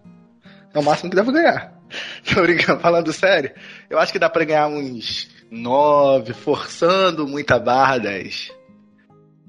É 0.75 0.79
o 0.79 0.83
máximo 0.83 1.11
que 1.11 1.17
deve 1.17 1.33
ganhar. 1.33 1.73
Tô 2.33 2.43
brincando, 2.43 2.81
falando 2.81 3.13
sério. 3.13 3.53
Eu 3.91 3.99
acho 3.99 4.13
que 4.13 4.19
dá 4.19 4.29
pra 4.31 4.45
ganhar 4.45 4.69
uns 4.69 5.31
nove, 5.51 6.33
forçando 6.33 7.27
muita 7.27 7.59
barra, 7.59 7.99
10. 7.99 8.51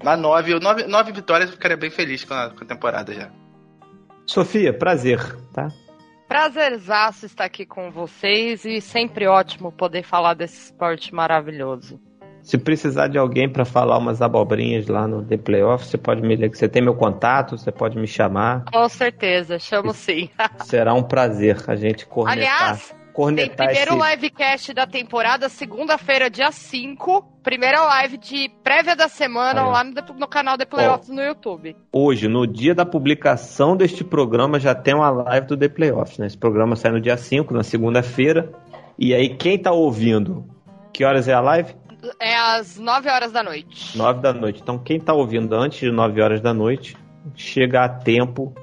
Mas 0.03 0.19
nove, 0.19 0.59
nove, 0.59 0.84
nove 0.84 1.11
vitórias 1.13 1.49
eu 1.49 1.55
ficaria 1.55 1.78
bem 1.78 1.89
feliz 1.89 2.26
com 2.26 2.34
a, 2.34 2.49
com 2.49 2.63
a 2.63 2.67
temporada 2.67 3.13
já. 3.13 3.32
Sofia, 4.26 4.78
prazer, 4.78 5.19
tá? 5.53 5.69
Prazerzaço 6.28 7.26
estar 7.26 7.45
aqui 7.45 7.65
com 7.65 7.91
vocês 7.91 8.65
e 8.65 8.82
sempre 8.82 9.28
ótimo 9.28 9.71
poder 9.71 10.03
falar 10.03 10.34
desse 10.34 10.65
esporte 10.65 11.13
maravilhoso. 11.13 11.99
Se 12.41 12.57
precisar 12.57 13.07
de 13.07 13.17
alguém 13.17 13.49
pra 13.49 13.63
falar 13.63 13.97
umas 13.97 14.21
abobrinhas 14.21 14.88
lá 14.88 15.07
no 15.07 15.24
The 15.24 15.38
Playoff, 15.38 15.86
você 15.86 15.97
pode 15.97 16.21
me. 16.21 16.36
Você 16.49 16.67
tem 16.67 16.82
meu 16.82 16.93
contato, 16.93 17.57
você 17.57 17.71
pode 17.71 17.97
me 17.97 18.05
chamar. 18.05 18.65
Com 18.65 18.89
certeza, 18.89 19.57
chamo 19.57 19.93
sim. 19.93 20.30
Será 20.65 20.93
um 20.93 21.03
prazer 21.03 21.57
a 21.67 21.76
gente 21.76 22.05
cornetar. 22.05 22.61
Aliás, 22.63 22.93
tem 23.14 23.47
cornetar 23.47 23.68
primeiro 23.68 23.97
esse... 23.97 24.11
livecast 24.11 24.74
da 24.74 24.88
temporada, 24.88 25.47
segunda-feira, 25.47 26.30
dia 26.30 26.51
5. 26.51 27.34
Primeira 27.43 27.84
live 27.86 28.18
de 28.18 28.49
prévia 28.64 28.95
da 28.95 29.07
semana 29.07 29.64
lá 29.66 29.84
no, 29.84 29.93
no 30.18 30.28
canal 30.28 30.57
The 30.57 30.66
Playoffs 30.66 31.09
no 31.09 31.22
YouTube. 31.22 31.76
Hoje, 31.91 32.28
no 32.28 32.47
dia 32.47 32.74
da 32.74 32.86
publicação 32.86 33.76
deste 33.76 34.03
programa, 34.03 34.59
já 34.59 34.74
tem 34.74 34.95
uma 34.95 35.09
live 35.09 35.47
do 35.47 35.57
The 35.57 35.70
Playoffs, 35.70 36.18
né? 36.18 36.28
Esse 36.28 36.38
programa 36.38 36.76
sai 36.76 36.91
no 36.91 37.01
dia 37.01 37.18
5, 37.18 37.53
na 37.53 37.64
segunda-feira. 37.64 38.51
E 38.97 39.14
aí, 39.14 39.30
quem 39.30 39.57
tá 39.57 39.72
ouvindo? 39.72 40.45
Que 40.91 41.03
horas 41.03 41.28
é 41.28 41.34
a 41.34 41.41
live? 41.41 41.76
É 42.20 42.36
às 42.36 42.78
9 42.78 43.09
horas 43.09 43.32
da 43.32 43.43
noite. 43.43 43.97
9 43.97 44.22
da 44.22 44.34
noite. 44.34 44.61
Então, 44.61 44.78
quem 44.78 44.99
tá 44.99 45.14
ouvindo 45.14 45.53
antes 45.55 45.80
de 45.80 45.91
9 45.91 46.22
horas 46.22 46.41
da 46.41 46.53
noite, 46.53 46.95
chega 47.36 47.84
a 47.84 47.89
tempo 47.89 48.53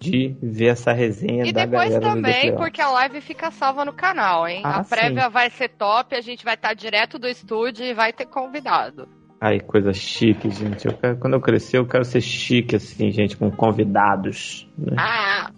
de 0.00 0.34
ver 0.42 0.66
essa 0.68 0.92
resenha 0.92 1.44
E 1.44 1.52
da 1.52 1.66
depois 1.66 1.90
galera 1.90 2.00
do 2.00 2.22
The 2.22 2.32
também, 2.32 2.56
porque 2.56 2.80
a 2.80 2.90
live 2.90 3.20
fica 3.20 3.50
salva 3.50 3.84
no 3.84 3.92
canal, 3.92 4.48
hein? 4.48 4.62
Ah, 4.64 4.78
a 4.78 4.84
prévia 4.84 5.28
vai 5.28 5.50
ser 5.50 5.68
top, 5.68 6.14
a 6.16 6.20
gente 6.22 6.42
vai 6.44 6.54
estar 6.54 6.72
direto 6.74 7.18
do 7.18 7.28
estúdio 7.28 7.84
e 7.84 7.92
vai 7.92 8.10
ter 8.12 8.24
convidado. 8.26 9.06
Ai, 9.38 9.60
coisa 9.60 9.92
chique, 9.92 10.50
gente. 10.50 10.86
Eu 10.86 10.94
quero- 10.94 11.16
quando 11.18 11.34
eu 11.34 11.40
crescer, 11.40 11.76
eu 11.78 11.86
quero 11.86 12.04
ser 12.04 12.20
chique, 12.22 12.76
assim, 12.76 13.10
gente, 13.10 13.36
com 13.36 13.50
convidados. 13.50 14.66
Né? 14.76 14.96
Ah, 14.98 15.50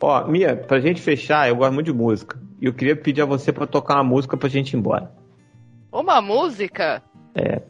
Ó, 0.00 0.26
Mia, 0.26 0.54
pra 0.56 0.80
gente 0.80 1.00
fechar, 1.00 1.48
eu 1.48 1.56
gosto 1.56 1.72
muito 1.72 1.86
de 1.86 1.92
música. 1.92 2.38
E 2.60 2.66
eu 2.66 2.74
queria 2.74 2.94
pedir 2.94 3.22
a 3.22 3.24
você 3.24 3.52
pra 3.52 3.66
tocar 3.66 3.94
uma 3.94 4.04
música 4.04 4.36
pra 4.36 4.48
gente 4.50 4.72
ir 4.74 4.76
embora. 4.76 5.10
uma 5.90 6.20
música? 6.20 7.02
É. 7.34 7.62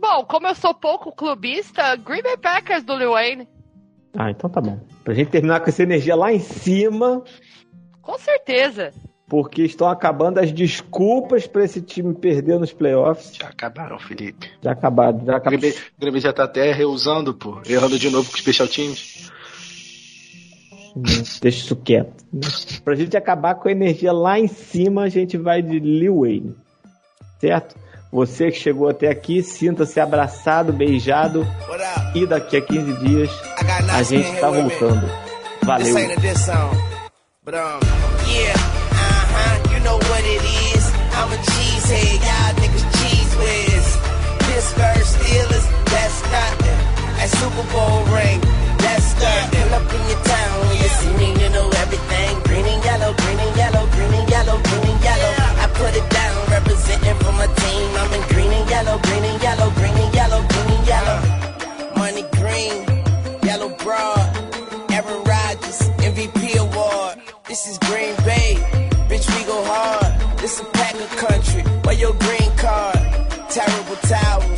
Bom, 0.00 0.24
como 0.24 0.46
eu 0.46 0.54
sou 0.54 0.72
pouco 0.72 1.12
clubista, 1.12 1.94
Green 1.96 2.22
Bay 2.22 2.36
Packers 2.38 2.82
do 2.82 2.96
Lil 2.96 3.10
Wayne. 3.10 3.46
Ah, 4.16 4.30
então 4.30 4.48
tá 4.48 4.60
bom. 4.60 4.80
Pra 5.04 5.14
gente 5.14 5.30
terminar 5.30 5.60
com 5.60 5.68
essa 5.68 5.82
energia 5.82 6.14
lá 6.14 6.32
em 6.32 6.38
cima. 6.38 7.22
Com 8.00 8.18
certeza. 8.18 8.92
Porque 9.28 9.62
estão 9.62 9.88
acabando 9.88 10.38
as 10.38 10.52
desculpas 10.52 11.46
para 11.46 11.64
esse 11.64 11.80
time 11.80 12.14
perder 12.14 12.58
nos 12.58 12.72
playoffs. 12.72 13.34
Já 13.34 13.48
acabaram, 13.48 13.98
Felipe. 13.98 14.50
Já 14.62 14.72
acabaram, 14.72 15.24
já 15.24 15.36
acabaram. 15.36 15.68
O 15.68 16.00
Grêmio 16.00 16.20
já 16.20 16.32
tá 16.32 16.44
até 16.44 16.72
reusando, 16.72 17.32
pô. 17.32 17.60
Errando 17.66 17.98
de 17.98 18.10
novo 18.10 18.30
com 18.30 18.36
o 18.36 18.38
Special 18.38 18.68
Teams. 18.68 19.32
Deixa 21.40 21.64
isso 21.64 21.76
quieto. 21.76 22.24
Pra 22.84 22.94
gente 22.94 23.16
acabar 23.16 23.54
com 23.54 23.68
a 23.68 23.72
energia 23.72 24.12
lá 24.12 24.38
em 24.38 24.48
cima, 24.48 25.04
a 25.04 25.08
gente 25.08 25.38
vai 25.38 25.62
de 25.62 25.78
Lil 25.78 26.20
Wayne. 26.20 26.54
Certo? 27.40 27.74
Você 28.12 28.50
que 28.50 28.58
chegou 28.58 28.90
até 28.90 29.08
aqui, 29.08 29.42
sinta-se 29.42 29.98
abraçado, 29.98 30.70
beijado. 30.70 31.46
E 32.14 32.26
daqui 32.26 32.58
a 32.58 32.60
15 32.60 32.92
dias 32.98 33.30
a 33.90 34.02
gente 34.02 34.38
tá 34.38 34.50
voltando. 34.50 35.10
Valeu. 35.64 35.96
Super 47.28 47.64
Bowl 47.72 48.04
ring, 48.14 48.40
that's 48.78 49.14
Pull 49.14 49.74
up 49.74 49.94
in 49.94 50.08
your 50.08 50.22
town, 50.24 50.76
you 50.76 50.88
see 50.98 51.12
me, 51.18 51.28
you 51.40 51.48
know 51.50 51.68
everything. 51.82 52.40
Green 52.44 52.66
and 52.66 52.84
yellow, 52.84 53.14
green 53.14 53.38
and 53.38 53.56
yellow, 53.56 53.86
green 53.86 54.12
and 54.12 54.28
yellow, 54.28 54.58
green 54.58 54.90
and 54.90 55.04
yellow. 55.04 55.41
Put 55.82 55.96
it 55.96 56.08
down, 56.10 56.46
representing 56.48 57.16
for 57.24 57.32
my 57.32 57.46
team. 57.46 57.88
I'm 57.96 58.12
in 58.12 58.22
green 58.28 58.52
and 58.52 58.70
yellow, 58.70 58.98
green 59.02 59.24
and 59.24 59.42
yellow, 59.42 59.68
green 59.70 59.94
and 59.94 60.14
yellow, 60.14 60.40
green 60.46 60.70
and 60.76 60.86
yellow. 60.86 61.18
Money 61.96 62.24
green, 62.38 62.86
yellow 63.42 63.70
broad, 63.82 64.30
Aaron 64.92 65.24
Rodgers, 65.24 65.80
MVP 65.98 66.56
award. 66.56 67.18
This 67.48 67.66
is 67.66 67.78
Green 67.78 68.14
Bay, 68.24 68.62
bitch, 69.10 69.26
we 69.36 69.44
go 69.44 69.58
hard. 69.64 70.38
This 70.38 70.60
is 70.60 70.60
a 70.60 70.70
pack 70.70 70.94
of 70.94 71.10
country, 71.16 71.62
where 71.82 71.96
your 71.96 72.14
green 72.14 72.50
card? 72.56 73.02
Terrible 73.50 73.96
towers, 74.06 74.51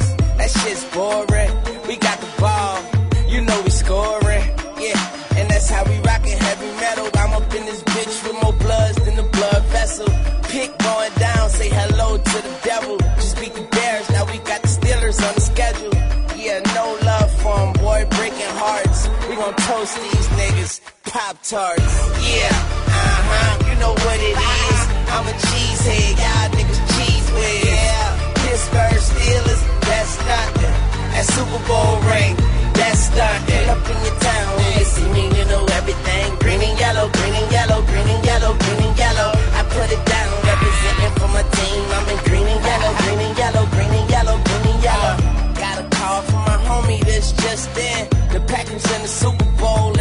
to 12.35 12.43
the 12.43 12.59
devil. 12.65 12.99
Just 13.23 13.39
beat 13.39 13.55
the 13.55 13.63
Bears, 13.71 14.11
now 14.11 14.25
we 14.27 14.39
got 14.39 14.61
the 14.63 14.69
Steelers 14.69 15.19
on 15.27 15.35
the 15.35 15.41
schedule. 15.41 15.95
Yeah, 16.35 16.59
no 16.75 16.87
love 17.07 17.31
for 17.41 17.55
'em, 17.63 17.73
boy, 17.75 18.01
breaking 18.17 18.55
hearts. 18.63 19.09
We 19.29 19.37
gon' 19.37 19.55
toast 19.69 19.95
these 20.03 20.29
niggas, 20.41 20.81
Pop 21.13 21.37
Tarts. 21.43 21.95
Yeah, 22.33 22.51
uh 22.91 23.21
huh, 23.31 23.69
you 23.69 23.75
know 23.83 23.95
what 24.07 24.19
it 24.31 24.37
is. 24.67 24.81
I'm 25.15 25.27
a 25.33 25.37
cheesehead, 25.47 26.15
y'all 26.23 26.49
niggas 26.59 26.83
cheese 26.95 27.29
whiz. 27.37 27.65
Yeah, 27.71 28.09
Pittsburgh 28.43 29.03
Steelers, 29.11 29.63
that's 29.87 30.15
nothing. 30.33 30.75
That 31.15 31.27
Super 31.35 31.61
Bowl 31.69 31.95
ring, 32.11 32.35
that's 32.75 33.05
nothing. 33.15 33.65
Up 33.71 33.85
in 33.93 33.99
your 34.07 34.19
town, 34.29 34.51
you 34.79 34.85
see 34.95 35.09
me, 35.15 35.25
you 35.39 35.45
know 35.53 35.65
everything. 35.79 36.27
Green 36.43 36.61
and 36.69 36.79
yellow, 36.85 37.07
green 37.17 37.35
and 37.41 37.51
yellow, 37.53 37.81
green 37.91 38.09
and 38.15 38.25
yellow, 38.27 38.53
green 38.63 38.81
and 38.89 38.97
yellow. 38.99 39.31
I 39.59 39.63
put 39.77 39.89
it 39.97 40.03
down, 40.05 40.44
representing 40.55 41.13
for 41.19 41.29
my 41.29 41.43
team. 41.57 41.83
I'm 41.97 42.09
in 42.09 42.19
green 42.25 42.47
and 42.47 42.63
yellow, 42.65 42.93
green 43.03 43.21
and 43.27 43.39
yellow, 43.39 43.67
green 43.75 43.93
and 43.99 44.11
yellow, 44.11 44.37
green 44.47 44.65
and 44.73 44.83
yellow. 44.83 45.15
Got 45.55 45.77
a 45.83 45.87
call 45.97 46.23
from 46.23 46.43
my 46.51 46.59
homie 46.69 47.01
that's 47.05 47.33
just 47.33 47.77
in. 47.77 48.09
The 48.33 48.41
Packers 48.41 48.85
in 48.95 49.03
the 49.03 49.09
Super 49.09 49.51
Bowl 49.61 49.94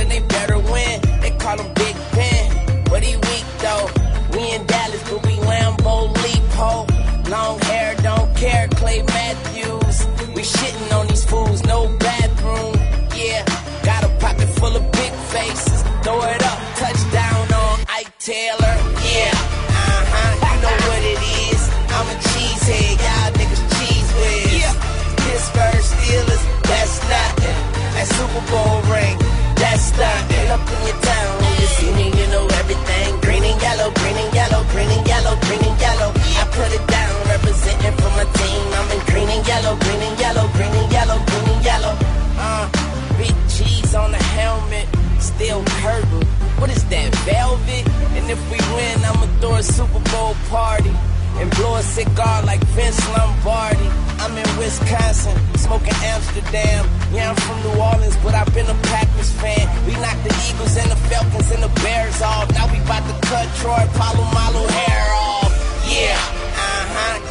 yellow, 39.73 39.79
green 39.79 40.01
and 40.01 40.19
yellow, 40.19 40.47
green 40.53 40.71
and 40.71 40.91
yellow, 40.91 41.17
green 41.25 41.55
and 41.55 41.65
yellow. 41.65 41.97
Uh, 42.37 42.69
big 43.17 43.35
G's 43.49 43.95
on 43.95 44.11
the 44.11 44.17
helmet, 44.17 44.87
still 45.19 45.63
hurting. 45.81 46.27
What 46.59 46.69
is 46.69 46.83
that, 46.89 47.13
velvet? 47.25 47.87
And 48.13 48.29
if 48.29 48.39
we 48.51 48.57
win, 48.75 48.97
I'ma 49.03 49.27
throw 49.39 49.55
a 49.55 49.63
Super 49.63 49.99
Bowl 50.11 50.35
party 50.49 50.93
and 51.39 51.49
blow 51.55 51.75
a 51.75 51.83
cigar 51.83 52.43
like 52.43 52.63
Vince 52.75 53.01
Lombardi. 53.17 53.89
I'm 54.21 54.37
in 54.37 54.57
Wisconsin, 54.57 55.35
smoking 55.57 55.97
Amsterdam. 56.03 56.85
Yeah, 57.11 57.31
I'm 57.31 57.35
from 57.35 57.57
New 57.63 57.81
Orleans, 57.81 58.17
but 58.23 58.35
I've 58.35 58.53
been 58.53 58.67
a 58.67 58.77
Packers 58.93 59.31
fan. 59.41 59.65
We 59.85 59.93
knocked 59.93 60.23
the 60.23 60.33
Eagles 60.47 60.77
and 60.77 60.91
the 60.91 60.99
Falcons 61.09 61.49
and 61.51 61.63
the 61.63 61.73
Bears 61.81 62.21
off. 62.21 62.51
Now 62.53 62.71
we 62.71 62.79
about 62.79 63.03
to 63.09 63.27
cut 63.27 63.47
Troy 63.57 63.83
Polamalu 63.97 64.69
hair 64.69 65.07
off. 65.17 65.51
Yeah, 65.89 66.42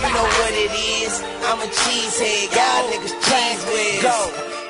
you 0.02 0.08
know 0.12 0.26
what 0.38 0.52
it 0.54 0.72
is. 1.02 1.22
I'm 1.48 1.60
a 1.60 1.68
cheesehead, 1.68 2.52
y'all 2.56 2.82
niggas 2.90 3.16
cheese 3.26 3.62
whiz. 3.70 4.02
Go. 4.02 4.18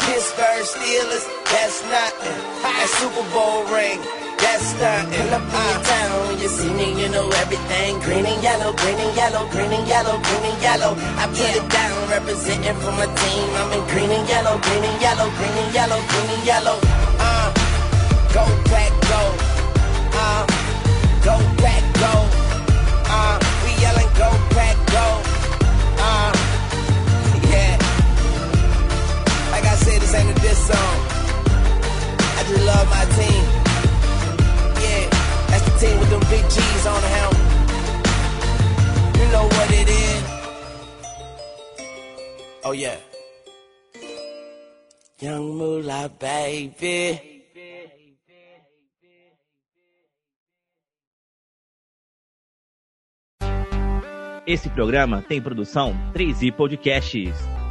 Pittsburgh 0.02 0.66
Steelers, 0.66 1.24
that's 1.46 1.78
nothing. 1.86 2.38
That 2.62 2.88
Super 2.98 3.24
Bowl 3.30 3.62
ring. 3.70 4.00
That's 4.42 4.74
nothing. 4.82 5.14
Pull 5.14 5.34
up 5.38 5.46
in 5.46 5.62
your 5.70 5.82
town, 5.86 6.38
you 6.42 6.48
see 6.48 6.72
me, 6.74 7.00
you 7.00 7.08
know 7.08 7.30
everything. 7.38 8.00
Green 8.00 8.26
and 8.26 8.42
yellow, 8.42 8.74
green 8.74 8.98
and 8.98 9.14
yellow, 9.14 9.46
green 9.54 9.70
and 9.70 9.86
yellow, 9.86 10.18
green 10.18 10.44
and 10.50 10.58
yellow. 10.60 10.92
I 11.22 11.30
put 11.30 11.54
it 11.54 11.66
down, 11.70 12.10
representing 12.10 12.74
for 12.82 12.90
my 12.98 13.06
team. 13.06 13.48
I'm 13.54 13.70
in 13.78 13.82
green 13.94 14.10
and 14.10 14.26
yellow, 14.28 14.58
green 14.58 14.82
and 14.82 14.98
yellow, 15.00 15.30
green 15.38 15.56
and 15.62 15.70
yellow, 15.72 16.00
green 16.10 16.28
and 16.34 16.44
yellow. 16.44 16.78
Uh, 17.22 17.48
go 18.34 18.44
back, 18.66 18.90
go. 19.06 19.22
Uh, 20.18 20.42
go 21.22 21.36
back, 21.62 21.82
go. 22.02 22.12
Uh, 23.06 23.38
we 23.62 23.70
yelling 23.78 24.10
go 24.18 24.30
back, 24.58 24.74
ain't 30.14 30.30
a 30.30 30.34
diss 30.40 30.58
song. 30.66 30.98
I 32.38 32.44
just 32.48 32.64
love 32.64 32.86
my 32.90 33.04
team. 33.18 33.44
Yeah, 34.84 35.04
that's 35.48 35.64
the 35.68 35.74
team 35.80 35.98
with 36.00 36.10
them 36.10 36.24
big 36.30 36.44
G's 36.50 36.86
on 36.86 37.00
the 37.00 37.10
helmet. 37.18 37.46
You 39.18 39.26
know 39.32 39.44
what 39.56 39.68
it 39.70 39.88
is. 39.88 40.22
Oh 42.64 42.72
yeah. 42.72 42.96
Young 45.20 45.56
Moolah, 45.56 46.10
baby. 46.18 47.28
Esse 54.44 54.68
programa 54.68 55.22
tem 55.22 55.40
produção 55.40 55.94
3i 56.12 56.50
Podcasts. 56.50 57.61